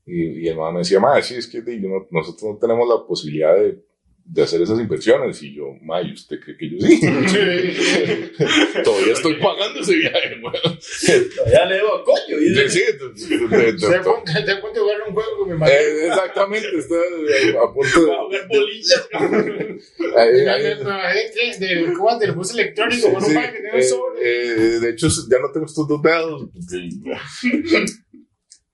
y, 0.06 0.46
y 0.46 0.48
el 0.48 0.58
man 0.58 0.74
me 0.74 0.80
decía, 0.80 1.00
madre, 1.00 1.24
sí, 1.24 1.36
es 1.36 1.48
que 1.48 1.64
yo 1.82 1.90
no- 1.90 2.08
nosotros 2.12 2.54
no 2.54 2.58
tenemos 2.60 2.88
la 2.88 3.06
posibilidad 3.08 3.56
de, 3.56 3.85
de 4.28 4.42
hacer 4.42 4.60
esas 4.62 4.80
inversiones. 4.80 5.42
Y 5.44 5.54
yo, 5.56 5.76
madre, 5.84 6.12
¿usted 6.14 6.40
cree 6.40 6.58
que 6.58 6.70
yo 6.72 6.78
sí? 6.80 7.00
Todavía 8.84 9.14
estoy 9.14 9.36
pagando 9.36 9.80
ese 9.82 9.96
viaje, 9.96 10.40
weón. 10.42 10.80
Ya 11.52 11.66
le 11.66 11.76
debo, 11.76 12.04
coño. 12.04 12.38
y- 12.42 12.56
Sí, 12.70 12.70
sí, 12.70 13.28
de- 13.30 13.48
de- 13.58 13.72
de- 13.74 13.80
¿Se 13.80 13.90
da 13.90 14.02
cuenta 14.02 14.34
te 14.34 14.52
da 14.52 14.62
cuenta 14.62 14.80
de 14.80 14.84
jugar 14.84 14.98
un 15.08 15.14
juego 15.14 15.38
con 15.38 15.50
mi 15.52 15.58
madre? 15.58 15.76
eh, 15.76 16.08
exactamente, 16.08 16.68
está 16.78 16.96
eh, 16.96 17.56
a 17.58 17.74
punto 17.74 18.08
Va 18.08 18.16
a 18.16 18.24
jugar 18.26 18.48
bolitas, 18.48 19.08
cabrón. 19.12 19.46
de... 19.46 20.20
ahí- 20.20 20.32
Me- 20.44 20.50
ahí- 20.50 20.64
me- 20.64 20.76
me 20.76 20.84
bajé 20.84 21.32
de- 21.60 21.68
del 21.68 21.94
¿cómo 21.94 22.12
es? 22.12 22.20
del 22.20 22.32
bus 22.32 22.52
electrónico 22.52 23.14
con 23.14 23.24
un 23.24 23.34
padre 23.34 23.52
que 23.54 23.60
un 23.74 23.80
eh, 23.80 23.84
sobre. 23.84 24.22
eh, 24.24 24.80
de 24.80 24.90
hecho, 24.90 25.08
ya 25.08 25.38
no 25.40 25.52
tengo 25.54 25.66
estos 25.68 25.88
dos 25.88 26.02
dedos. 26.02 26.50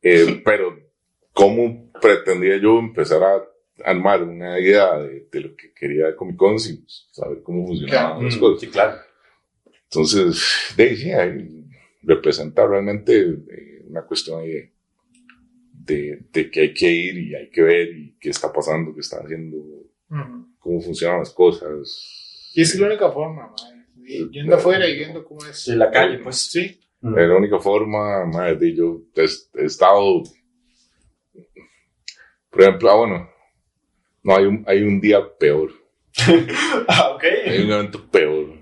Eh, 0.04 0.42
pero, 0.44 0.76
¿cómo 1.34 1.92
pretendía 2.02 2.58
yo 2.58 2.80
empezar 2.80 3.22
a 3.24 3.44
armar 3.86 4.24
una 4.24 4.60
idea 4.60 4.98
de, 4.98 5.28
de 5.32 5.40
lo 5.42 5.56
que 5.56 5.74
quería 5.74 6.08
de 6.08 6.16
Comic 6.16 6.36
Con 6.38 6.60
sin 6.60 6.86
saber 6.88 7.42
cómo 7.44 7.66
funcionaban 7.68 8.24
las 8.26 8.38
cosas? 8.38 8.62
Sí, 8.62 8.68
claro. 8.68 8.98
Entonces, 9.84 10.74
de 10.78 10.84
ahí 10.84 10.96
sí, 10.96 11.12
ahí 11.12 11.66
representa 12.04 12.66
realmente 12.66 13.20
eh, 13.20 13.86
una 13.88 14.04
cuestión 14.04 14.40
ahí 14.40 14.52
de, 14.52 14.72
de, 15.74 16.26
de 16.32 16.52
que 16.52 16.62
hay 16.62 16.74
que 16.74 16.90
ir 16.90 17.18
y 17.18 17.36
hay 17.36 17.50
que 17.50 17.62
ver 17.62 17.90
y 17.90 18.16
qué 18.20 18.30
está 18.30 18.52
pasando, 18.54 18.94
qué 18.94 19.02
están 19.02 19.24
haciendo, 19.26 19.58
Ujú. 19.58 20.56
cómo 20.60 20.82
funcionan 20.82 21.20
las 21.20 21.32
cosas. 21.32 22.52
Y 22.54 22.62
es 22.62 22.78
la 22.80 22.88
única 22.88 23.10
forma, 23.12 23.48
madre. 23.48 23.86
Y 24.06 24.30
Yendo 24.32 24.56
afuera 24.56 24.88
y 24.88 24.96
viendo 24.98 25.24
cómo 25.24 25.46
es. 25.46 25.68
En 25.68 25.80
la 25.80 25.90
calle, 25.92 26.20
pues. 26.20 26.38
Sí. 26.52 26.80
Mm. 27.02 27.14
De 27.16 27.28
la 27.28 27.36
única 27.38 27.60
forma, 27.60 28.26
madre, 28.26 28.56
de 28.58 28.76
yo 28.76 29.02
he, 29.16 29.26
he 29.62 29.66
estado. 29.66 30.24
Por 32.50 32.62
ejemplo, 32.62 32.90
ah, 32.92 32.96
bueno, 32.96 33.30
no 34.24 34.36
hay 34.36 34.46
un, 34.46 34.64
hay 34.68 34.82
un 34.84 35.00
día 35.02 35.20
peor. 35.40 35.72
Ah, 36.88 37.12
ok. 37.16 37.24
Hay 37.48 37.62
un 37.64 37.72
evento 37.72 38.06
peor. 38.10 38.54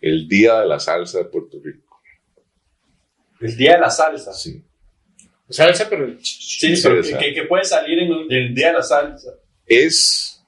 El 0.00 0.26
día 0.28 0.60
de 0.60 0.66
la 0.66 0.80
salsa 0.80 1.18
de 1.18 1.24
Puerto 1.26 1.58
Rico. 1.62 2.00
El 3.40 3.56
día 3.56 3.74
de 3.74 3.80
la 3.80 3.90
salsa. 3.90 4.32
Sí. 4.32 4.62
Salsa, 5.48 5.88
pero. 5.88 6.08
Sí, 6.20 6.76
Sí, 6.76 6.82
pero 6.82 7.02
que, 7.02 7.34
que 7.34 7.42
puede 7.44 7.64
salir 7.64 7.98
en 7.98 8.12
el 8.30 8.54
día 8.54 8.68
de 8.68 8.72
la 8.74 8.82
salsa. 8.82 9.30
Es 9.66 10.44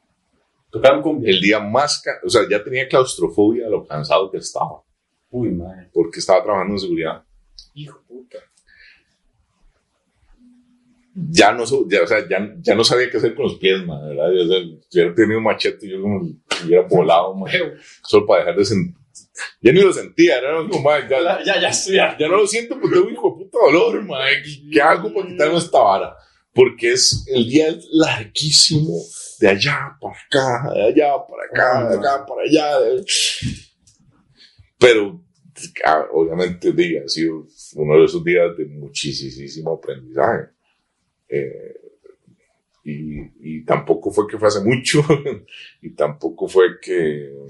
Tocar 0.70 1.00
cumbia. 1.02 1.30
el 1.30 1.40
día 1.40 1.60
más. 1.60 2.02
O 2.24 2.28
sea, 2.30 2.42
ya 2.50 2.62
tenía 2.62 2.88
claustrofobia 2.88 3.64
de 3.64 3.70
lo 3.70 3.86
cansado 3.86 4.30
que 4.30 4.38
estaba. 4.38 4.82
Uy, 5.30 5.50
madre. 5.50 5.88
Porque 5.92 6.18
estaba 6.20 6.42
trabajando 6.42 6.74
en 6.74 6.80
seguridad. 6.80 7.24
Hijo 7.74 8.02
puta. 8.06 8.38
Ya 11.14 11.52
no, 11.52 11.64
ya, 11.88 12.02
o 12.02 12.06
sea, 12.06 12.26
ya, 12.26 12.54
ya 12.62 12.74
no 12.74 12.84
sabía 12.84 13.10
qué 13.10 13.18
hacer 13.18 13.34
con 13.34 13.44
los 13.44 13.56
pies, 13.56 13.84
man, 13.84 14.00
¿verdad? 14.08 14.30
O 14.32 14.48
sea, 14.48 14.58
si 14.88 14.98
hubiera 14.98 15.14
tenido 15.14 15.38
un 15.38 15.44
machete, 15.44 15.86
yo 15.88 16.00
como 16.00 16.24
si 16.24 16.66
hubiera 16.66 16.82
volado, 16.88 17.34
man, 17.34 17.52
solo 18.02 18.26
para 18.26 18.40
dejar 18.40 18.56
de 18.56 18.64
sentir. 18.64 18.94
Ya 19.60 19.72
ni 19.72 19.80
lo 19.80 19.92
sentía, 19.92 20.38
era 20.38 20.56
como, 20.68 20.82
man, 20.82 21.06
ya, 21.08 21.44
Ya, 21.44 21.60
ya 21.70 22.16
ya 22.18 22.28
no 22.28 22.36
lo 22.38 22.46
siento 22.46 22.78
porque 22.80 22.94
tengo 22.96 23.08
un 23.08 23.12
hijo 23.12 23.36
de 23.38 23.44
puta 23.44 23.58
dolor, 23.62 24.02
man. 24.04 24.20
¿Qué, 24.72 24.80
hago 24.80 25.12
para 25.12 25.26
quitarme 25.28 25.58
esta 25.58 25.78
vara? 25.80 26.16
Porque 26.54 26.92
es 26.92 27.24
el 27.28 27.46
día 27.48 27.68
es 27.68 27.86
larguísimo, 27.92 28.94
de 29.40 29.48
allá 29.48 29.96
para 30.00 30.14
acá, 30.14 30.72
de 30.74 30.82
allá 30.82 31.12
para 31.28 31.44
acá, 31.50 31.88
de 31.90 31.96
acá 31.98 32.26
para 32.26 32.42
allá. 32.42 32.80
de- 32.80 33.04
Pero, 34.78 35.22
ah, 35.84 36.04
obviamente, 36.12 36.72
di, 36.72 36.96
ha 36.96 37.06
sido 37.08 37.46
uno 37.74 37.98
de 37.98 38.04
esos 38.06 38.24
días 38.24 38.56
de 38.56 38.64
muchísimo 38.66 39.74
aprendizaje. 39.74 40.48
Eh, 41.32 41.74
y, 42.84 43.20
y 43.40 43.64
tampoco 43.64 44.10
fue 44.10 44.26
que 44.26 44.38
fue 44.38 44.48
hace 44.48 44.60
mucho, 44.60 45.02
y 45.82 45.94
tampoco 45.94 46.46
fue 46.48 46.80
que. 46.80 47.32
O 47.32 47.48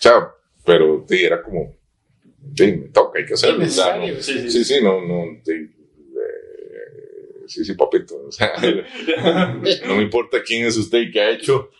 sea, 0.00 0.28
pero 0.64 1.04
di, 1.08 1.24
era 1.24 1.42
como. 1.42 1.76
di, 2.38 2.76
me 2.76 2.88
toca, 2.88 3.18
hay 3.20 3.26
que 3.26 3.34
hacerlo. 3.34 3.58
no-. 3.58 3.68
Sí, 3.68 4.22
sí. 4.22 4.50
Sí, 4.50 4.64
sí, 4.64 4.74
no, 4.82 5.06
no. 5.06 5.40
sí, 5.44 5.52
eh, 5.52 7.44
sí, 7.46 7.64
sí, 7.64 7.74
papito. 7.74 8.16
O 8.26 8.32
sea, 8.32 8.52
no 9.86 9.96
me 9.96 10.02
importa 10.02 10.42
quién 10.42 10.66
es 10.66 10.76
usted 10.76 11.02
y 11.02 11.10
qué 11.10 11.20
ha 11.20 11.30
hecho, 11.30 11.70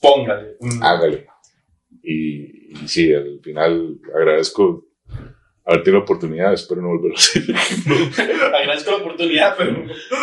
Póngale. 0.00 0.56
Hágale. 0.82 1.26
Y, 2.02 2.72
y 2.82 2.88
sí, 2.88 3.12
al 3.14 3.40
final 3.40 4.00
agradezco 4.14 4.84
haber 5.64 5.82
tenido 5.82 5.98
la 6.00 6.04
oportunidad, 6.04 6.52
espero 6.52 6.82
no 6.82 6.88
volverlo 6.88 7.16
a 7.16 7.18
hacer. 7.18 7.42
Agradezco 8.60 8.90
la 8.90 8.96
oportunidad, 8.98 9.54
pero 9.56 9.70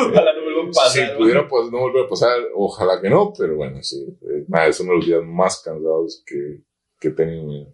ojalá 0.09 0.33
no 0.33 0.41
vuelva 0.43 0.63
a 0.63 0.71
pasar. 0.71 1.09
Si 1.11 1.15
pudiera 1.17 1.47
pues, 1.47 1.71
no 1.71 1.79
volver 1.79 2.05
a 2.05 2.09
pasar, 2.09 2.37
ojalá 2.55 3.01
que 3.01 3.09
no, 3.09 3.33
pero 3.37 3.55
bueno, 3.55 3.81
sí. 3.81 4.05
eh, 4.21 4.45
nada, 4.47 4.67
es 4.67 4.79
uno 4.79 4.91
de 4.91 4.97
los 4.97 5.05
días 5.05 5.21
más 5.23 5.61
cansados 5.63 6.23
que, 6.25 6.59
que 6.99 7.07
he 7.07 7.11
tenido. 7.11 7.73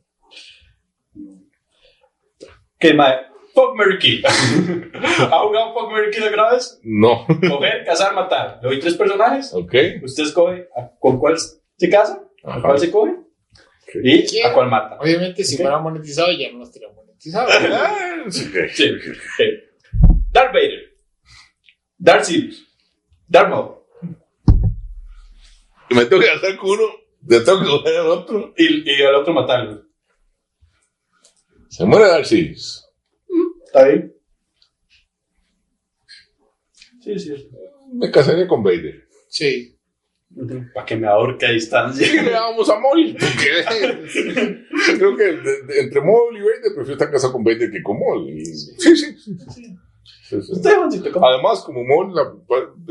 Que 2.79 2.93
mae. 2.93 3.15
Fuck 3.53 3.73
Mary 3.77 3.97
Kill. 3.99 4.21
¿Ha 4.25 5.39
jugado 5.39 5.73
Fuck 5.73 5.89
Mary 5.91 6.11
Kill 6.11 6.23
alguna 6.23 6.51
vez? 6.51 6.77
No, 6.83 7.25
Coger, 7.25 7.85
cazar, 7.85 8.13
matar. 8.13 8.59
Le 8.61 8.67
doy 8.67 8.79
tres 8.81 8.95
personajes. 8.95 9.53
ok. 9.53 9.73
Usted 10.03 10.23
escoge 10.23 10.67
a- 10.75 10.91
con 10.99 11.17
cuál 11.17 11.35
se 11.39 11.89
casa, 11.89 12.21
a 12.43 12.51
Ajá. 12.51 12.61
cuál 12.61 12.79
se 12.79 12.91
coge 12.91 13.11
Ok. 13.13 13.95
y 14.03 14.41
a 14.41 14.53
cuál 14.53 14.69
mata. 14.69 14.97
Obviamente, 14.99 15.41
si 15.45 15.55
fuera 15.55 15.79
monetizado, 15.79 16.27
ya 16.33 16.51
no 16.51 16.63
estaría 16.63 16.89
monetizado. 16.89 17.04
Sí, 17.25 17.31
ok. 17.35 18.67
Sí. 18.75 19.45
Darth 20.31 20.53
Vader. 20.53 20.97
Darth 21.97 22.25
Sidious. 22.25 22.63
Darth 23.27 23.49
Maul. 23.49 23.75
Y 25.89 25.95
me 25.95 26.05
tengo 26.05 26.21
que 26.21 26.29
hacer 26.29 26.57
con 26.57 26.71
uno, 26.71 26.83
me 27.21 27.39
tengo 27.39 27.59
que 27.59 27.65
coger 27.67 27.97
al 27.97 28.07
otro. 28.07 28.53
Y, 28.57 28.89
y 28.91 29.01
al 29.03 29.15
otro 29.15 29.33
matarlo. 29.33 29.85
Se 31.69 31.85
muere 31.85 32.07
Darcy. 32.07 32.53
¿Está 33.65 33.85
bien? 33.87 34.15
Sí, 37.01 37.19
sí. 37.19 37.49
Me 37.93 38.09
casaría 38.11 38.47
con 38.47 38.63
Vader. 38.63 39.07
Sí. 39.29 39.74
Para 40.73 40.85
que 40.85 40.95
me 40.97 41.07
ahorque 41.07 41.45
a 41.45 41.51
distancia. 41.51 42.07
¿Qué 42.11 42.21
le 42.21 42.31
vamos 42.31 42.69
a? 42.69 42.75
Porque 43.13 44.65
creo 44.97 45.15
que 45.15 45.23
de- 45.23 45.61
de- 45.63 45.79
entre 45.81 46.01
Maul 46.01 46.35
y 46.37 46.41
Vader 46.41 46.73
prefiero 46.75 46.93
estar 46.93 47.11
casado 47.11 47.33
con 47.33 47.43
Vader 47.43 47.71
que 47.71 47.81
con 47.81 47.97
Maul. 47.99 48.29
Y- 48.29 48.45
sí, 48.45 48.95
sí. 48.97 49.15
sí, 49.17 49.37
sí. 49.49 49.75
Sí, 50.27 50.41
sí. 50.41 50.51
Usted. 50.53 50.71
Además, 51.21 51.61
como 51.63 51.83
la- 52.13 52.33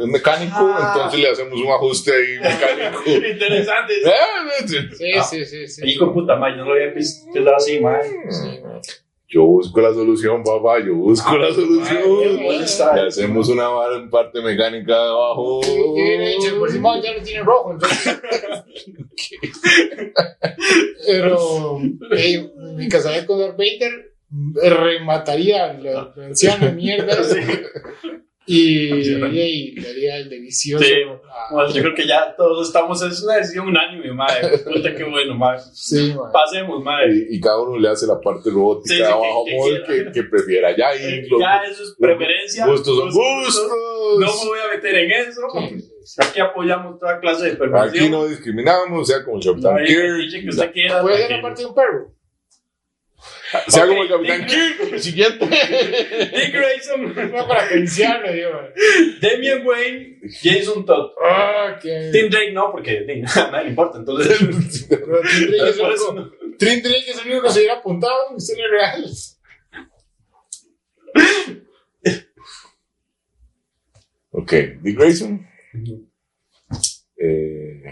es 0.03 0.07
mecánico, 0.09 0.55
Ah. 0.57 0.93
entonces 0.95 1.21
le 1.21 1.29
hacemos 1.31 1.61
un 1.61 1.67
ajuste 1.69 2.13
ahí 2.13 2.39
mecánico. 2.41 3.03
Interesante. 3.07 3.93
Eh, 4.05 4.67
sí. 4.67 4.77
Sí, 4.97 5.13
Ah. 5.19 5.23
sí, 5.25 5.45
sí. 5.45 5.67
sí. 5.69 5.83
Hijo 5.85 6.07
de 6.07 6.13
puta, 6.13 6.37
mae, 6.37 6.53
yo 6.53 6.59
no 6.59 6.67
lo 6.67 6.73
había 6.75 6.95
pensado 6.95 7.57
así, 7.57 7.81
mae. 7.81 8.01
Yo 9.35 9.47
busco 9.47 9.81
la 9.81 9.93
solución, 9.93 10.45
papá, 10.45 10.79
yo 10.79 10.95
busco 10.95 11.37
la 11.37 11.53
solución. 11.53 12.01
está. 12.63 12.95
Le 12.95 13.09
hacemos 13.09 13.49
una 13.49 13.67
vara 13.67 13.97
en 13.97 14.09
parte 14.09 14.41
mecánica 14.41 14.95
de 14.95 15.09
abajo. 15.09 15.61
Y 15.65 16.51
por 16.57 16.69
encima 16.69 17.03
ya 17.03 17.15
lo 17.15 17.23
tiene 17.23 17.43
rojo, 17.43 17.73
entonces. 17.73 18.21
Pero 21.07 21.81
hey, 22.13 22.49
me 22.77 22.89
casaría 22.89 23.27
con 23.27 23.41
Darth 23.41 23.57
Vader, 23.59 24.15
remataría 24.55 25.65
a 25.65 25.73
la, 25.73 26.13
la 26.15 26.27
anciana 26.27 26.71
mierda 26.71 27.17
y, 28.47 28.89
y 28.89 29.71
le 29.81 29.89
haría 29.89 30.17
el 30.19 30.29
delicioso. 30.29 30.85
Sí. 30.85 30.93
a- 30.93 31.53
Bueno, 31.55 31.71
yo 31.73 31.83
creo 31.83 31.95
que 31.95 32.07
ya 32.07 32.35
todos 32.37 32.67
estamos, 32.69 33.03
es 33.03 33.23
una 33.23 33.37
decisión 33.37 33.69
unánime, 33.69 34.13
mae. 34.13 34.59
Puta, 34.59 34.95
qué 34.95 35.05
bueno, 35.05 35.35
mae. 35.35 35.59
sí. 35.73 36.15
Pasemos, 36.33 36.83
mae. 36.83 37.09
Y, 37.31 37.37
y 37.37 37.41
cada 37.41 37.61
uno 37.63 37.79
le 37.79 37.89
hace 37.89 38.07
la 38.07 38.21
parte 38.21 38.51
robótica 38.51 38.95
Sí, 38.95 39.01
sí, 39.01 39.07
que- 39.07 39.13
abajo 39.13 39.45
que 39.47 39.57
quiera. 39.87 39.87
que, 39.87 40.13
que 40.13 40.23
prefiera. 40.29 40.77
Ya 40.77 40.91
los 41.29 41.41
Ya 41.41 41.63
eso 41.71 41.83
es 41.83 41.97
preferencia. 41.99 42.67
gustos 42.67 42.97
son 42.97 43.11
Gustos. 43.11 43.71
No 44.21 44.27
me 44.27 44.49
voy 44.49 44.59
a 44.71 44.77
meter 44.77 44.95
en 44.95 45.11
eso. 45.13 45.41
Aquí 46.19 46.39
apoyamos 46.41 46.99
toda 46.99 47.19
clase 47.19 47.47
de 47.47 47.57
perversión. 47.57 48.05
Aquí 48.05 48.09
no 48.11 48.27
discriminamos, 48.27 49.09
sea 49.09 49.25
como 49.25 49.41
que 49.41 49.49
quiera. 50.71 51.01
Puede 51.03 51.17
ser 51.19 51.31
la 51.31 51.43
parte 51.43 51.63
de 51.63 51.69
un 51.69 51.75
perro. 51.75 52.13
Sea 53.69 53.85
Ok, 53.85 53.89
como 53.89 54.03
el 54.03 54.09
Capitán 54.09 54.47
Kirk, 54.47 54.99
siguiente. 54.99 55.47
Dick 55.47 56.53
Grayson, 56.53 57.15
No 57.33 57.49
para 57.49 57.69
yo. 58.35 58.53
man. 58.53 58.71
Damian 59.21 59.67
Wayne, 59.67 60.19
Jason 60.43 60.85
Todd. 60.87 61.11
Ah, 61.25 61.79
que. 61.81 62.11
Tim 62.13 62.31
Drake 62.31 62.53
no, 62.53 62.71
porque 62.73 62.99
a 62.99 63.03
nadie 63.51 63.65
le 63.65 63.71
importa. 63.71 63.99
Entonces, 63.99 64.39
Tim 64.39 64.51
Drake 64.91 65.71
es 65.71 65.79
el. 65.79 66.31
Tim 66.59 66.83
Drake 66.83 67.11
es 67.11 67.19
el 67.21 67.27
único 67.31 67.43
que 67.43 67.51
se 67.51 67.59
hubiera 67.61 67.75
apuntado 67.79 68.31
en 68.31 68.37
historias 68.37 68.71
reales. 68.71 69.41
ok, 74.31 74.53
Dick 74.83 74.99
Grayson. 74.99 75.47
Eh, 77.17 77.83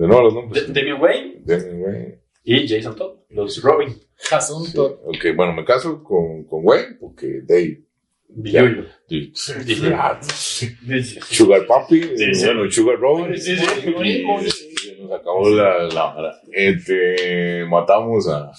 de 0.00 0.06
nuevo 0.08 0.22
los 0.22 0.34
nombres. 0.34 0.66
D- 0.66 0.72
Damian 0.80 1.00
Wayne 1.00 1.42
Damian 1.44 1.82
Wayne. 1.82 2.18
y 2.44 2.68
Jason 2.68 2.96
Todd, 2.96 3.16
los 3.30 3.62
Robin. 3.62 3.94
Jason 4.16 4.72
Todd. 4.72 4.92
Ok, 5.04 5.26
bueno, 5.36 5.52
me 5.52 5.64
caso 5.64 6.02
con, 6.02 6.44
con 6.44 6.60
Wayne 6.64 6.96
porque 7.00 7.42
Dave. 7.46 7.82
Billuyo. 8.32 8.84
Sugar 9.34 10.20
Papi, 11.66 12.00
sí. 12.16 12.44
bueno, 12.44 12.70
Sugar 12.70 12.98
Robin. 13.00 13.36
Sí, 13.36 13.56
sí. 13.56 13.90
Morí, 13.90 14.24
morí. 14.24 14.48
Nos 15.00 15.10
acabó 15.12 15.50
la, 15.50 15.88
la 15.88 16.40
este, 16.52 17.64
matamos 17.66 18.28
a 18.28 18.52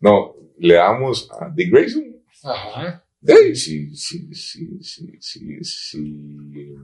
no, 0.00 0.34
le 0.58 0.74
damos 0.74 1.30
a 1.30 1.50
Dick 1.54 1.70
Grayson. 1.70 2.04
Ajá. 2.42 3.04
Hey, 3.22 3.54
sí, 3.54 3.94
sí, 3.94 4.34
sí, 4.34 4.78
sí, 4.80 5.12
sí, 5.20 5.58
sí. 5.62 6.74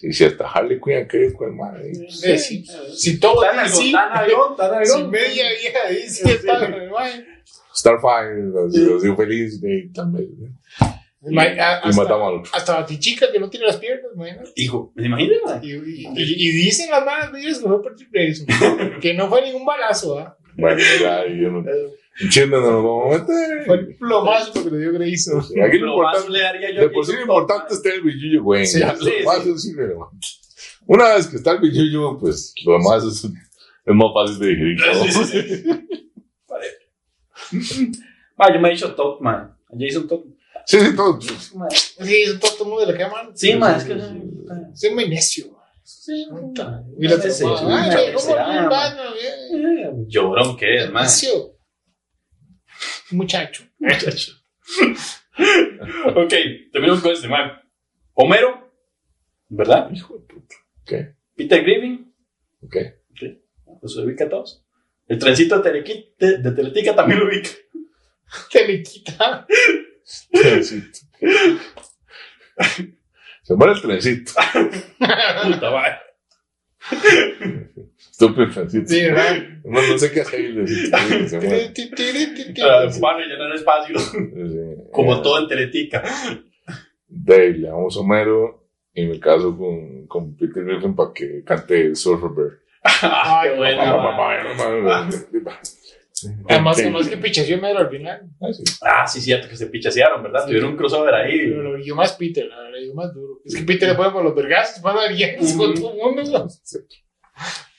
Sí, 0.00 0.12
si 0.12 0.24
hasta 0.24 0.46
Harley 0.48 0.80
Quinn 0.80 1.06
quiere 1.06 1.32
con 1.32 1.56
madre. 1.56 1.92
Sí, 2.08 2.38
sí. 2.38 2.64
Si 2.94 3.18
todo 3.20 3.40
Tan 3.40 3.58
así, 3.60 3.92
tan 3.92 4.10
algo, 4.12 4.54
tan 4.58 4.84
si 4.84 4.92
algo. 4.94 5.10
media 5.10 5.44
vieja 5.60 5.88
dice 5.90 6.32
está 6.34 6.68
man. 6.68 7.26
Starfire, 7.74 8.42
lo 8.52 8.70
sido 8.70 9.16
feliz 9.16 9.60
de 9.60 9.90
también. 9.94 10.28
Y 11.26 11.38
Hasta, 11.38 11.86
matamos 12.02 12.28
al 12.28 12.34
otro. 12.40 12.50
hasta 12.54 12.74
Batichica 12.80 13.32
que 13.32 13.38
no 13.40 13.48
tiene 13.48 13.66
las 13.66 13.76
piernas, 13.78 14.10
imagínate. 14.14 14.50
Hijo, 14.56 14.92
¿me 14.94 15.06
imaginas? 15.06 15.40
Y, 15.62 15.72
y, 15.72 16.06
y- 16.06 16.12
y 16.16 16.52
dicen 16.64 16.90
las 16.90 17.02
malas 17.04 17.32
medidas 17.32 17.58
que 17.60 17.64
fue 17.66 17.82
por 17.82 17.94
triple 17.96 18.28
eso. 18.28 18.44
que 19.00 19.14
no 19.14 19.28
fue 19.28 19.40
ningún 19.42 19.64
balazo, 19.64 20.18
¿ah? 20.18 20.36
Bueno, 20.56 20.80
ya, 21.00 21.24
yo 21.26 21.50
no. 21.50 21.64
Un 22.22 22.28
chisme 22.28 22.60
no 22.60 22.60
nos 22.60 22.84
vamos 22.84 23.14
a 23.14 23.18
meter. 23.18 23.66
Fue 23.66 23.76
el 23.76 23.96
plomazo 23.96 24.64
que 24.64 24.70
le 24.70 24.78
dio 24.78 24.92
Grayson. 24.92 25.38
Aquí 25.40 25.78
lo 25.78 25.86
Lo 25.86 26.02
más 26.02 26.16
importante, 26.16 26.30
le 26.30 26.40
daría 26.40 26.70
yo 26.70 26.80
de 26.82 26.88
por 26.90 27.04
sí 27.04 27.12
lo 27.12 27.18
Jason 27.18 27.22
importante 27.22 27.74
es 27.74 27.82
tener 27.82 27.98
el 27.98 28.04
billullo, 28.04 28.42
güey. 28.44 28.66
Sí, 28.66 28.78
ya, 28.80 28.94
sí, 28.96 29.04
lo 29.24 29.32
sí. 29.42 29.50
es 29.50 29.64
irrelevante. 29.66 30.26
Una 30.86 31.14
vez 31.14 31.26
que 31.26 31.36
está 31.36 31.52
el 31.52 31.60
billullo, 31.60 32.18
pues 32.18 32.54
lo 32.64 32.72
demás 32.74 33.04
es 33.04 33.24
Es 33.24 33.94
más 33.94 34.08
fácil 34.14 34.38
de 34.38 34.46
digerir. 34.48 34.78
Sí, 35.02 35.24
sí, 37.50 37.62
sí. 37.62 37.92
Ma, 38.36 38.52
yo 38.52 38.60
me 38.60 38.68
he 38.68 38.72
dicho 38.72 38.94
top, 38.94 39.20
man. 39.20 39.56
Jason 39.78 40.06
Top. 40.06 40.24
Sí, 40.66 40.80
sí, 40.80 40.96
todo. 40.96 41.20
Sí, 41.20 42.24
todo, 42.40 42.52
todo 42.52 42.64
el 42.64 42.70
mundo 42.70 42.92
le 42.92 42.96
queman. 42.96 43.36
Sí, 43.36 43.54
ma, 43.54 43.76
es 43.76 43.84
que. 43.84 44.00
Soy 44.74 44.94
muy 44.94 45.08
necio. 45.08 45.46
Sí, 45.82 46.26
Y 46.98 47.08
la 47.08 47.20
Sí, 47.20 47.30
sí, 47.30 47.42
toma, 47.42 47.58
sí, 47.58 47.66
ay, 47.68 47.90
sí, 47.90 48.12
¿cómo 48.14 48.18
sí, 48.20 48.32
bien, 48.32 48.68
ah? 48.70 48.96
Bien. 49.50 49.78
Eh, 49.78 49.90
Llorón 50.06 50.56
que 50.56 50.76
es, 50.76 50.90
man. 50.90 51.02
Necio. 51.02 51.53
Muchacho. 53.10 53.64
ok, 56.14 56.32
terminamos 56.72 57.02
con 57.02 57.12
este, 57.12 57.28
man. 57.28 57.52
Homero, 58.14 58.72
¿verdad? 59.48 59.90
Hijo 59.92 60.18
de 60.18 60.26
puta. 60.26 60.54
Ok, 60.82 60.92
Peter 61.36 61.62
Griffin, 61.62 62.12
ok. 62.62 62.76
los 63.82 63.96
ubica 63.96 64.24
a 64.24 64.28
todos. 64.28 64.64
El 65.06 65.18
trencito 65.18 65.60
de, 65.60 66.12
de, 66.18 66.38
de 66.38 66.52
Teletica 66.52 66.94
también 66.94 67.20
lo 67.20 67.26
ubica. 67.26 67.50
Te 68.50 68.66
me 68.66 68.82
quita. 68.82 69.46
Trencito. 70.32 70.98
Se 73.42 73.54
muere 73.54 73.74
el 73.74 73.82
trencito. 73.82 74.32
Puta, 74.98 75.70
man. 75.70 75.92
Estúpido. 78.18 78.68
Sí, 78.86 79.02
¿verdad? 79.02 79.36
No, 79.64 79.80
no 79.82 79.98
sé 79.98 80.12
qué. 80.12 80.20
Ah, 82.62 82.88
Van 83.00 83.16
a 83.16 83.26
llenar 83.26 83.54
espacio, 83.54 83.98
Sí. 83.98 84.18
como 84.92 85.20
todo 85.20 85.40
en 85.40 85.48
Teletica. 85.48 86.02
Dave, 87.08 87.54
le 87.54 87.68
damos 87.68 87.96
a 87.96 88.00
Homero 88.00 88.68
y 88.94 89.06
me 89.06 89.18
caso 89.18 89.56
con, 89.56 90.06
con 90.06 90.36
Peter 90.36 90.64
Griffin 90.64 90.94
para 90.94 91.12
que 91.12 91.42
cante 91.44 91.94
Surfer 91.94 92.30
Bird. 92.30 92.52
Ah, 93.02 93.42
qué 93.44 93.56
bueno, 93.56 93.82
man. 93.82 95.08
Además, 96.48 96.78
además 96.78 97.08
que 97.08 97.16
pichació 97.16 97.60
mero 97.60 97.80
al 97.80 97.90
final. 97.90 98.28
Ah, 98.40 98.52
sí. 98.52 98.62
Ah, 98.82 99.06
sí, 99.06 99.20
cierto 99.20 99.48
que 99.48 99.56
se 99.56 99.66
pichasearon, 99.66 100.22
¿verdad? 100.22 100.46
Tuvieron 100.46 100.70
un 100.70 100.76
crossover 100.76 101.12
ahí. 101.14 101.48
Pero 101.50 101.76
lo 101.76 101.94
más 101.96 102.12
Peter, 102.12 102.46
la 102.46 102.60
verdad, 102.60 102.78
lo 102.86 102.94
más 102.94 103.12
duro. 103.12 103.40
Es 103.44 103.56
que 103.56 103.62
Peter 103.64 103.88
le 103.88 103.94
pone 103.96 104.10
por 104.10 104.22
los 104.22 104.34
vergazos, 104.34 104.80
van 104.82 104.96
a 104.98 105.00
dar 105.02 105.14
guiarnos 105.14 105.52
con 105.54 105.74
todo 105.74 105.90
el 105.92 105.96
mundo. 106.16 106.38
¿no? 106.38 106.46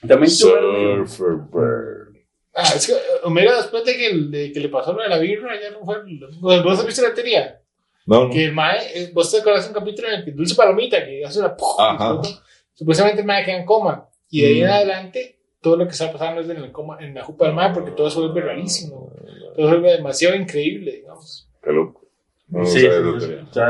También 0.08 0.32
tuvieron. 0.38 1.08
Surfer 1.08 1.36
Bird. 1.52 2.16
Ah, 2.54 2.72
es 2.76 2.88
que 2.88 2.94
eh, 2.94 2.98
Homero, 3.24 3.56
después 3.56 3.84
de 3.84 3.98
que, 3.98 4.14
de 4.16 4.52
que 4.54 4.60
le 4.60 4.70
pasó 4.70 4.94
lo 4.94 5.02
de 5.04 5.10
la 5.10 5.18
birra, 5.18 5.60
ya 5.62 5.72
no 5.72 5.84
fue. 5.84 5.98
¿Vos 6.40 6.64
vos 6.64 6.80
has 6.80 6.86
visto 6.86 7.02
la 7.02 7.14
teoría? 7.14 7.60
No, 8.06 8.26
no. 8.26 8.30
Que 8.30 8.46
el 8.46 8.54
mae, 8.54 8.78
eh, 8.94 9.12
vos 9.14 9.30
te 9.32 9.40
acuerdas 9.40 9.64
de 9.66 9.70
un 9.74 9.80
capítulo 9.80 10.08
en 10.08 10.14
el 10.16 10.26
que 10.26 10.32
Dulce 10.32 10.56
Palomita, 10.56 11.04
que 11.04 11.26
hace 11.26 11.40
una. 11.40 11.56
Ajá. 11.80 12.22
Supuestamente 12.74 13.22
el 13.22 13.28
mae 13.28 13.44
queda 13.44 13.58
en 13.58 13.66
coma. 13.66 14.08
Y 14.30 14.42
de 14.42 14.48
ahí 14.48 14.62
en 14.62 14.68
Mm. 14.68 14.72
adelante, 14.72 15.40
todo 15.62 15.76
lo 15.78 15.86
que 15.86 15.92
está 15.92 16.12
pasando 16.12 16.42
es 16.42 16.50
en, 16.50 16.58
el 16.58 16.72
coma, 16.72 16.98
en 17.02 17.14
la 17.16 17.24
jupa 17.24 17.46
del 17.48 17.56
mae, 17.56 17.74
porque 17.74 17.92
todo 17.92 18.10
se 18.10 18.20
vuelve 18.20 18.42
rarísimo. 18.42 19.12
Todo 19.56 19.68
se 19.68 19.72
vuelve 19.74 19.92
demasiado 19.94 20.36
increíble, 20.36 20.92
digamos. 20.92 21.50
Qué 21.64 21.72
loco. 21.72 22.06
No, 22.48 22.60
no 22.60 22.66
Sí, 22.66 22.82
sabía 22.82 23.20
sí, 23.20 23.26
sí, 23.26 23.62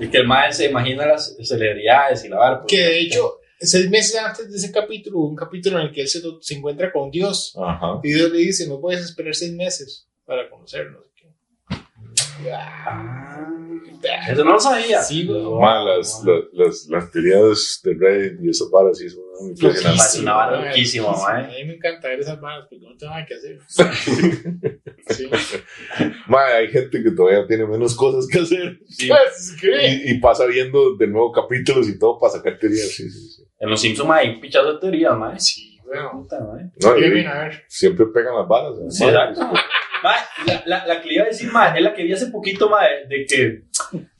sí. 0.00 0.10
que 0.10 0.18
el 0.18 0.26
mae 0.26 0.52
se 0.52 0.66
imagina 0.70 1.06
las 1.06 1.36
celebridades 1.42 2.24
y 2.24 2.28
la 2.28 2.38
vara. 2.38 2.60
pues. 2.62 2.70
Que 2.72 2.78
de 2.82 3.00
hecho, 3.00 3.38
seis 3.66 3.90
meses 3.90 4.16
antes 4.16 4.50
de 4.50 4.56
ese 4.56 4.72
capítulo, 4.72 5.20
un 5.20 5.36
capítulo 5.36 5.78
en 5.78 5.86
el 5.86 5.92
que 5.92 6.02
él 6.02 6.08
se, 6.08 6.20
se 6.40 6.54
encuentra 6.54 6.92
con 6.92 7.10
Dios. 7.10 7.54
Ajá. 7.56 8.00
Y 8.02 8.12
Dios 8.12 8.30
le 8.30 8.38
dice: 8.38 8.66
No 8.68 8.80
puedes 8.80 9.02
esperar 9.02 9.34
seis 9.34 9.52
meses 9.52 10.08
para 10.24 10.48
conocernos. 10.48 11.11
Ah, 12.84 13.38
eso 14.28 14.44
no 14.44 14.52
lo 14.54 14.60
sabía. 14.60 15.00
Sí, 15.02 15.26
güey. 15.26 15.42
Ma, 15.60 15.84
las, 15.84 16.22
las, 16.24 16.44
las, 16.52 16.86
las 16.88 17.10
teorías 17.10 17.80
de 17.84 17.94
Reddit 17.94 18.40
y 18.44 18.50
esas 18.50 18.68
varas 18.70 18.98
sí 18.98 19.08
son 19.08 19.22
muy 19.40 19.50
impresionantes. 19.50 20.14
Es 20.14 20.20
una 20.20 20.34
vara 20.34 20.64
loquísima, 20.68 21.14
Sí, 21.14 21.20
mae. 21.26 21.44
A 21.44 21.48
mí 21.48 21.64
me 21.66 21.74
encanta 21.74 22.08
ver 22.08 22.20
esas 22.20 22.40
manos 22.40 22.66
porque 22.68 22.84
no 22.84 22.96
tengo 22.96 23.12
nada 23.12 23.26
que 23.26 23.34
hacer. 23.34 23.58
Sí. 25.08 25.28
Hay 26.56 26.68
gente 26.68 27.02
que 27.02 27.10
todavía 27.12 27.46
tiene 27.46 27.66
menos 27.66 27.94
cosas 27.94 28.26
que 28.26 28.40
hacer 28.40 28.78
Sí. 28.88 29.08
Pues, 29.08 29.56
¿qué? 29.60 29.86
y, 30.06 30.10
y 30.12 30.18
pasa 30.20 30.46
viendo 30.46 30.96
de 30.96 31.06
nuevo 31.06 31.30
capítulos 31.32 31.88
y 31.88 31.98
todo 31.98 32.18
para 32.18 32.32
sacar 32.34 32.58
teorías. 32.58 32.88
Sí, 32.88 33.08
sí, 33.10 33.28
sí. 33.30 33.42
En 33.58 33.70
los 33.70 33.80
Simpsons 33.80 34.10
hay 34.10 34.30
un 34.30 34.40
pichazo 34.40 34.74
de 34.74 34.80
teorías, 34.80 35.16
mae. 35.16 35.38
Sí, 35.38 35.78
bueno. 35.84 36.10
Puta, 36.12 36.40
mae. 36.40 36.64
No, 36.82 36.94
Qué 36.94 37.06
y 37.06 37.10
bien, 37.10 37.26
a 37.28 37.34
ver. 37.44 37.64
siempre 37.68 38.06
pegan 38.06 38.34
las 38.36 38.48
varas. 38.48 38.72
¿no? 38.80 38.90
Sí, 38.90 39.04
exacto. 39.04 39.40
La, 40.46 40.62
la, 40.66 40.86
la 40.86 41.00
que 41.00 41.08
le 41.08 41.14
iba 41.14 41.24
a 41.24 41.28
decir, 41.28 41.50
mae, 41.52 41.76
es 41.76 41.82
la 41.82 41.94
que 41.94 42.02
vi 42.02 42.12
hace 42.12 42.26
poquito, 42.26 42.68
mae, 42.68 43.06
de 43.06 43.24
que, 43.26 43.62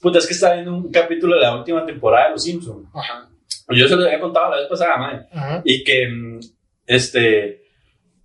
puta, 0.00 0.18
es 0.18 0.26
que 0.26 0.34
estaba 0.34 0.54
viendo 0.54 0.74
un 0.74 0.90
capítulo 0.90 1.36
de 1.36 1.42
la 1.42 1.56
última 1.56 1.84
temporada 1.84 2.26
de 2.26 2.30
Los 2.32 2.44
Simpsons. 2.44 2.88
Ajá. 2.94 3.28
Yo 3.68 3.88
se 3.88 3.96
lo 3.96 4.04
había 4.04 4.20
contado 4.20 4.50
la 4.50 4.58
vez 4.58 4.68
pasada. 4.68 5.28
Ajá. 5.32 5.62
Y 5.64 5.82
que, 5.84 6.06
mm, 6.08 6.40
este, 6.86 7.62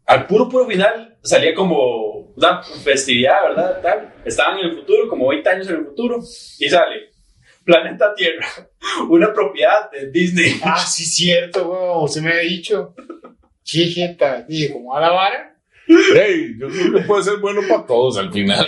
al 0.06 0.26
puro, 0.26 0.50
puro 0.50 0.66
final 0.66 1.18
salía 1.22 1.54
como 1.54 2.34
una 2.36 2.62
festividad, 2.64 3.44
¿verdad? 3.50 3.82
Tal. 3.82 4.14
Estaban 4.26 4.60
en 4.60 4.68
el 4.68 4.76
futuro, 4.76 5.10
como 5.10 5.30
20 5.30 5.50
años 5.50 5.70
en 5.70 5.76
el 5.76 5.86
futuro, 5.86 6.20
y 6.60 6.70
sale 6.70 7.12
Planeta 7.66 8.14
Tierra, 8.16 8.48
una 9.10 9.34
propiedad 9.34 9.92
de 9.92 10.10
Disney. 10.10 10.60
Ah, 10.64 10.78
sí, 10.78 11.04
cierto, 11.04 11.70
weón. 11.70 12.04
Usted 12.06 12.22
me 12.22 12.32
ha 12.32 12.38
dicho. 12.38 12.96
Qué 13.70 13.86
jeta. 13.88 14.44
Dije, 14.44 14.72
¿cómo 14.72 14.96
a 14.96 15.02
la 15.02 15.10
vara? 15.10 15.57
Hey, 15.88 16.56
yo 16.60 16.68
creo 16.70 16.94
que 16.94 17.02
puede 17.02 17.24
ser 17.24 17.38
bueno 17.38 17.62
para 17.68 17.86
todos 17.86 18.18
al 18.18 18.32
final. 18.32 18.68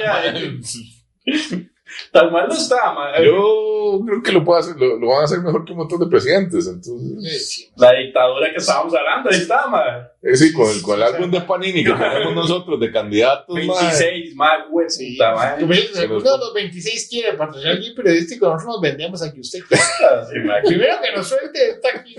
Tan 2.11 2.31
mal 2.31 2.47
no 2.47 2.53
está, 2.55 2.93
mae. 2.93 3.25
Yo 3.25 4.01
creo 4.05 4.23
que 4.23 4.31
lo, 4.31 4.43
puedo 4.43 4.59
hacer, 4.59 4.75
lo, 4.77 4.97
lo 4.97 5.07
van 5.07 5.21
a 5.21 5.23
hacer 5.25 5.39
mejor 5.39 5.65
que 5.65 5.71
un 5.71 5.79
montón 5.79 5.99
de 5.99 6.07
presidentes. 6.07 6.67
Entonces, 6.67 7.49
Sí. 7.49 7.69
La 7.77 7.91
dictadura 7.93 8.49
que 8.51 8.57
estábamos 8.57 8.93
hablando, 8.95 9.29
ahí 9.29 9.37
está, 9.37 9.67
mae. 9.67 10.01
eh, 10.21 10.35
sí, 10.35 10.53
con 10.53 10.69
el, 10.69 10.81
con 10.81 10.95
el 10.97 11.03
álbum 11.03 11.29
de 11.31 11.41
Panini 11.41 11.83
que 11.83 11.91
tenemos 11.91 12.33
nosotros 12.35 12.79
de 12.79 12.91
candidatos, 12.91 13.47
ma. 13.65 13.73
26, 13.81 14.35
mae, 14.35 14.67
güey, 14.69 14.89
Sí. 14.89 15.17
alguno 15.21 16.31
de 16.31 16.37
los 16.37 16.53
26 16.53 17.07
quiere 17.09 17.33
patrocinar 17.37 17.77
guía 17.79 17.91
periodístico, 17.95 18.45
nosotros 18.47 18.75
nos 18.75 18.81
vendemos 18.81 19.21
aquí 19.23 19.39
usted. 19.41 19.59
Sí, 19.69 20.39
mae. 20.45 20.61
Primero 20.63 20.95
que 21.01 21.11
nos 21.15 21.27
suelte, 21.27 21.71
está 21.71 21.89
aquí. 21.99 22.15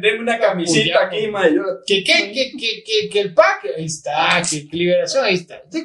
Denme 0.00 0.20
una 0.20 0.38
camisita 0.38 1.06
aquí, 1.06 1.28
Que, 1.86 2.02
que, 2.04 2.32
que, 2.32 2.52
que, 2.58 2.82
que, 2.84 3.08
que 3.08 3.20
el 3.20 3.34
pack, 3.34 3.66
ahí 3.76 3.84
está. 3.86 4.42
Que, 4.48 4.68
que 4.68 4.76
liberación, 4.76 5.24
ahí 5.24 5.34
está. 5.34 5.56
Está 5.56 5.78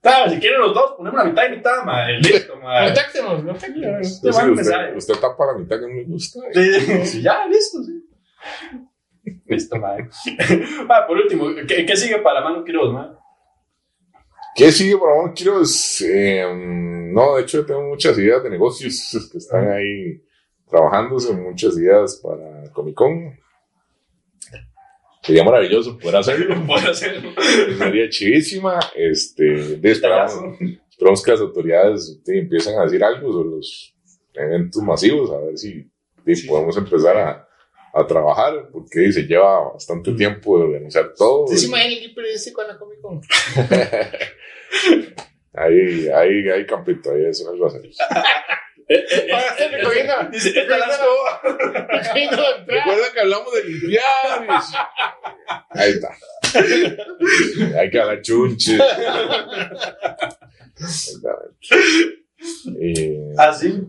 Claro, 0.00 0.30
si 0.30 0.38
quieren 0.38 0.60
los 0.60 0.74
dos, 0.74 0.94
ponemos 0.96 1.18
la 1.18 1.24
mitad 1.24 1.46
y 1.46 1.56
mitad, 1.56 1.84
mae. 1.84 2.18
Listo, 2.18 2.56
mae. 2.56 2.86
Contáctenos, 2.86 3.44
contáctenos. 3.44 4.06
Usted, 4.06 4.62
sabe. 4.62 4.96
usted 4.96 5.14
tapa 5.14 5.46
la 5.46 5.58
mitad 5.58 5.76
que 5.76 5.86
no 5.86 5.94
me 5.94 6.04
gusta. 6.04 6.40
Sí, 6.52 6.80
sí, 7.04 7.22
ya, 7.22 7.46
listo, 7.46 7.82
sí. 7.82 8.04
Listo, 9.46 9.76
mae. 9.76 10.08
Mae, 10.86 11.06
por 11.06 11.16
último, 11.16 11.48
¿qué, 11.68 11.84
qué 11.84 11.96
sigue 11.96 12.18
para 12.18 12.40
Manu 12.40 12.64
Quiroz, 12.64 12.92
mae? 12.92 13.20
¿Qué 14.54 14.72
sigue 14.72 14.98
favor? 14.98 15.32
Quiero 15.34 15.62
es, 15.62 16.02
eh, 16.02 16.44
no, 17.12 17.36
de 17.36 17.42
hecho 17.42 17.64
tengo 17.64 17.82
muchas 17.82 18.18
ideas 18.18 18.42
de 18.42 18.50
negocios 18.50 19.28
que 19.30 19.38
están 19.38 19.70
ahí 19.70 20.22
trabajándose, 20.68 21.32
muchas 21.32 21.76
ideas 21.78 22.20
para 22.22 22.70
Comic 22.72 22.94
Con. 22.94 23.38
Sería 25.22 25.44
maravilloso 25.44 25.98
poder 25.98 26.16
hacerlo. 26.20 26.66
Puedo 26.66 26.90
hacerlo. 26.90 27.32
Sería 27.78 28.08
chivísima. 28.08 28.78
Este, 28.94 29.78
esperamos, 29.82 30.32
esperamos 30.90 31.22
que 31.22 31.30
las 31.30 31.40
autoridades 31.40 32.20
sí, 32.24 32.38
empiecen 32.38 32.78
a 32.78 32.84
decir 32.84 33.02
algo 33.04 33.32
sobre 33.32 33.50
los 33.50 33.94
eventos 34.34 34.82
masivos, 34.82 35.30
a 35.30 35.38
ver 35.38 35.58
si 35.58 35.90
sí, 36.26 36.46
podemos 36.46 36.76
empezar 36.76 37.16
a, 37.16 37.48
a 37.92 38.06
trabajar, 38.06 38.68
porque 38.72 39.10
se 39.12 39.22
lleva 39.22 39.72
bastante 39.72 40.12
tiempo 40.12 40.58
de 40.58 40.64
organizar 40.64 41.12
todo. 41.16 41.44
¿Usted 41.44 41.56
se 41.56 41.66
imagina 41.66 42.04
el 42.04 42.14
periodístico 42.14 42.62
en 42.62 42.68
la 42.68 42.78
Comic 42.78 43.00
Con? 43.00 43.20
Ahí, 45.52 46.08
ahí, 46.08 46.48
ahí, 46.48 46.64
campito, 46.64 47.10
ahí 47.10 47.24
eso 47.24 47.50
algo 47.50 47.66
así. 47.66 47.78
Eh, 48.92 49.06
eh, 49.08 49.28
eh. 49.30 50.28
Dice. 50.32 50.50
Recuerda 52.66 53.12
que 53.14 53.20
hablamos 53.20 53.54
de 53.54 53.64
limpiar. 53.64 54.02
Ahí 55.70 55.92
está. 55.92 56.10
Hay 57.78 57.88
que 57.88 58.00
hablar 58.00 58.20
chunches. 58.20 58.80
Y, 62.80 63.16
Ah, 63.38 63.52
sí. 63.52 63.80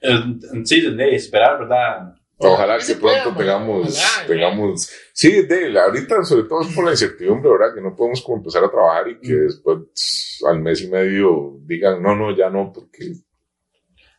Eh, 0.00 0.20
Sí, 0.64 0.80
de 0.80 1.14
esperar, 1.14 1.58
¿verdad? 1.58 2.14
ojalá 2.38 2.78
que 2.78 2.94
pronto 2.94 3.34
tengamos, 3.36 3.98
ojalá, 3.98 4.26
tengamos, 4.26 4.90
sí, 5.12 5.46
de, 5.46 5.78
ahorita 5.78 6.22
sobre 6.22 6.42
todo 6.44 6.62
es 6.62 6.74
por 6.74 6.84
la 6.84 6.90
incertidumbre, 6.90 7.50
¿verdad? 7.50 7.74
Que 7.74 7.80
no 7.80 7.96
podemos 7.96 8.22
como 8.22 8.38
empezar 8.38 8.62
a 8.62 8.70
trabajar 8.70 9.08
y 9.08 9.18
que 9.20 9.32
después 9.32 10.40
al 10.46 10.60
mes 10.60 10.82
y 10.82 10.88
medio 10.88 11.56
digan, 11.62 12.02
no, 12.02 12.14
no, 12.14 12.36
ya 12.36 12.50
no, 12.50 12.72
porque 12.72 13.12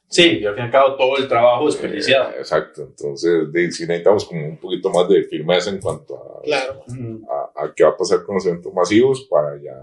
Sí, 0.09 0.39
y 0.39 0.45
al 0.45 0.55
fin 0.55 0.63
y 0.63 0.65
al 0.67 0.71
cabo 0.71 0.95
todo 0.95 1.17
el 1.17 1.27
trabajo 1.27 1.65
desperdiciado. 1.65 2.31
Eh, 2.31 2.39
exacto, 2.39 2.83
entonces 2.83 3.51
de, 3.51 3.71
sí 3.71 3.85
necesitamos 3.85 4.25
como 4.25 4.47
un 4.47 4.57
poquito 4.57 4.89
más 4.89 5.07
de 5.09 5.23
firmeza 5.23 5.69
en 5.69 5.79
cuanto 5.79 6.15
a, 6.15 6.41
Claro. 6.43 6.81
A, 7.29 7.63
a 7.63 7.73
qué 7.75 7.83
va 7.83 7.89
a 7.89 7.97
pasar 7.97 8.23
con 8.23 8.35
los 8.35 8.45
eventos 8.45 8.73
masivos 8.73 9.27
para 9.29 9.61
ya 9.61 9.75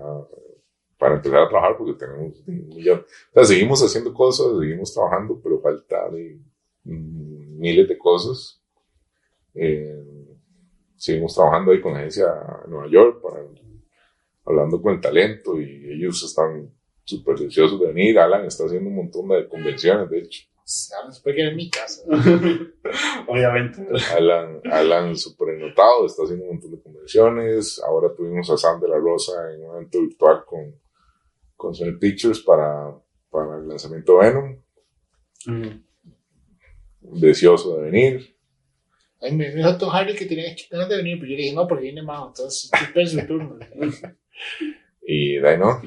para 1.04 1.16
empezar 1.16 1.40
a 1.40 1.48
trabajar 1.48 1.76
porque 1.76 1.92
tenemos 1.92 2.42
un 2.46 2.68
millón. 2.68 3.00
O 3.00 3.34
sea, 3.34 3.44
seguimos 3.44 3.82
haciendo 3.82 4.14
cosas, 4.14 4.46
seguimos 4.58 4.94
trabajando, 4.94 5.38
pero 5.42 5.60
falta 5.60 6.08
de, 6.10 6.38
mm, 6.84 7.58
miles 7.58 7.88
de 7.88 7.98
cosas. 7.98 8.62
Eh, 9.54 10.02
seguimos 10.96 11.34
trabajando 11.34 11.72
ahí 11.72 11.80
con 11.82 11.92
la 11.92 11.98
agencia 11.98 12.26
en 12.64 12.70
Nueva 12.70 12.88
York, 12.88 13.20
para, 13.22 13.44
hablando 14.46 14.80
con 14.80 14.94
el 14.94 15.00
talento 15.00 15.60
y 15.60 15.92
ellos 15.92 16.22
están 16.22 16.72
súper 17.04 17.36
deseosos 17.36 17.80
de 17.80 17.86
venir. 17.88 18.18
Alan 18.18 18.44
está 18.44 18.64
haciendo 18.64 18.88
un 18.88 18.96
montón 18.96 19.28
de 19.28 19.48
convenciones, 19.48 20.10
de 20.10 20.18
hecho. 20.18 20.42
Alan 20.98 21.12
se 21.12 21.22
puede 21.22 21.36
quedar 21.36 21.50
en 21.50 21.56
mi 21.56 21.70
casa. 21.70 22.02
Obviamente. 23.28 23.86
Alan, 24.16 24.60
Alan 24.70 25.16
súper 25.16 25.58
notado, 25.58 26.06
está 26.06 26.22
haciendo 26.22 26.46
un 26.46 26.52
montón 26.52 26.70
de 26.72 26.82
convenciones. 26.82 27.80
Ahora 27.86 28.14
tuvimos 28.14 28.50
a 28.50 28.56
Sam 28.56 28.80
de 28.80 28.88
la 28.88 28.96
Rosa 28.96 29.52
en 29.52 29.62
un 29.62 29.76
evento 29.76 30.00
virtual 30.00 30.44
con, 30.46 30.80
con 31.54 31.74
Sony 31.74 31.98
Pictures 32.00 32.40
para, 32.40 32.96
para 33.30 33.58
el 33.58 33.68
lanzamiento 33.68 34.18
de 34.18 34.26
Venom. 34.26 34.62
Mm. 35.46 37.20
Deseoso 37.20 37.76
de 37.76 37.90
venir. 37.90 38.34
Ay, 39.20 39.32
me 39.32 39.50
dijo 39.50 39.76
Tom 39.76 39.90
Hardy 39.90 40.14
que 40.14 40.26
tenía 40.26 40.54
ganas 40.70 40.88
de 40.88 40.96
venir, 40.96 41.18
pero 41.18 41.30
yo 41.30 41.36
le 41.36 41.42
dije, 41.42 41.54
no, 41.54 41.66
porque 41.68 41.84
viene 41.84 42.02
Mao, 42.02 42.28
entonces 42.28 42.70
esperen 42.72 43.08
su 43.08 43.26
turno. 43.26 43.58
Y 45.06 45.36
de 45.36 45.48
ahí 45.48 45.58
no, 45.58 45.82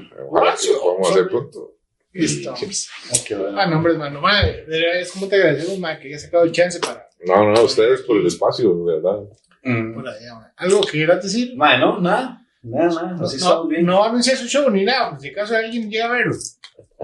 podamos 0.98 1.12
hacer 1.12 1.28
pronto. 1.30 1.74
Y- 2.14 2.22
Listo. 2.22 2.52
Ah. 2.54 3.58
Ah, 3.58 3.68
no, 3.68 3.78
hombre, 3.78 3.94
hermano, 3.94 4.22
madre, 4.22 4.66
es 5.00 5.12
como 5.12 5.28
te 5.28 5.36
agradecemos, 5.36 5.78
madre, 5.80 6.00
que 6.02 6.08
hayas 6.10 6.24
sacado 6.24 6.44
el 6.46 6.52
chance 6.52 6.80
para 6.80 7.08
No, 7.26 7.52
no, 7.52 7.64
ustedes 7.64 8.02
por 8.02 8.18
el 8.18 8.26
espacio, 8.28 8.74
de 8.86 8.96
verdad. 8.96 9.20
Mm. 9.64 9.94
por 9.94 10.08
allá, 10.08 10.34
madre. 10.36 10.52
¿Algo 10.58 10.82
que 10.82 10.92
quieras 10.92 11.24
decir? 11.24 11.56
Mae, 11.56 11.78
no, 11.80 12.00
nada. 12.00 12.42
Nada, 12.64 12.88
nada. 12.90 13.14
No, 13.14 13.26
Así 13.26 13.38
no, 13.38 13.44
estamos 13.46 13.68
bien. 13.70 13.86
no 13.86 14.04
anuncia 14.04 14.36
su 14.36 14.48
show 14.48 14.70
ni 14.70 14.84
nada, 14.84 15.12
por 15.12 15.20
si 15.22 15.30
acaso 15.30 15.56
alguien 15.56 15.90
llega 15.90 16.06
a 16.06 16.12
verlo. 16.12 16.36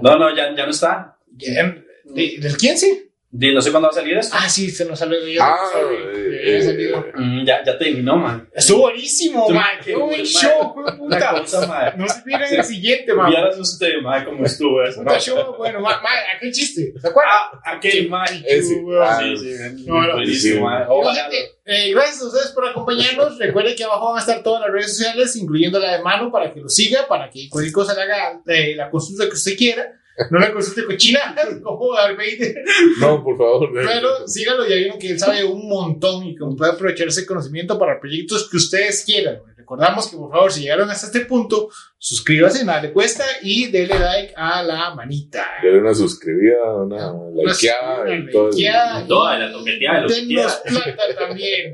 No, 0.01 0.17
no, 0.17 0.35
ya, 0.35 0.55
ya 0.55 0.65
no 0.65 0.71
está. 0.71 1.17
Ya, 1.37 1.75
¿de- 2.05 2.37
¿Del 2.39 2.57
15? 2.57 3.11
Di- 3.35 3.51
No 3.51 3.61
sé 3.61 3.71
cuándo 3.71 3.87
va 3.87 3.91
a 3.91 3.95
salir 3.95 4.15
esto. 4.15 4.35
Ah, 4.39 4.47
sí, 4.47 4.69
se 4.69 4.85
nos 4.85 4.99
salió 4.99 5.19
de 5.19 5.35
Ah, 5.41 5.57
sorry, 5.71 5.95
eh, 6.15 6.59
ya 6.59 6.65
salió. 6.65 6.97
eh, 6.99 7.11
Mm, 7.15 7.45
ya, 7.47 7.63
ya 7.65 7.77
terminó, 7.79 8.15
man. 8.15 8.47
Estuvo 8.53 8.81
buenísimo, 8.81 9.49
man. 9.49 9.71
Qué 9.83 9.95
buen 9.95 10.17
man, 10.17 10.23
show, 10.25 10.75
puta. 10.99 11.31
cosa, 11.39 11.65
mae. 11.65 11.97
No 11.97 12.07
se 12.07 12.21
pierdan 12.21 12.53
el 12.53 12.63
siguiente, 12.63 13.11
man. 13.15 13.31
Vieras 13.31 13.57
usted, 13.57 13.93
mae, 14.03 14.23
cómo 14.23 14.45
estuvo 14.45 14.83
eso. 14.83 14.99
Puta 15.01 15.19
show, 15.19 15.55
bueno, 15.57 15.81
man, 15.81 15.95
man, 16.03 16.13
aquel 16.35 16.51
chiste, 16.51 16.93
¿se 16.95 17.07
acuerdan? 17.07 17.33
Ah, 17.65 17.71
aquel, 17.75 18.07
weón. 18.07 19.03
Ah, 19.03 19.19
Sí, 19.19 19.37
sí, 19.37 19.83
No, 19.87 20.01
no. 20.01 20.13
buenísimo, 20.13 20.69
gente, 21.15 21.51
eh, 21.65 21.91
gracias 21.91 22.21
a 22.21 22.27
ustedes 22.27 22.51
por 22.51 22.67
acompañarnos. 22.67 23.39
Recuerden 23.39 23.75
que 23.75 23.83
abajo 23.83 24.09
van 24.09 24.17
a 24.17 24.19
estar 24.19 24.43
todas 24.43 24.61
las 24.61 24.71
redes 24.71 24.95
sociales, 24.95 25.35
incluyendo 25.37 25.79
la 25.79 25.97
de 25.97 26.03
mano, 26.03 26.31
para 26.31 26.53
que 26.53 26.59
lo 26.61 26.69
siga, 26.69 27.07
para 27.07 27.31
que 27.31 27.49
cualquier 27.49 27.73
cosa 27.73 27.95
le 27.95 28.01
haga 28.03 28.41
eh, 28.45 28.75
la 28.75 28.91
consulta 28.91 29.25
que 29.25 29.31
usted 29.33 29.57
quiera. 29.57 29.91
No 30.29 30.39
la 30.39 30.53
consulte 30.53 30.85
cochina, 30.85 31.35
como 31.63 31.93
Darth 31.95 32.17
Vader. 32.17 32.55
No, 32.99 33.23
por 33.23 33.37
favor. 33.37 33.69
Pero 33.73 34.27
síganlo, 34.27 34.67
ya 34.67 34.75
vieron 34.75 34.99
que 34.99 35.09
él 35.11 35.19
sabe 35.19 35.43
un 35.43 35.67
montón 35.67 36.23
y 36.25 36.35
que 36.35 36.45
puede 36.57 36.71
aprovechar 36.71 37.07
ese 37.07 37.25
conocimiento 37.25 37.79
para 37.79 37.99
proyectos 37.99 38.49
que 38.49 38.57
ustedes 38.57 39.03
quieran. 39.05 39.39
Recordamos 39.57 40.09
que 40.09 40.17
por 40.17 40.29
favor, 40.29 40.51
si 40.51 40.61
llegaron 40.61 40.89
hasta 40.89 41.07
este 41.07 41.21
punto, 41.21 41.69
suscríbase, 41.97 42.65
nada 42.65 42.81
le 42.81 42.91
cuesta 42.91 43.23
y 43.41 43.71
denle 43.71 43.97
like 43.97 44.33
a 44.35 44.61
la 44.61 44.93
manita. 44.93 45.47
Denle 45.63 45.79
una 45.79 45.95
suscribida, 45.95 46.73
una 46.75 47.13
Una 47.13 47.51
likeada 47.53 48.01
una 48.01 48.15
y 48.15 48.29
todo. 48.29 48.49
likeada. 48.51 49.07
Toda 49.07 49.39
la 49.39 49.51
toqueteada, 49.51 50.05
quiera. 50.05 50.49
plata 50.65 51.15
también. 51.17 51.73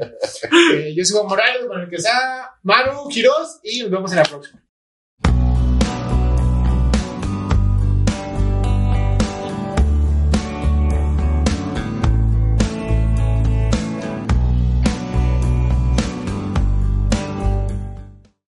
Eh, 0.76 0.94
yo 0.96 1.04
soy 1.04 1.18
Juan 1.18 1.28
Morales, 1.30 1.66
con 1.68 1.82
el 1.82 1.90
que 1.90 1.98
sea 1.98 2.52
Manu 2.62 3.08
Quiroz 3.10 3.60
y 3.64 3.80
nos 3.82 3.90
vemos 3.90 4.12
en 4.12 4.18
la 4.18 4.24
próxima. 4.24 4.62